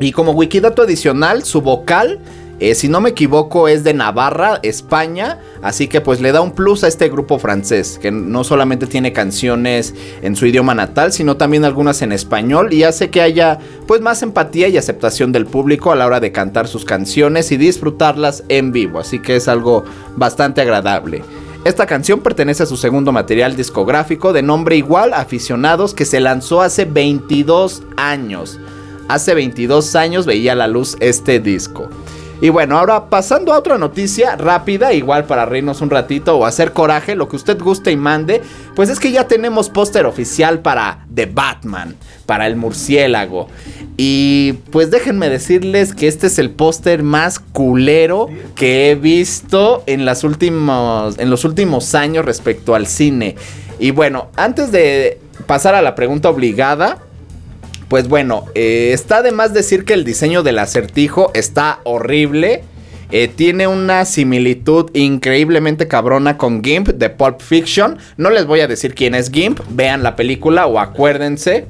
Y 0.00 0.10
como 0.10 0.32
wikidato 0.32 0.82
adicional, 0.82 1.44
su 1.44 1.62
vocal, 1.62 2.18
eh, 2.62 2.76
si 2.76 2.88
no 2.88 3.00
me 3.00 3.10
equivoco, 3.10 3.66
es 3.66 3.82
de 3.82 3.92
Navarra, 3.92 4.60
España. 4.62 5.40
Así 5.62 5.88
que 5.88 6.00
pues 6.00 6.20
le 6.20 6.30
da 6.30 6.40
un 6.40 6.52
plus 6.52 6.84
a 6.84 6.88
este 6.88 7.08
grupo 7.08 7.40
francés, 7.40 7.98
que 8.00 8.12
no 8.12 8.44
solamente 8.44 8.86
tiene 8.86 9.12
canciones 9.12 9.94
en 10.22 10.36
su 10.36 10.46
idioma 10.46 10.72
natal, 10.72 11.12
sino 11.12 11.36
también 11.36 11.64
algunas 11.64 12.02
en 12.02 12.12
español. 12.12 12.72
Y 12.72 12.84
hace 12.84 13.10
que 13.10 13.20
haya 13.20 13.58
pues 13.88 14.00
más 14.00 14.22
empatía 14.22 14.68
y 14.68 14.76
aceptación 14.76 15.32
del 15.32 15.46
público 15.46 15.90
a 15.90 15.96
la 15.96 16.06
hora 16.06 16.20
de 16.20 16.30
cantar 16.30 16.68
sus 16.68 16.84
canciones 16.84 17.50
y 17.50 17.56
disfrutarlas 17.56 18.44
en 18.48 18.70
vivo. 18.70 19.00
Así 19.00 19.18
que 19.18 19.34
es 19.34 19.48
algo 19.48 19.84
bastante 20.16 20.60
agradable. 20.60 21.24
Esta 21.64 21.86
canción 21.86 22.20
pertenece 22.20 22.62
a 22.62 22.66
su 22.66 22.76
segundo 22.76 23.10
material 23.10 23.56
discográfico 23.56 24.32
de 24.32 24.42
nombre 24.42 24.76
igual, 24.76 25.14
Aficionados, 25.14 25.94
que 25.94 26.04
se 26.04 26.20
lanzó 26.20 26.62
hace 26.62 26.84
22 26.84 27.82
años. 27.96 28.60
Hace 29.08 29.34
22 29.34 29.96
años 29.96 30.26
veía 30.26 30.54
la 30.54 30.68
luz 30.68 30.96
este 31.00 31.40
disco. 31.40 31.88
Y 32.43 32.49
bueno, 32.49 32.76
ahora 32.76 33.09
pasando 33.09 33.53
a 33.53 33.59
otra 33.59 33.78
noticia 33.78 34.34
rápida, 34.34 34.93
igual 34.93 35.26
para 35.26 35.47
reírnos 35.47 35.80
un 35.80 35.90
ratito 35.90 36.36
o 36.36 36.45
hacer 36.45 36.72
coraje, 36.72 37.14
lo 37.14 37.28
que 37.28 37.36
usted 37.36 37.57
guste 37.57 37.93
y 37.93 37.97
mande, 37.97 38.43
pues 38.74 38.90
es 38.90 38.99
que 38.99 39.12
ya 39.12 39.28
tenemos 39.28 39.70
póster 39.70 40.07
oficial 40.07 40.59
para 40.59 41.07
The 41.14 41.26
Batman, 41.26 41.95
para 42.26 42.49
el 42.49 42.57
murciélago. 42.57 43.47
Y 43.97 44.55
pues 44.72 44.90
déjenme 44.90 45.28
decirles 45.28 45.95
que 45.95 46.09
este 46.09 46.26
es 46.26 46.40
el 46.40 46.51
póster 46.51 47.05
más 47.05 47.38
culero 47.38 48.26
que 48.57 48.90
he 48.90 48.97
visto 48.97 49.84
en, 49.86 50.05
las 50.05 50.24
últimos, 50.24 51.20
en 51.20 51.30
los 51.30 51.45
últimos 51.45 51.95
años 51.95 52.24
respecto 52.24 52.74
al 52.74 52.88
cine. 52.88 53.36
Y 53.78 53.93
bueno, 53.93 54.30
antes 54.34 54.72
de 54.72 55.20
pasar 55.47 55.76
a 55.76 55.82
la 55.82 55.95
pregunta 55.95 56.28
obligada, 56.28 56.99
pues 57.93 58.09
bueno, 58.09 58.47
eh, 58.55 58.93
está 58.95 59.20
de 59.20 59.32
más 59.32 59.53
decir 59.53 59.84
que 59.84 59.93
el 59.93 60.03
diseño 60.03 60.43
del 60.43 60.59
acertijo 60.61 61.30
está 61.34 61.80
horrible. 61.84 62.64
Eh, 63.11 63.28
tiene 63.28 63.66
una 63.66 64.07
similitud 64.07 64.88
increíblemente 64.95 65.88
cabrona 65.88 66.38
con 66.38 66.64
Gimp 66.64 66.88
de 66.88 67.11
Pulp 67.11 67.43
Fiction. 67.43 67.99
No 68.16 68.30
les 68.30 68.47
voy 68.47 68.61
a 68.61 68.66
decir 68.66 68.95
quién 68.95 69.14
es 69.14 69.30
Gimp. 69.30 69.61
Vean 69.68 70.03
la 70.03 70.16
película 70.16 70.66
o 70.68 70.78
acuérdense. 70.78 71.66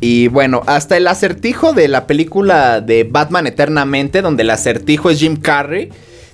Y 0.00 0.26
bueno, 0.26 0.64
hasta 0.66 0.96
el 0.96 1.06
acertijo 1.06 1.72
de 1.72 1.86
la 1.86 2.08
película 2.08 2.80
de 2.80 3.04
Batman 3.04 3.46
Eternamente, 3.46 4.22
donde 4.22 4.42
el 4.42 4.50
acertijo 4.50 5.08
es 5.08 5.20
Jim 5.20 5.36
Carrey, 5.36 5.92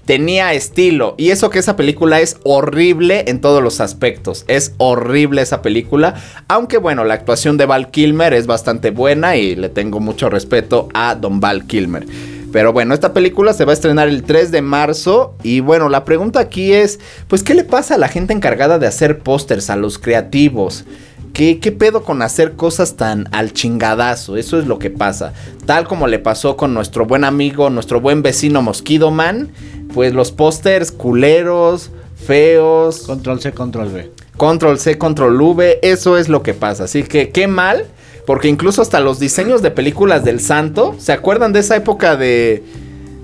tenía 0.09 0.55
estilo. 0.55 1.15
Y 1.19 1.33
eso 1.33 1.51
que 1.51 1.59
esa 1.59 1.77
película 1.77 2.19
es 2.19 2.39
horrible 2.43 3.25
en 3.27 3.43
todos 3.43 3.63
los 3.63 3.79
aspectos. 3.79 4.47
Es 4.49 4.73
horrible 4.79 5.43
esa 5.43 5.61
película. 5.61 6.15
Aunque 6.49 6.79
bueno, 6.79 7.05
la 7.05 7.13
actuación 7.13 7.59
de 7.59 7.67
Val 7.67 7.91
Kilmer 7.91 8.33
es 8.33 8.47
bastante 8.47 8.91
buena 8.91 9.37
y 9.37 9.55
le 9.55 9.69
tengo 9.69 10.01
mucho 10.01 10.31
respeto 10.31 10.89
a 10.95 11.15
Don 11.15 11.41
Val 11.41 11.67
Kilmer. 11.67 12.07
Pero 12.51 12.73
bueno, 12.73 12.95
esta 12.95 13.13
película 13.13 13.53
se 13.53 13.67
va 13.67 13.73
a 13.73 13.75
estrenar 13.75 14.09
el 14.09 14.23
3 14.23 14.51
de 14.51 14.63
marzo. 14.63 15.35
Y 15.43 15.61
bueno, 15.61 15.91
la 15.91 16.07
pregunta 16.07 16.41
aquí 16.41 16.73
es, 16.73 17.01
pues, 17.29 17.43
¿qué 17.43 17.53
le 17.53 17.65
pasa 17.65 17.97
a 17.97 17.99
la 17.99 18.09
gente 18.09 18.33
encargada 18.33 18.79
de 18.79 18.87
hacer 18.87 19.19
pósters, 19.19 19.69
a 19.69 19.77
los 19.77 19.99
creativos? 19.99 20.87
¿Qué, 21.35 21.61
¿Qué 21.61 21.71
pedo 21.71 22.03
con 22.03 22.23
hacer 22.23 22.55
cosas 22.55 22.97
tan 22.97 23.29
al 23.33 23.53
chingadazo? 23.53 24.39
Eso 24.39 24.59
es 24.59 24.67
lo 24.67 24.79
que 24.79 24.89
pasa. 24.89 25.35
Tal 25.67 25.87
como 25.87 26.07
le 26.07 26.19
pasó 26.19 26.57
con 26.57 26.73
nuestro 26.73 27.05
buen 27.05 27.25
amigo, 27.25 27.69
nuestro 27.69 28.01
buen 28.01 28.23
vecino 28.23 28.63
Mosquito 28.63 29.11
Man. 29.11 29.51
Pues 29.99 30.15
los 30.15 30.31
pósters 30.31 30.93
culeros, 30.93 31.91
feos. 32.25 33.01
Control 33.01 33.41
C, 33.41 33.51
control 33.51 33.89
V. 33.89 34.11
Control 34.37 34.79
C, 34.79 34.97
control 34.97 35.41
V, 35.43 35.81
eso 35.83 36.17
es 36.17 36.29
lo 36.29 36.45
que 36.45 36.55
pasa. 36.55 36.85
Así 36.85 37.03
que 37.03 37.31
qué 37.31 37.49
mal, 37.49 37.85
porque 38.25 38.47
incluso 38.47 38.81
hasta 38.81 39.01
los 39.01 39.19
diseños 39.19 39.61
de 39.61 39.73
películas 39.73 40.23
del 40.25 40.39
santo, 40.39 40.95
¿se 41.01 41.11
acuerdan 41.11 41.53
de 41.53 41.59
esa 41.59 41.75
época 41.75 42.17
de 42.17 42.63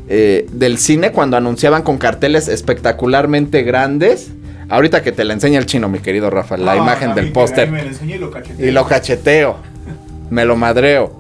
eh, 0.09 0.49
del 0.51 0.79
cine 0.79 1.13
cuando 1.13 1.37
anunciaban 1.37 1.83
con 1.85 1.97
carteles 1.97 2.49
espectacularmente 2.49 3.63
grandes? 3.63 4.33
Ahorita 4.69 5.01
que 5.05 5.13
te 5.13 5.23
la 5.23 5.35
enseña 5.35 5.61
el 5.61 5.67
chino, 5.67 5.89
mi 5.89 6.01
querido 6.01 6.29
Rafa, 6.29 6.57
la 6.57 6.73
Ah, 6.73 6.77
imagen 6.77 7.15
del 7.15 7.31
póster. 7.31 7.69
y 8.05 8.15
lo 8.19 8.33
cacheteé. 8.33 8.67
Y 8.69 8.73
lo 8.73 8.85
cacheteo, 8.85 9.57
me 10.29 10.45
lo 10.45 10.57
madreo. 10.57 11.13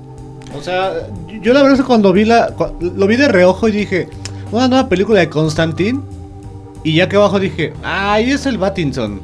O 0.59 0.61
sea, 0.63 0.95
yo 1.43 1.53
la 1.53 1.61
verdad 1.63 1.75
es 1.75 1.81
que 1.83 1.87
cuando 1.87 2.13
vi 2.13 2.25
la. 2.25 2.53
Lo 2.81 3.07
vi 3.07 3.15
de 3.15 3.29
reojo 3.29 3.69
y 3.69 3.73
dije, 3.73 4.09
una 4.53 4.69
nueva 4.69 4.89
película 4.89 5.21
de 5.21 5.29
Constantine. 5.29 6.01
Y 6.83 6.97
ya 6.97 7.09
que 7.09 7.17
abajo 7.17 7.41
dije, 7.41 7.73
ay, 7.83 8.31
es 8.31 8.47
el 8.47 8.59
Battinson. 8.59 9.21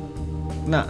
Nah. 0.66 0.84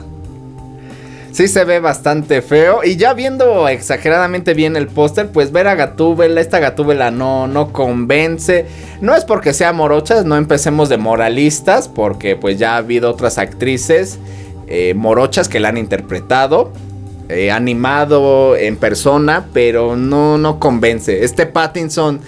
Sí 1.33 1.47
se 1.49 1.65
ve 1.65 1.81
bastante 1.81 2.43
feo. 2.43 2.81
Y 2.85 2.97
ya 2.97 3.13
viendo 3.15 3.69
exageradamente 3.69 4.55
bien 4.55 4.77
el 4.77 4.89
póster, 4.89 5.31
pues 5.31 5.53
ver 5.53 5.69
a 5.69 5.75
Gatúbela, 5.75 6.41
esta 6.41 6.59
Gatúbela 6.59 7.11
no, 7.11 7.47
no 7.47 7.73
convence. 7.73 8.67
No 9.01 9.15
es 9.15 9.25
porque 9.25 9.53
sea 9.53 9.73
morochas, 9.73 10.25
no 10.25 10.37
empecemos 10.37 10.89
de 10.89 10.97
moralistas, 10.97 11.89
porque 11.89 12.37
pues 12.37 12.59
ya 12.59 12.75
ha 12.75 12.79
habido 12.79 13.11
otras 13.11 13.39
actrices 13.39 14.19
eh, 14.67 14.95
morochas 14.95 15.49
que 15.49 15.61
la 15.61 15.69
han 15.71 15.77
interpretado. 15.79 16.73
eh, 17.31 17.51
animado 17.53 18.57
en 18.57 18.77
persona, 18.77 19.47
pero 19.53 19.97
no, 19.97 20.37
no 20.37 20.59
convence. 20.59 21.25
Este 21.25 21.47
Pattinson 21.47 22.21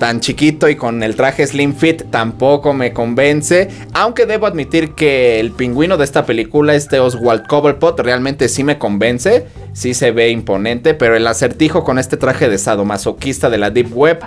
tan 0.00 0.18
chiquito 0.18 0.68
y 0.68 0.76
con 0.76 1.02
el 1.02 1.14
traje 1.14 1.46
slim 1.46 1.74
fit 1.74 2.04
tampoco 2.10 2.72
me 2.72 2.92
convence. 2.92 3.68
Aunque 3.92 4.24
debo 4.24 4.46
admitir 4.46 4.94
que 4.94 5.38
el 5.38 5.52
pingüino 5.52 5.98
de 5.98 6.04
esta 6.04 6.24
película, 6.24 6.74
este 6.74 6.98
Oswald 6.98 7.46
Cobblepot, 7.46 8.00
realmente 8.00 8.48
sí 8.48 8.64
me 8.64 8.78
convence. 8.78 9.46
Sí 9.74 9.92
se 9.92 10.10
ve 10.10 10.30
imponente, 10.30 10.94
pero 10.94 11.14
el 11.14 11.26
acertijo 11.26 11.84
con 11.84 11.98
este 11.98 12.16
traje 12.16 12.48
de 12.48 12.56
sadomasoquista 12.56 13.50
de 13.50 13.58
la 13.58 13.70
Deep 13.70 13.94
Web, 13.94 14.20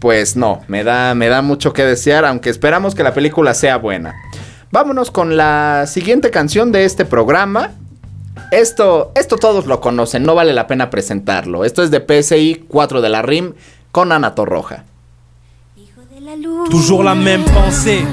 pues 0.00 0.36
no, 0.36 0.62
me 0.66 0.82
da, 0.82 1.14
me 1.14 1.28
da 1.28 1.42
mucho 1.42 1.72
que 1.72 1.84
desear, 1.84 2.24
aunque 2.24 2.50
esperamos 2.50 2.96
que 2.96 3.04
la 3.04 3.14
película 3.14 3.54
sea 3.54 3.78
buena. 3.78 4.16
Vámonos 4.72 5.12
con 5.12 5.36
la 5.36 5.84
siguiente 5.86 6.30
canción 6.30 6.72
de 6.72 6.84
este 6.84 7.04
programa. 7.04 7.70
Esto, 8.50 9.12
esto 9.14 9.36
todos 9.36 9.66
lo 9.66 9.80
conocen, 9.80 10.24
no 10.24 10.34
vale 10.34 10.52
la 10.52 10.66
pena 10.66 10.90
presentarlo. 10.90 11.64
Esto 11.64 11.84
es 11.84 11.92
de 11.92 12.00
PSI 12.00 12.64
4 12.68 13.00
de 13.00 13.08
la 13.08 13.22
RIM 13.22 13.54
con 13.92 14.10
Ana 14.10 14.34
Toujours 16.70 17.02
la 17.02 17.14
même 17.14 17.44
pensée. 17.44 18.04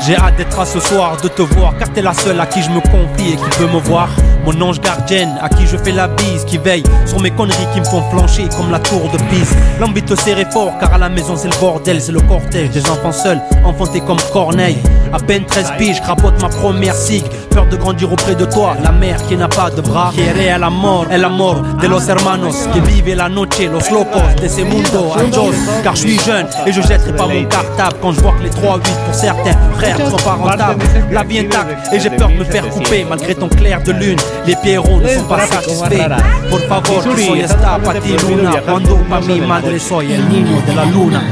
J'ai 0.00 0.16
hâte 0.16 0.36
d'être 0.36 0.58
à 0.58 0.64
ce 0.64 0.80
soir, 0.80 1.16
de 1.22 1.28
te 1.28 1.42
voir, 1.42 1.76
car 1.78 1.92
t'es 1.92 2.02
la 2.02 2.14
seule 2.14 2.40
à 2.40 2.46
qui 2.46 2.62
je 2.62 2.70
me 2.70 2.80
confie 2.80 3.32
et 3.32 3.36
qui 3.36 3.58
peut 3.58 3.66
me 3.66 3.80
voir. 3.80 4.08
Mon 4.44 4.60
ange 4.62 4.80
gardienne, 4.80 5.36
à 5.42 5.48
qui 5.48 5.66
je 5.66 5.76
fais 5.76 5.92
la 5.92 6.08
bise, 6.08 6.44
qui 6.46 6.56
veille 6.56 6.84
sur 7.04 7.20
mes 7.20 7.30
conneries 7.30 7.66
qui 7.74 7.80
me 7.80 7.84
font 7.84 8.02
flancher 8.10 8.48
comme 8.56 8.70
la 8.70 8.78
tour 8.78 9.10
de 9.12 9.18
Pise. 9.24 9.54
L'envie 9.80 10.00
de 10.00 10.14
te 10.14 10.20
serrer 10.20 10.46
fort, 10.50 10.72
car 10.80 10.94
à 10.94 10.98
la 10.98 11.08
maison 11.08 11.36
c'est 11.36 11.48
le 11.48 11.60
bordel, 11.60 12.00
c'est 12.00 12.12
le 12.12 12.20
cortège 12.20 12.70
des 12.70 12.88
enfants 12.88 13.12
seuls, 13.12 13.40
enfantés 13.64 14.00
comme 14.00 14.18
Corneille. 14.32 14.78
À 15.12 15.18
peine 15.18 15.44
13 15.44 15.72
piges, 15.78 16.00
crapote 16.00 16.40
ma 16.40 16.48
première 16.48 16.94
sig. 16.94 17.24
Peur 17.50 17.66
de 17.66 17.76
grandir 17.76 18.12
auprès 18.12 18.34
de 18.34 18.44
toi, 18.44 18.76
la 18.82 18.92
mère 18.92 19.20
qui 19.26 19.36
n'a 19.36 19.48
pas 19.48 19.70
de 19.70 19.80
bras. 19.80 20.10
Quiere 20.14 20.46
el 20.46 20.62
amor, 20.62 21.06
el 21.10 21.24
amor 21.24 21.62
de 21.80 21.88
los 21.88 22.08
hermanos 22.08 22.68
qui 22.72 22.80
vivent 22.80 23.16
la 23.16 23.28
noche, 23.28 23.68
los 23.70 23.90
locos 23.90 24.36
de 24.40 24.46
ese 24.46 24.64
mundo. 24.64 25.12
Adios, 25.18 25.54
car 25.82 25.94
je 25.94 26.00
suis 26.00 26.18
jeune 26.18 26.46
et 26.66 26.72
je 26.72 26.80
jetterai 26.80 27.12
pas 27.16 27.26
mon 27.26 27.44
cartable 27.44 27.96
quand 28.00 28.12
je 28.12 28.20
vois 28.20 28.32
que 28.32 28.42
les 28.44 28.50
3-8 28.50 28.80
pour 29.04 29.14
certains 29.14 29.56
frères 29.78 29.96
sont 30.10 30.16
pas 30.16 30.32
rentables. 30.34 30.84
La 31.10 31.22
vie 31.22 31.38
intacte 31.40 31.92
et 31.92 32.00
j'ai 32.00 32.10
peur 32.10 32.28
de 32.28 32.34
me 32.34 32.44
faire 32.44 32.68
couper 32.68 33.04
malgré 33.08 33.34
ton 33.34 33.48
clair 33.48 33.80
de 33.82 33.92
lune. 33.92 34.18
Les 34.46 34.56
pierrots 34.56 35.00
ne 35.00 35.08
sont 35.08 35.24
pas 35.24 35.46
satisfaits. 35.46 36.08
Por 36.50 36.60
favor, 36.60 37.02
que 37.04 37.22
soy 37.24 37.40
esta 37.40 37.78
pa' 37.84 37.94
ti, 37.94 38.16
luna. 38.28 38.52
Cuando 38.66 38.96
pa' 39.08 39.20
mi 39.20 39.40
madre 39.40 39.78
soy 39.78 40.12
el 40.12 40.28
niño 40.28 40.56
de 40.66 40.74
la 40.74 40.84
luna. 40.84 41.22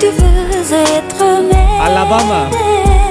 Tu 0.00 0.06
veux 0.06 0.72
être 0.72 1.24
mère. 1.50 1.82
Alabama. 1.86 2.46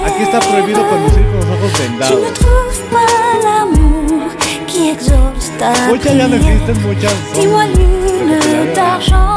Aquí 0.06 0.24
está 0.24 0.40
prohibido 0.40 0.82
conducir 0.90 1.24
con 1.32 1.40
los 1.40 1.58
ojos 1.58 1.72
Tu 1.74 1.82
vendados. 1.84 2.20
ne 2.22 2.32
trouves 2.32 2.82
pas 2.92 3.34
l'amour 3.46 4.30
qui 4.68 4.90
exauce 4.90 5.52
ta 5.60 5.72
Muchas 5.90 6.16
ya 6.18 6.28
no 6.28 6.36
existen, 6.38 6.76
muchas 6.88 7.14
son 7.34 7.40
Dis-moi 7.40 7.66
lune 7.66 8.34
recuperadas. 8.34 8.76
d'argent. 8.76 9.28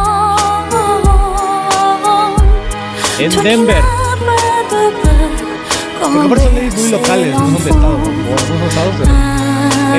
En 3.21 3.43
Denver. 3.43 3.83
Porque 6.05 6.19
comment 6.19 6.33
aparte 6.33 6.45
son 6.45 6.55
leyes 6.55 6.75
muy 6.77 6.91
locales, 6.91 7.33
no 7.33 7.39
son 7.39 7.53
de 7.65 7.71
estados, 7.71 7.99
o 7.99 8.11
no 8.11 8.39
son 8.39 8.59
estados 8.69 8.95
de- 9.01 9.07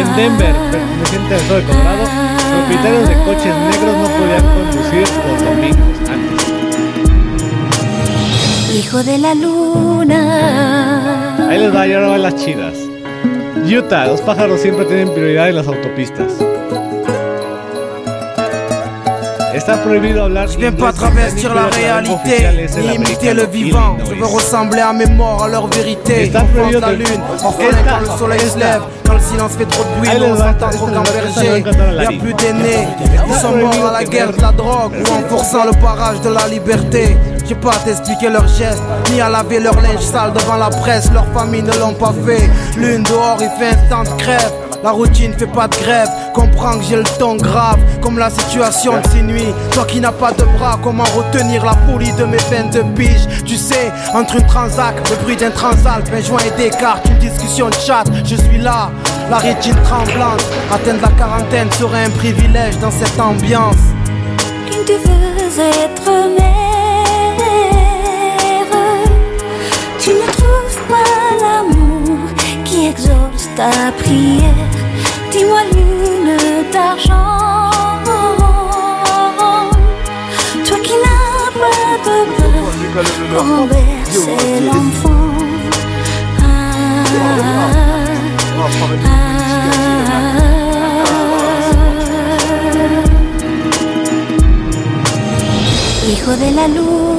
En 0.01 0.07
Denver, 0.15 0.55
perteneciente 0.71 1.33
al 1.35 1.39
estado 1.41 1.59
de 1.59 1.65
Colorado, 1.65 2.03
propietarios 2.51 3.05
de 3.09 3.15
coches 3.25 3.55
negros 3.71 3.95
no 3.97 4.07
podían 4.17 4.45
conducir 4.55 5.05
los 5.25 5.39
domingos 5.43 5.97
antes. 6.09 6.41
Hijo 8.75 9.03
de 9.03 9.17
la 9.17 9.33
luna. 9.35 10.21
Ahí 11.49 11.57
les 11.59 11.73
va, 11.73 11.87
y 11.87 11.93
ahora 11.93 12.07
van 12.09 12.21
las 12.23 12.35
chidas. 12.35 12.73
Utah, 13.65 14.05
los 14.07 14.21
pájaros 14.21 14.59
siempre 14.61 14.85
tienen 14.85 15.09
prioridad 15.13 15.49
en 15.49 15.55
las 15.55 15.67
autopistas. 15.67 16.33
Je 19.57 20.57
viens 20.59 20.71
pas 20.71 20.91
travestir 20.91 21.53
la 21.55 21.63
réalité, 21.67 22.47
ni 22.77 22.95
imiter 22.95 23.33
le 23.33 23.45
vivant. 23.45 23.97
Je 24.09 24.15
veux 24.15 24.25
ressembler 24.25 24.81
à 24.81 24.91
mes 24.93 25.05
morts, 25.05 25.43
à 25.43 25.47
leur 25.47 25.67
vérité. 25.67 26.31
La 26.33 26.91
lune, 26.91 27.05
enfin 27.43 27.63
quand 27.87 27.99
le 28.01 28.17
soleil 28.17 28.39
se 28.39 28.57
lève, 28.57 28.81
quand 29.05 29.13
le 29.13 29.19
silence 29.19 29.51
fait 29.57 29.65
trop 29.65 29.83
de 29.83 29.99
bruit, 29.99 30.09
on 30.31 30.35
s'entend 30.35 30.69
trop 30.69 30.87
esta- 30.89 31.01
esta 31.01 31.11
gamberger. 31.11 31.23
le 31.45 31.45
va 31.45 31.55
a 31.55 31.59
encantar 31.59 31.87
a 31.87 31.91
Y 31.91 31.97
a 31.97 32.01
Larry. 32.03 32.17
plus 32.17 32.33
d'aînés, 32.33 32.87
ils 33.27 33.33
sont 33.35 33.55
morts 33.55 33.87
à 33.89 33.93
la 33.93 34.03
guerre 34.03 34.31
de 34.33 34.41
la 34.41 34.51
drogue 34.51 34.93
ou 34.99 35.13
en 35.13 35.29
forçant 35.29 35.65
le 35.65 35.71
barrage 35.81 36.21
de 36.21 36.29
la 36.29 36.47
liberté. 36.47 37.17
J'ai 37.47 37.55
pas 37.55 37.71
à 37.71 37.77
t'expliquer 37.77 38.29
leurs 38.29 38.47
gestes, 38.47 38.81
ni 39.11 39.21
à 39.21 39.29
laver 39.29 39.59
leur 39.59 39.75
linge 39.75 39.99
sale 40.01 40.33
devant 40.33 40.55
la 40.55 40.69
presse, 40.69 41.11
leur 41.13 41.27
famille 41.33 41.61
ne 41.61 41.73
l'ont 41.79 41.93
pas 41.93 42.13
fait. 42.25 42.49
L'une 42.77 43.03
dehors, 43.03 43.37
il 43.39 43.49
fait 43.59 43.71
un 43.75 43.89
temps 43.89 44.03
de 44.03 44.21
crève. 44.21 44.51
La 44.85 44.91
routine 44.91 45.33
fait 45.33 45.47
pas 45.47 45.67
de 45.67 45.75
grève, 45.77 46.07
comprends 46.31 46.77
que 46.77 46.83
j'ai 46.83 46.97
le 46.97 47.03
ton 47.17 47.37
grave, 47.37 47.79
comme 48.03 48.19
la 48.19 48.29
situation 48.29 48.93
de 49.01 49.07
ces 49.11 49.23
nuits. 49.23 49.51
Toi 49.71 49.83
qui 49.85 49.99
n'as 49.99 50.11
pas 50.11 50.31
de 50.31 50.43
bras, 50.59 50.79
comment 50.83 51.05
retenir 51.17 51.65
la 51.65 51.71
folie 51.87 52.11
de 52.11 52.23
mes 52.25 52.37
peines 52.51 52.69
de 52.69 52.83
biche 52.83 53.25
Tu 53.47 53.55
sais, 53.55 53.91
entre 54.13 54.35
une 54.35 54.45
transac, 54.45 54.93
le 55.09 55.15
bruit 55.23 55.37
d'un 55.37 55.49
transalp, 55.49 56.07
un 56.13 56.21
joint 56.21 56.37
et 56.45 56.51
des 56.61 56.69
cartes, 56.69 57.03
une 57.09 57.17
discussion 57.17 57.69
de 57.69 57.73
chat, 57.73 58.03
je 58.23 58.35
suis 58.35 58.59
là, 58.59 58.91
la 59.31 59.37
rétine 59.37 59.75
tremblante. 59.85 60.45
Atteindre 60.71 61.01
la 61.01 61.11
quarantaine 61.17 61.71
serait 61.71 62.05
un 62.05 62.11
privilège 62.11 62.77
dans 62.77 62.91
cette 62.91 63.19
ambiance. 63.19 63.73
Tu 64.69 64.93
veux 64.93 65.61
être 65.61 66.11
mère. 66.37 66.65
Tu 69.99 70.11
ne 70.11 70.31
trouves 70.31 70.87
pas 70.87 71.41
l'amour 71.41 72.29
qui 72.63 72.85
exauce 72.85 73.49
ta 73.55 73.91
prière. 73.97 74.54
L'enfant. 84.61 85.25
La. 96.27 96.65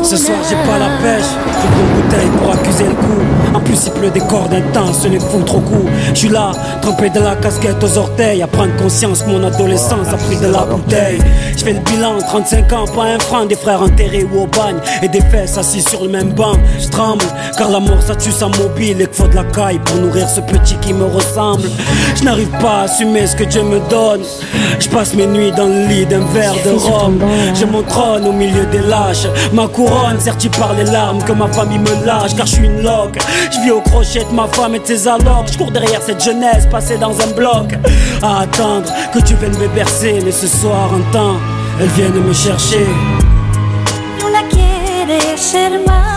Ce 0.02 0.16
soir 0.16 0.38
j'ai 0.48 0.57
pas 0.68 0.78
la 0.78 0.88
pêche, 1.00 1.24
je 1.46 1.66
prends 1.68 1.80
une 1.80 2.02
bouteille 2.02 2.30
pour 2.38 2.52
accuser 2.52 2.84
le 2.84 2.94
coup. 2.94 3.54
En 3.54 3.61
plus 3.61 3.78
il 3.86 3.92
pleut 3.92 4.11
des 4.11 4.20
cordes 4.20 4.52
intenses, 4.52 5.02
ce 5.02 5.09
n'est 5.09 5.20
fou 5.20 5.42
trop 5.44 5.61
coup. 5.61 5.86
Je 6.12 6.18
suis 6.18 6.28
là, 6.28 6.50
trempé 6.82 7.09
de 7.11 7.20
la 7.20 7.36
casquette 7.36 7.82
aux 7.84 7.98
orteils, 7.98 8.42
à 8.42 8.48
prendre 8.48 8.74
conscience 8.76 9.24
mon 9.26 9.42
adolescence 9.44 10.09
a 10.09 10.16
pris 10.16 10.36
de 10.36 10.48
la 10.48 10.64
bouteille. 10.64 11.20
Je 11.57 11.62
fais 11.64 11.72
le 11.72 11.80
bilan, 11.80 12.18
35 12.18 12.72
ans, 12.72 12.84
pas 12.86 13.04
un 13.04 13.18
franc, 13.20 13.46
des 13.46 13.54
frères 13.54 13.80
enterrés 13.80 14.24
ou 14.24 14.40
au 14.42 14.46
bagne, 14.46 14.78
et 15.02 15.09
des 15.09 15.20
fesses 15.20 15.57
assis 15.57 15.82
sur 15.82 16.02
le 16.02 16.11
même 16.11 16.32
banc. 16.32 16.54
Je 16.78 16.88
tremble, 16.88 17.24
car 17.57 17.70
la 17.70 17.78
mort 17.78 18.02
ça 18.02 18.16
tue 18.16 18.32
sa 18.32 18.48
mobile 18.48 19.00
et 19.00 19.07
qu'il 19.07 19.14
faut 19.14 19.28
de 19.28 19.36
la 19.36 19.44
caille 19.44 19.78
pour 19.84 19.96
nourrir 19.96 20.28
ce 20.28 20.40
petit 20.40 20.76
qui 20.80 20.92
me 20.92 21.04
ressemble. 21.04 21.68
Je 22.16 22.24
n'arrive 22.24 22.50
pas 22.61 22.80
à 22.80 22.82
assumer 22.82 23.26
ce 23.26 23.36
que 23.36 23.44
Dieu 23.44 23.62
me 23.62 23.78
donne. 23.88 24.22
Je 24.80 24.88
passe 24.88 25.14
mes 25.14 25.26
nuits 25.26 25.52
dans 25.52 25.66
le 25.66 25.86
lit 25.86 26.07
d'un 26.07 26.24
verre 26.34 26.54
de 26.64 26.70
rhum. 26.70 27.20
J'ai 27.54 27.66
mon 27.66 27.82
trône 27.82 28.26
au 28.26 28.32
milieu 28.32 28.66
des 28.66 28.80
Ma 29.53 29.68
couronne 29.68 30.20
sertie 30.20 30.49
par 30.49 30.72
les 30.74 30.84
larmes 30.84 31.22
que 31.22 31.32
ma 31.32 31.49
famille 31.49 31.78
me 31.78 32.05
lâche? 32.05 32.34
Car 32.36 32.47
je 32.47 32.53
suis 32.53 32.64
une 32.64 32.82
loque. 32.82 33.18
Je 33.53 33.61
vis 33.61 33.70
au 33.70 33.80
crochet 33.80 34.24
de 34.24 34.34
ma 34.34 34.47
femme 34.49 34.74
et 34.74 34.78
de 34.78 34.86
ses 34.86 35.07
allocs. 35.09 35.49
Je 35.53 35.59
cours 35.59 35.70
derrière 35.70 36.03
cette 36.03 36.22
jeunesse 36.22 36.66
passée 36.70 36.97
dans 36.97 37.18
un 37.20 37.32
bloc. 37.34 37.74
À 38.22 38.40
attendre 38.40 38.90
que 39.12 39.20
tu 39.20 39.34
viennes 39.34 39.57
me 39.59 39.68
bercer. 39.68 40.20
Mais 40.24 40.32
ce 40.32 40.47
soir, 40.47 40.90
un 40.94 41.12
temps, 41.12 41.36
elles 41.80 41.88
viennent 41.88 42.22
me 42.22 42.32
chercher. 42.32 42.86
Ser 45.36 45.78
madre 45.86 46.16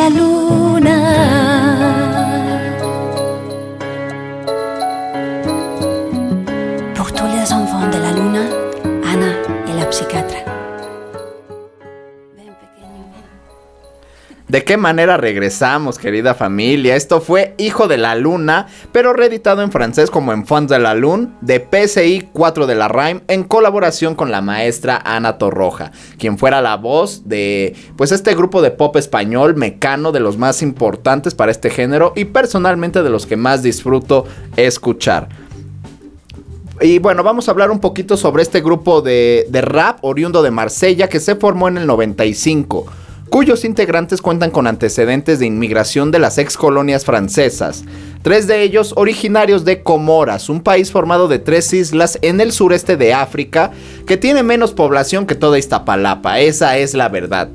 la 0.00 0.08
luna. 0.08 0.98
Pour 6.94 7.12
tous 7.12 7.26
les 7.26 7.52
enfants 7.52 7.88
de 7.94 7.98
la 8.06 8.12
luna, 8.18 8.44
Ana 9.12 9.32
est 9.68 9.78
la 9.78 9.86
psychiatre. 9.86 10.49
¿De 14.50 14.64
qué 14.64 14.76
manera 14.76 15.16
regresamos, 15.16 15.96
querida 15.96 16.34
familia? 16.34 16.96
Esto 16.96 17.20
fue 17.20 17.54
Hijo 17.56 17.86
de 17.86 17.98
la 17.98 18.16
Luna, 18.16 18.66
pero 18.90 19.12
reeditado 19.12 19.62
en 19.62 19.70
francés 19.70 20.10
como 20.10 20.32
Enfants 20.32 20.72
de 20.72 20.80
la 20.80 20.96
Lune, 20.96 21.28
de 21.40 21.60
PCI 21.60 22.30
4 22.32 22.66
de 22.66 22.74
la 22.74 22.88
Rhyme, 22.88 23.20
en 23.28 23.44
colaboración 23.44 24.16
con 24.16 24.32
la 24.32 24.40
maestra 24.40 25.00
Ana 25.04 25.38
Torroja, 25.38 25.92
quien 26.18 26.36
fuera 26.36 26.60
la 26.62 26.76
voz 26.76 27.28
de, 27.28 27.76
pues, 27.96 28.10
este 28.10 28.34
grupo 28.34 28.60
de 28.60 28.72
pop 28.72 28.96
español 28.96 29.54
mecano 29.54 30.10
de 30.10 30.18
los 30.18 30.36
más 30.36 30.62
importantes 30.62 31.36
para 31.36 31.52
este 31.52 31.70
género 31.70 32.12
y 32.16 32.24
personalmente 32.24 33.04
de 33.04 33.10
los 33.10 33.26
que 33.26 33.36
más 33.36 33.62
disfruto 33.62 34.24
escuchar. 34.56 35.28
Y 36.80 36.98
bueno, 36.98 37.22
vamos 37.22 37.46
a 37.46 37.52
hablar 37.52 37.70
un 37.70 37.78
poquito 37.78 38.16
sobre 38.16 38.42
este 38.42 38.62
grupo 38.62 39.00
de, 39.00 39.46
de 39.48 39.60
rap 39.60 40.00
oriundo 40.02 40.42
de 40.42 40.50
Marsella 40.50 41.08
que 41.08 41.20
se 41.20 41.36
formó 41.36 41.68
en 41.68 41.78
el 41.78 41.86
95 41.86 42.86
cuyos 43.30 43.64
integrantes 43.64 44.20
cuentan 44.20 44.50
con 44.50 44.66
antecedentes 44.66 45.38
de 45.38 45.46
inmigración 45.46 46.10
de 46.10 46.18
las 46.18 46.36
ex 46.36 46.56
colonias 46.56 47.04
francesas. 47.04 47.84
Tres 48.22 48.48
de 48.48 48.62
ellos 48.62 48.92
originarios 48.96 49.64
de 49.64 49.82
Comoras, 49.82 50.48
un 50.48 50.60
país 50.60 50.90
formado 50.90 51.28
de 51.28 51.38
tres 51.38 51.72
islas 51.72 52.18
en 52.22 52.40
el 52.40 52.50
sureste 52.50 52.96
de 52.96 53.14
África 53.14 53.70
que 54.06 54.16
tiene 54.16 54.42
menos 54.42 54.72
población 54.72 55.26
que 55.26 55.36
toda 55.36 55.58
Iztapalapa. 55.58 56.40
Esa 56.40 56.76
es 56.76 56.92
la 56.94 57.08
verdad. 57.08 57.48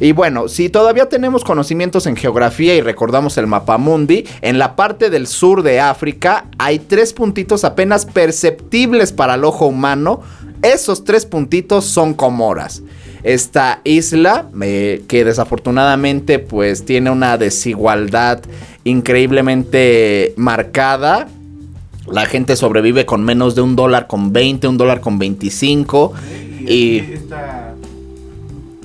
Y 0.00 0.12
bueno, 0.12 0.48
si 0.48 0.70
todavía 0.70 1.10
tenemos 1.10 1.44
conocimientos 1.44 2.06
en 2.06 2.16
geografía 2.16 2.74
y 2.74 2.80
recordamos 2.80 3.36
el 3.36 3.46
mapamundi, 3.46 4.24
en 4.40 4.58
la 4.58 4.74
parte 4.74 5.10
del 5.10 5.26
sur 5.26 5.62
de 5.62 5.80
África 5.80 6.46
hay 6.56 6.78
tres 6.78 7.12
puntitos 7.12 7.64
apenas 7.64 8.06
perceptibles 8.06 9.12
para 9.12 9.34
el 9.34 9.44
ojo 9.44 9.66
humano. 9.66 10.22
Esos 10.62 11.04
tres 11.04 11.26
puntitos 11.26 11.84
son 11.84 12.14
Comoras. 12.14 12.82
Esta 13.22 13.80
isla, 13.84 14.46
eh, 14.62 15.02
que 15.08 15.24
desafortunadamente 15.24 16.38
pues 16.38 16.84
tiene 16.84 17.10
una 17.10 17.36
desigualdad 17.36 18.40
increíblemente 18.84 20.32
marcada. 20.36 21.28
La 22.10 22.26
gente 22.26 22.56
sobrevive 22.56 23.06
con 23.06 23.24
menos 23.24 23.54
de 23.54 23.60
un 23.60 23.76
dólar 23.76 24.06
con 24.06 24.32
20, 24.32 24.68
un 24.68 24.78
dólar 24.78 25.00
con 25.00 25.18
25. 25.18 26.12
Y, 26.60 26.72
Y 26.72 26.98
esta, 27.12 27.74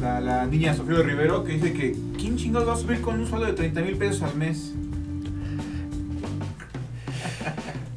la, 0.02 0.20
la 0.20 0.46
niña 0.46 0.76
Sofía 0.76 1.02
Rivero 1.02 1.44
que 1.44 1.54
dice 1.54 1.74
que 1.74 1.96
¿quién 2.18 2.38
chingados 2.38 2.68
va 2.68 2.74
a 2.74 2.78
subir 2.78 3.02
con 3.02 3.20
un 3.20 3.28
sueldo 3.28 3.48
de 3.48 3.54
30 3.54 3.82
mil 3.82 3.96
pesos 3.96 4.22
al 4.22 4.36
mes? 4.36 4.74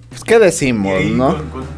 pues, 0.08 0.24
¿qué 0.24 0.38
decimos, 0.38 1.02
Y 1.02 1.10
no? 1.10 1.36
Con, 1.36 1.50
con 1.50 1.77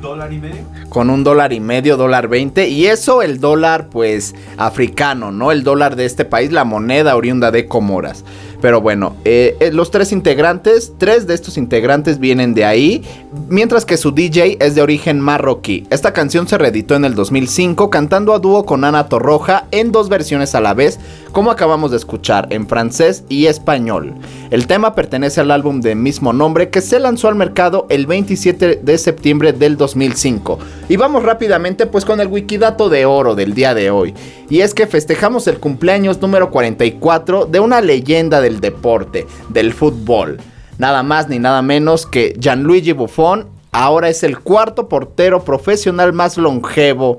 dólar 0.00 0.32
y 0.32 0.38
medio. 0.38 0.64
con 0.88 1.10
un 1.10 1.22
dólar 1.22 1.52
y 1.52 1.60
medio, 1.60 1.96
dólar 1.96 2.28
20. 2.28 2.68
Y 2.68 2.86
eso 2.86 3.22
el 3.22 3.40
dólar, 3.40 3.88
pues, 3.88 4.34
africano, 4.56 5.30
¿no? 5.30 5.52
El 5.52 5.62
dólar 5.62 5.96
de 5.96 6.04
este 6.06 6.24
país, 6.24 6.52
la 6.52 6.64
moneda 6.64 7.16
oriunda 7.16 7.50
de 7.50 7.66
Comoras. 7.66 8.24
Pero 8.60 8.80
bueno, 8.80 9.16
eh, 9.24 9.56
eh, 9.60 9.70
los 9.72 9.90
tres 9.90 10.12
integrantes, 10.12 10.92
tres 10.98 11.26
de 11.26 11.34
estos 11.34 11.56
integrantes 11.56 12.18
vienen 12.18 12.54
de 12.54 12.64
ahí, 12.64 13.02
mientras 13.48 13.84
que 13.84 13.96
su 13.96 14.12
DJ 14.12 14.58
es 14.60 14.74
de 14.74 14.82
origen 14.82 15.20
marroquí. 15.20 15.86
Esta 15.90 16.12
canción 16.12 16.46
se 16.46 16.58
reeditó 16.58 16.94
en 16.94 17.04
el 17.04 17.14
2005 17.14 17.90
cantando 17.90 18.34
a 18.34 18.38
dúo 18.38 18.66
con 18.66 18.84
Ana 18.84 19.08
Torroja 19.08 19.66
en 19.70 19.92
dos 19.92 20.08
versiones 20.08 20.54
a 20.54 20.60
la 20.60 20.74
vez, 20.74 20.98
como 21.32 21.50
acabamos 21.50 21.90
de 21.90 21.96
escuchar, 21.96 22.48
en 22.50 22.66
francés 22.66 23.24
y 23.28 23.46
español. 23.46 24.14
El 24.50 24.66
tema 24.66 24.94
pertenece 24.94 25.40
al 25.40 25.50
álbum 25.50 25.80
de 25.80 25.94
mismo 25.94 26.32
nombre 26.32 26.70
que 26.70 26.80
se 26.80 27.00
lanzó 27.00 27.28
al 27.28 27.36
mercado 27.36 27.86
el 27.88 28.06
27 28.06 28.80
de 28.82 28.98
septiembre 28.98 29.52
del 29.52 29.76
2005. 29.76 30.58
Y 30.88 30.96
vamos 30.96 31.22
rápidamente 31.22 31.86
pues 31.86 32.04
con 32.04 32.20
el 32.20 32.28
wikidato 32.28 32.88
de 32.88 33.06
oro 33.06 33.34
del 33.34 33.54
día 33.54 33.74
de 33.74 33.90
hoy. 33.90 34.14
Y 34.50 34.62
es 34.62 34.74
que 34.74 34.88
festejamos 34.88 35.46
el 35.46 35.60
cumpleaños 35.60 36.20
número 36.20 36.50
44 36.50 37.46
de 37.46 37.60
una 37.60 37.80
leyenda 37.80 38.40
del 38.40 38.60
deporte, 38.60 39.28
del 39.48 39.72
fútbol. 39.72 40.38
Nada 40.76 41.04
más 41.04 41.28
ni 41.28 41.38
nada 41.38 41.62
menos 41.62 42.04
que 42.04 42.36
Gianluigi 42.38 42.92
Buffon. 42.92 43.48
Ahora 43.70 44.08
es 44.08 44.24
el 44.24 44.40
cuarto 44.40 44.88
portero 44.88 45.44
profesional 45.44 46.12
más 46.12 46.36
longevo 46.36 47.18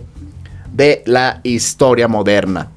de 0.74 1.04
la 1.06 1.40
historia 1.44 2.10
moderna. 2.10 2.70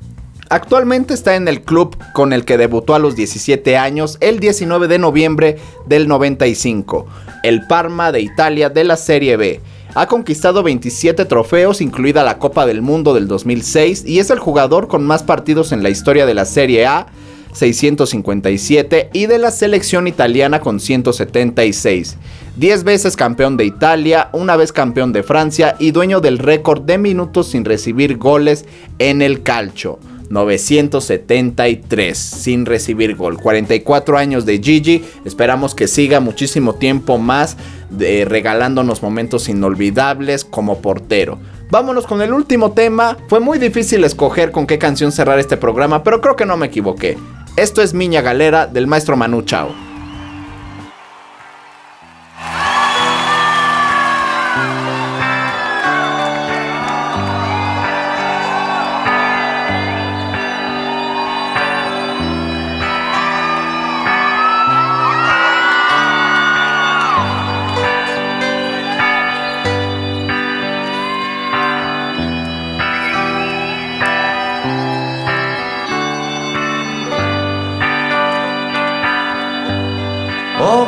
Actualmente 0.50 1.14
está 1.14 1.34
en 1.34 1.48
el 1.48 1.62
club 1.62 1.96
con 2.12 2.32
el 2.32 2.44
que 2.44 2.56
debutó 2.56 2.94
a 2.94 3.00
los 3.00 3.16
17 3.16 3.76
años 3.76 4.18
el 4.20 4.38
19 4.38 4.86
de 4.86 4.98
noviembre 4.98 5.58
del 5.86 6.06
95, 6.06 7.06
el 7.42 7.66
Parma 7.66 8.12
de 8.12 8.20
Italia 8.20 8.70
de 8.70 8.84
la 8.84 8.96
Serie 8.96 9.36
B. 9.36 9.60
Ha 9.96 10.08
conquistado 10.08 10.64
27 10.64 11.24
trofeos, 11.24 11.80
incluida 11.80 12.24
la 12.24 12.38
Copa 12.38 12.66
del 12.66 12.82
Mundo 12.82 13.14
del 13.14 13.28
2006, 13.28 14.04
y 14.04 14.18
es 14.18 14.28
el 14.30 14.40
jugador 14.40 14.88
con 14.88 15.06
más 15.06 15.22
partidos 15.22 15.70
en 15.70 15.84
la 15.84 15.90
historia 15.90 16.26
de 16.26 16.34
la 16.34 16.46
Serie 16.46 16.84
A, 16.84 17.06
657, 17.52 19.10
y 19.12 19.26
de 19.26 19.38
la 19.38 19.52
selección 19.52 20.08
italiana 20.08 20.58
con 20.58 20.80
176. 20.80 22.16
10 22.56 22.82
veces 22.82 23.14
campeón 23.14 23.56
de 23.56 23.66
Italia, 23.66 24.30
una 24.32 24.56
vez 24.56 24.72
campeón 24.72 25.12
de 25.12 25.22
Francia 25.22 25.76
y 25.78 25.92
dueño 25.92 26.20
del 26.20 26.38
récord 26.38 26.82
de 26.82 26.98
minutos 26.98 27.46
sin 27.50 27.64
recibir 27.64 28.16
goles 28.16 28.64
en 28.98 29.22
el 29.22 29.44
calcio. 29.44 30.00
973 30.30 32.18
sin 32.18 32.66
recibir 32.66 33.14
gol. 33.14 33.38
44 33.38 34.18
años 34.18 34.44
de 34.44 34.58
Gigi. 34.58 35.04
Esperamos 35.24 35.74
que 35.74 35.86
siga 35.86 36.20
muchísimo 36.20 36.74
tiempo 36.74 37.18
más 37.18 37.56
regalándonos 37.98 39.02
momentos 39.02 39.48
inolvidables 39.48 40.44
como 40.44 40.80
portero. 40.80 41.38
Vámonos 41.70 42.06
con 42.06 42.22
el 42.22 42.32
último 42.32 42.72
tema. 42.72 43.16
Fue 43.28 43.40
muy 43.40 43.58
difícil 43.58 44.04
escoger 44.04 44.52
con 44.52 44.66
qué 44.66 44.78
canción 44.78 45.12
cerrar 45.12 45.38
este 45.38 45.56
programa, 45.56 46.02
pero 46.02 46.20
creo 46.20 46.36
que 46.36 46.46
no 46.46 46.56
me 46.56 46.66
equivoqué. 46.66 47.16
Esto 47.56 47.82
es 47.82 47.94
Miña 47.94 48.20
Galera 48.20 48.66
del 48.66 48.86
maestro 48.86 49.16
Manu 49.16 49.42
Chao. 49.42 49.93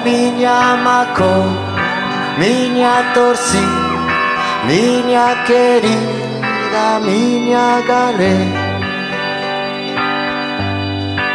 Minha 0.06 0.76
macó, 0.84 1.34
minha 2.38 3.10
torci, 3.12 3.66
minha 4.64 5.34
querida, 5.44 7.00
minha 7.02 7.82
galé. 7.88 8.36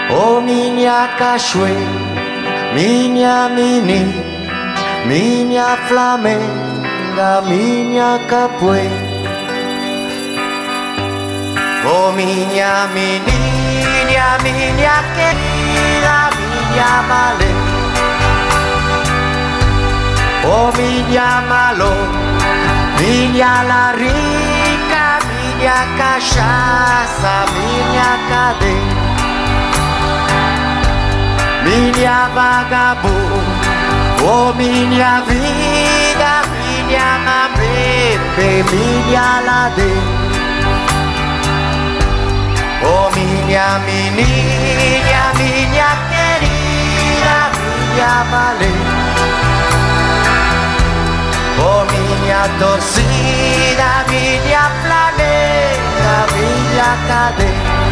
Oh 0.10 0.40
minha 0.40 1.10
cachoeira, 1.18 1.76
minha 2.74 3.50
mini, 3.50 4.06
minha 5.06 5.76
flamenga, 5.90 7.42
minha 7.42 8.22
capoeira. 8.30 8.90
Oh 11.84 12.14
minha 12.14 12.88
menina, 12.94 14.38
minha 14.42 15.04
querida, 15.18 16.30
minha 16.40 17.02
malê. 17.10 17.61
Oh 20.44 20.72
minha 20.76 21.42
malo, 21.48 21.94
minha 23.00 23.62
la 23.62 23.92
rica, 23.92 25.20
minha 25.30 25.80
cachaça, 25.98 27.46
minha 27.54 28.12
cadeia. 28.28 29.02
Minha 31.64 32.28
vagabunda, 32.34 33.68
oh 34.26 34.52
minha 34.54 35.22
vida, 35.28 36.34
minha 36.58 37.20
mabebe, 37.26 38.64
minha 38.72 39.42
ladeira. 39.46 40.22
Oh 42.84 43.12
minha 43.16 43.80
menina, 43.86 45.22
minha 45.38 45.89
querida, 46.10 47.38
minha 47.94 48.26
baleia. 48.32 48.91
Oh 51.64 51.86
minha 51.86 52.49
torcida, 52.59 54.03
minha 54.09 54.70
planeta, 54.82 56.28
minha 56.34 56.97
cadeia. 57.07 57.91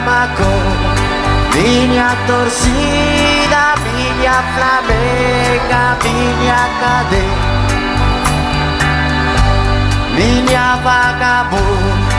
Bamako 0.00 0.52
Miña 1.54 2.16
torcida, 2.26 3.74
miña 3.84 4.36
flamenga, 4.54 5.82
miña 6.04 6.60
cadé 6.80 7.24
Miña 10.16 10.76
vagabunda, 10.84 12.16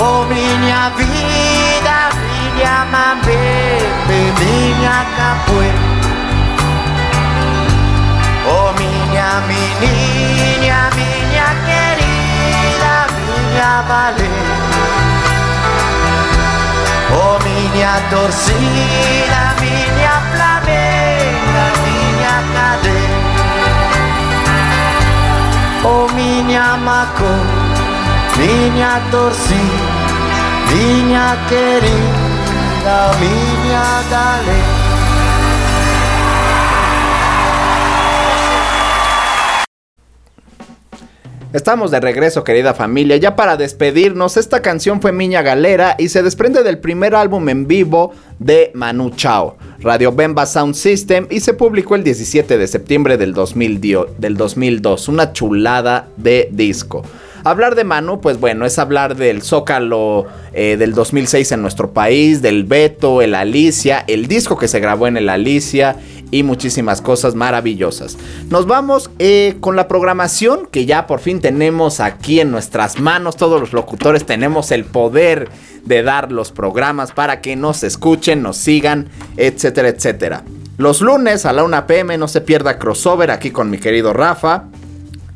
oh 0.00 0.24
miña 0.30 0.90
vida, 0.96 1.98
miña 2.24 2.86
mambembe, 2.92 4.18
miña 4.40 4.96
capoe 5.16 5.70
Oh 8.50 8.72
miña, 8.78 9.28
mi 9.48 9.62
niña, 9.84 10.90
miña 10.96 11.46
querida, 11.66 12.94
miña 13.16 13.82
valente 13.88 15.17
Oh 17.10 17.38
minha 17.42 18.00
torcida, 18.10 19.54
minha 19.60 20.16
flamenga, 20.30 21.64
minha 21.84 22.36
cadeia. 22.54 23.18
Oh 25.84 26.06
minha 26.14 26.76
macô, 26.76 27.34
minha 28.36 29.00
torcida, 29.10 29.88
minha 30.70 31.36
querida, 31.48 32.98
minha 33.18 33.86
galera. 34.10 34.77
Estamos 41.54 41.90
de 41.90 41.98
regreso, 42.00 42.44
querida 42.44 42.74
familia. 42.74 43.16
Ya 43.16 43.34
para 43.34 43.56
despedirnos, 43.56 44.36
esta 44.36 44.60
canción 44.60 45.00
fue 45.00 45.12
Miña 45.12 45.40
Galera 45.40 45.96
y 45.98 46.10
se 46.10 46.22
desprende 46.22 46.62
del 46.62 46.78
primer 46.78 47.14
álbum 47.14 47.48
en 47.48 47.66
vivo 47.66 48.12
de 48.38 48.70
Manu 48.74 49.10
Chao, 49.16 49.56
Radio 49.80 50.12
Bemba 50.12 50.44
Sound 50.44 50.74
System, 50.74 51.26
y 51.30 51.40
se 51.40 51.54
publicó 51.54 51.94
el 51.94 52.04
17 52.04 52.58
de 52.58 52.66
septiembre 52.66 53.16
del, 53.16 53.32
2000 53.32 53.80
dio- 53.80 54.08
del 54.18 54.36
2002. 54.36 55.08
Una 55.08 55.32
chulada 55.32 56.08
de 56.18 56.50
disco. 56.52 57.02
Hablar 57.44 57.76
de 57.76 57.84
Manu, 57.84 58.20
pues 58.20 58.38
bueno, 58.38 58.66
es 58.66 58.78
hablar 58.78 59.16
del 59.16 59.40
Zócalo 59.42 60.26
eh, 60.52 60.76
del 60.76 60.92
2006 60.92 61.52
en 61.52 61.62
nuestro 61.62 61.92
país, 61.92 62.42
del 62.42 62.64
Beto, 62.64 63.22
el 63.22 63.34
Alicia, 63.34 64.04
el 64.06 64.26
disco 64.26 64.58
que 64.58 64.68
se 64.68 64.80
grabó 64.80 65.06
en 65.06 65.16
el 65.16 65.28
Alicia 65.30 65.96
y 66.30 66.42
muchísimas 66.42 67.00
cosas 67.00 67.34
maravillosas. 67.34 68.16
Nos 68.50 68.66
vamos 68.66 69.10
eh, 69.18 69.56
con 69.60 69.76
la 69.76 69.88
programación 69.88 70.66
que 70.70 70.86
ya 70.86 71.06
por 71.06 71.20
fin 71.20 71.40
tenemos 71.40 72.00
aquí 72.00 72.40
en 72.40 72.50
nuestras 72.50 73.00
manos. 73.00 73.36
Todos 73.36 73.60
los 73.60 73.72
locutores 73.72 74.26
tenemos 74.26 74.70
el 74.70 74.84
poder 74.84 75.48
de 75.84 76.02
dar 76.02 76.32
los 76.32 76.52
programas 76.52 77.12
para 77.12 77.40
que 77.40 77.56
nos 77.56 77.82
escuchen, 77.82 78.42
nos 78.42 78.56
sigan, 78.56 79.08
etcétera, 79.36 79.88
etcétera. 79.88 80.44
Los 80.76 81.00
lunes 81.00 81.44
a 81.44 81.52
la 81.52 81.64
1 81.64 81.86
pm 81.86 82.18
no 82.18 82.28
se 82.28 82.40
pierda 82.40 82.78
crossover 82.78 83.30
aquí 83.30 83.50
con 83.50 83.68
mi 83.70 83.78
querido 83.78 84.12
Rafa. 84.12 84.64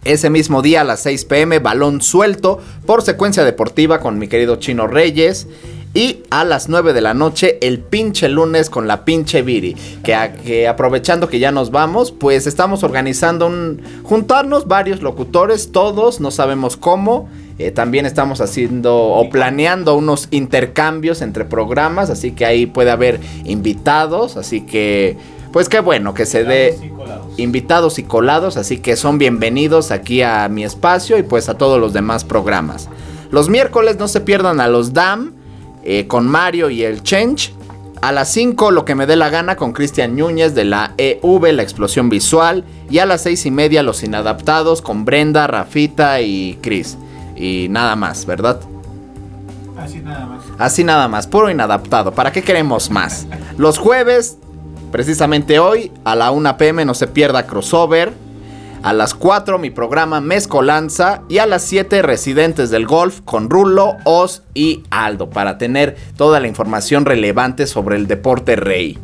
Ese 0.04 0.30
mismo 0.30 0.62
día 0.62 0.82
a 0.82 0.84
las 0.84 1.00
6 1.00 1.24
pm, 1.24 1.58
balón 1.58 2.00
suelto 2.00 2.60
por 2.86 3.02
secuencia 3.02 3.44
deportiva 3.44 4.00
con 4.00 4.18
mi 4.18 4.28
querido 4.28 4.56
Chino 4.56 4.86
Reyes. 4.86 5.48
Y 5.94 6.22
a 6.30 6.44
las 6.44 6.70
9 6.70 6.94
de 6.94 7.02
la 7.02 7.12
noche, 7.12 7.58
el 7.60 7.78
pinche 7.80 8.28
lunes 8.30 8.70
con 8.70 8.86
la 8.88 9.04
pinche 9.04 9.42
Viri. 9.42 9.74
Que, 10.02 10.14
a- 10.14 10.32
que 10.32 10.66
aprovechando 10.66 11.28
que 11.28 11.38
ya 11.38 11.52
nos 11.52 11.70
vamos, 11.70 12.12
pues 12.12 12.46
estamos 12.46 12.82
organizando 12.82 13.46
un. 13.46 13.82
juntarnos 14.02 14.66
varios 14.66 15.02
locutores, 15.02 15.70
todos, 15.70 16.20
no 16.20 16.30
sabemos 16.30 16.76
cómo. 16.78 17.28
Eh, 17.58 17.70
también 17.70 18.06
estamos 18.06 18.40
haciendo 18.40 18.96
o 18.96 19.28
planeando 19.28 19.94
unos 19.94 20.28
intercambios 20.30 21.20
entre 21.20 21.44
programas. 21.44 22.08
Así 22.08 22.32
que 22.32 22.46
ahí 22.46 22.64
puede 22.64 22.90
haber 22.90 23.20
invitados. 23.44 24.36
Así 24.38 24.62
que. 24.62 25.16
Pues 25.52 25.68
qué 25.68 25.80
bueno 25.80 26.14
que 26.14 26.24
se 26.24 26.44
dé 26.44 26.78
invitados 27.36 27.98
y 27.98 28.04
colados, 28.04 28.56
así 28.56 28.78
que 28.78 28.96
son 28.96 29.18
bienvenidos 29.18 29.90
aquí 29.90 30.22
a 30.22 30.48
mi 30.48 30.64
espacio 30.64 31.18
y 31.18 31.22
pues 31.24 31.50
a 31.50 31.58
todos 31.58 31.78
los 31.78 31.92
demás 31.92 32.24
programas. 32.24 32.88
Los 33.30 33.50
miércoles 33.50 33.98
no 33.98 34.08
se 34.08 34.22
pierdan 34.22 34.60
a 34.60 34.68
los 34.68 34.94
DAM 34.94 35.32
eh, 35.84 36.06
con 36.06 36.28
Mario 36.28 36.70
y 36.70 36.82
el 36.82 37.02
Change. 37.02 37.54
A 38.00 38.10
las 38.10 38.32
5 38.32 38.72
lo 38.72 38.84
que 38.84 38.96
me 38.96 39.06
dé 39.06 39.14
la 39.14 39.30
gana 39.30 39.54
con 39.54 39.72
Cristian 39.72 40.16
Núñez 40.16 40.56
de 40.56 40.64
la 40.64 40.92
EV, 40.98 41.52
la 41.52 41.62
explosión 41.62 42.08
visual. 42.08 42.64
Y 42.90 42.98
a 42.98 43.06
las 43.06 43.22
6 43.22 43.46
y 43.46 43.50
media 43.50 43.82
los 43.82 44.02
inadaptados 44.02 44.82
con 44.82 45.04
Brenda, 45.04 45.46
Rafita 45.46 46.20
y 46.20 46.58
Chris. 46.62 46.98
Y 47.36 47.68
nada 47.70 47.94
más, 47.94 48.26
¿verdad? 48.26 48.60
Así 49.78 50.00
nada 50.00 50.26
más. 50.26 50.44
Así 50.58 50.84
nada 50.84 51.08
más, 51.08 51.26
puro 51.26 51.50
inadaptado. 51.50 52.12
¿Para 52.12 52.32
qué 52.32 52.42
queremos 52.42 52.90
más? 52.90 53.26
Los 53.56 53.78
jueves, 53.78 54.38
precisamente 54.90 55.58
hoy, 55.58 55.92
a 56.04 56.14
la 56.14 56.30
1 56.30 56.56
pm 56.56 56.84
no 56.84 56.94
se 56.94 57.06
pierda 57.06 57.46
crossover. 57.46 58.12
A 58.82 58.92
las 58.92 59.14
4 59.14 59.60
mi 59.60 59.70
programa 59.70 60.20
Mezcolanza. 60.20 61.22
Y 61.28 61.38
a 61.38 61.46
las 61.46 61.62
7 61.62 62.02
Residentes 62.02 62.70
del 62.70 62.86
Golf 62.86 63.20
con 63.24 63.48
Rulo, 63.48 63.96
Oz 64.04 64.42
y 64.54 64.82
Aldo. 64.90 65.30
Para 65.30 65.56
tener 65.56 65.96
toda 66.16 66.40
la 66.40 66.48
información 66.48 67.04
relevante 67.04 67.68
sobre 67.68 67.94
el 67.94 68.08
deporte 68.08 68.56
rey. 68.56 68.98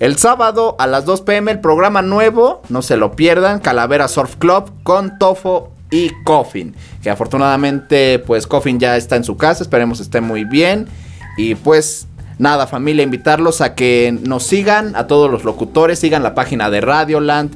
El 0.00 0.18
sábado 0.18 0.74
a 0.80 0.88
las 0.88 1.04
2 1.04 1.20
pm 1.20 1.52
el 1.52 1.60
programa 1.60 2.02
nuevo, 2.02 2.62
no 2.68 2.82
se 2.82 2.96
lo 2.96 3.12
pierdan, 3.12 3.60
Calavera 3.60 4.08
Surf 4.08 4.34
Club 4.34 4.72
con 4.82 5.16
Tofo 5.20 5.70
y 5.92 6.10
Coffin. 6.24 6.74
Que 7.00 7.10
afortunadamente 7.10 8.18
pues 8.18 8.48
Coffin 8.48 8.80
ya 8.80 8.96
está 8.96 9.14
en 9.14 9.22
su 9.22 9.36
casa, 9.36 9.62
esperemos 9.62 10.00
esté 10.00 10.20
muy 10.20 10.42
bien. 10.42 10.88
Y 11.36 11.54
pues 11.54 12.08
nada 12.38 12.66
familia, 12.66 13.04
invitarlos 13.04 13.60
a 13.60 13.76
que 13.76 14.18
nos 14.24 14.42
sigan, 14.42 14.96
a 14.96 15.06
todos 15.06 15.30
los 15.30 15.44
locutores, 15.44 16.00
sigan 16.00 16.24
la 16.24 16.34
página 16.34 16.68
de 16.70 16.80
Radioland. 16.80 17.52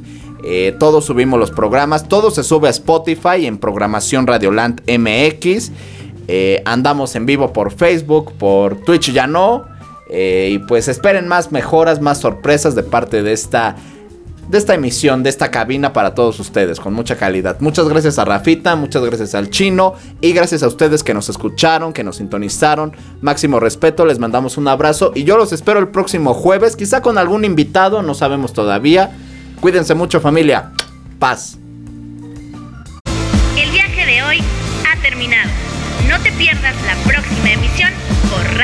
Eh, 0.48 0.76
todos 0.78 1.04
subimos 1.04 1.40
los 1.40 1.50
programas, 1.50 2.06
todo 2.06 2.30
se 2.30 2.44
sube 2.44 2.68
a 2.68 2.70
Spotify 2.70 3.46
en 3.46 3.58
programación 3.58 4.28
Radioland 4.28 4.80
MX. 4.88 5.72
Eh, 6.28 6.62
andamos 6.64 7.16
en 7.16 7.26
vivo 7.26 7.52
por 7.52 7.72
Facebook, 7.72 8.32
por 8.34 8.76
Twitch 8.76 9.12
ya 9.12 9.26
no. 9.26 9.64
Eh, 10.08 10.50
y 10.52 10.58
pues 10.60 10.86
esperen 10.86 11.26
más 11.26 11.50
mejoras, 11.50 12.00
más 12.00 12.18
sorpresas 12.18 12.76
de 12.76 12.84
parte 12.84 13.24
de 13.24 13.32
esta, 13.32 13.74
de 14.48 14.56
esta 14.56 14.74
emisión, 14.74 15.24
de 15.24 15.30
esta 15.30 15.50
cabina 15.50 15.92
para 15.92 16.14
todos 16.14 16.38
ustedes, 16.38 16.78
con 16.78 16.94
mucha 16.94 17.16
calidad. 17.16 17.56
Muchas 17.58 17.88
gracias 17.88 18.16
a 18.20 18.24
Rafita, 18.24 18.76
muchas 18.76 19.02
gracias 19.02 19.34
al 19.34 19.50
chino 19.50 19.94
y 20.20 20.32
gracias 20.32 20.62
a 20.62 20.68
ustedes 20.68 21.02
que 21.02 21.12
nos 21.12 21.28
escucharon, 21.28 21.92
que 21.92 22.04
nos 22.04 22.18
sintonizaron. 22.18 22.92
Máximo 23.20 23.58
respeto, 23.58 24.06
les 24.06 24.20
mandamos 24.20 24.58
un 24.58 24.68
abrazo 24.68 25.10
y 25.12 25.24
yo 25.24 25.36
los 25.36 25.52
espero 25.52 25.80
el 25.80 25.88
próximo 25.88 26.34
jueves, 26.34 26.76
quizá 26.76 27.02
con 27.02 27.18
algún 27.18 27.44
invitado, 27.44 28.00
no 28.02 28.14
sabemos 28.14 28.52
todavía. 28.52 29.10
Cuídense 29.60 29.94
mucho 29.94 30.20
familia. 30.20 30.70
Paz. 31.18 31.58
El 33.56 33.70
viaje 33.70 34.06
de 34.06 34.22
hoy 34.22 34.38
ha 34.86 35.00
terminado. 35.02 35.50
No 36.08 36.20
te 36.20 36.30
pierdas 36.32 36.74
la 36.86 36.94
próxima 37.10 37.50
emisión 37.50 37.90
por 38.30 38.56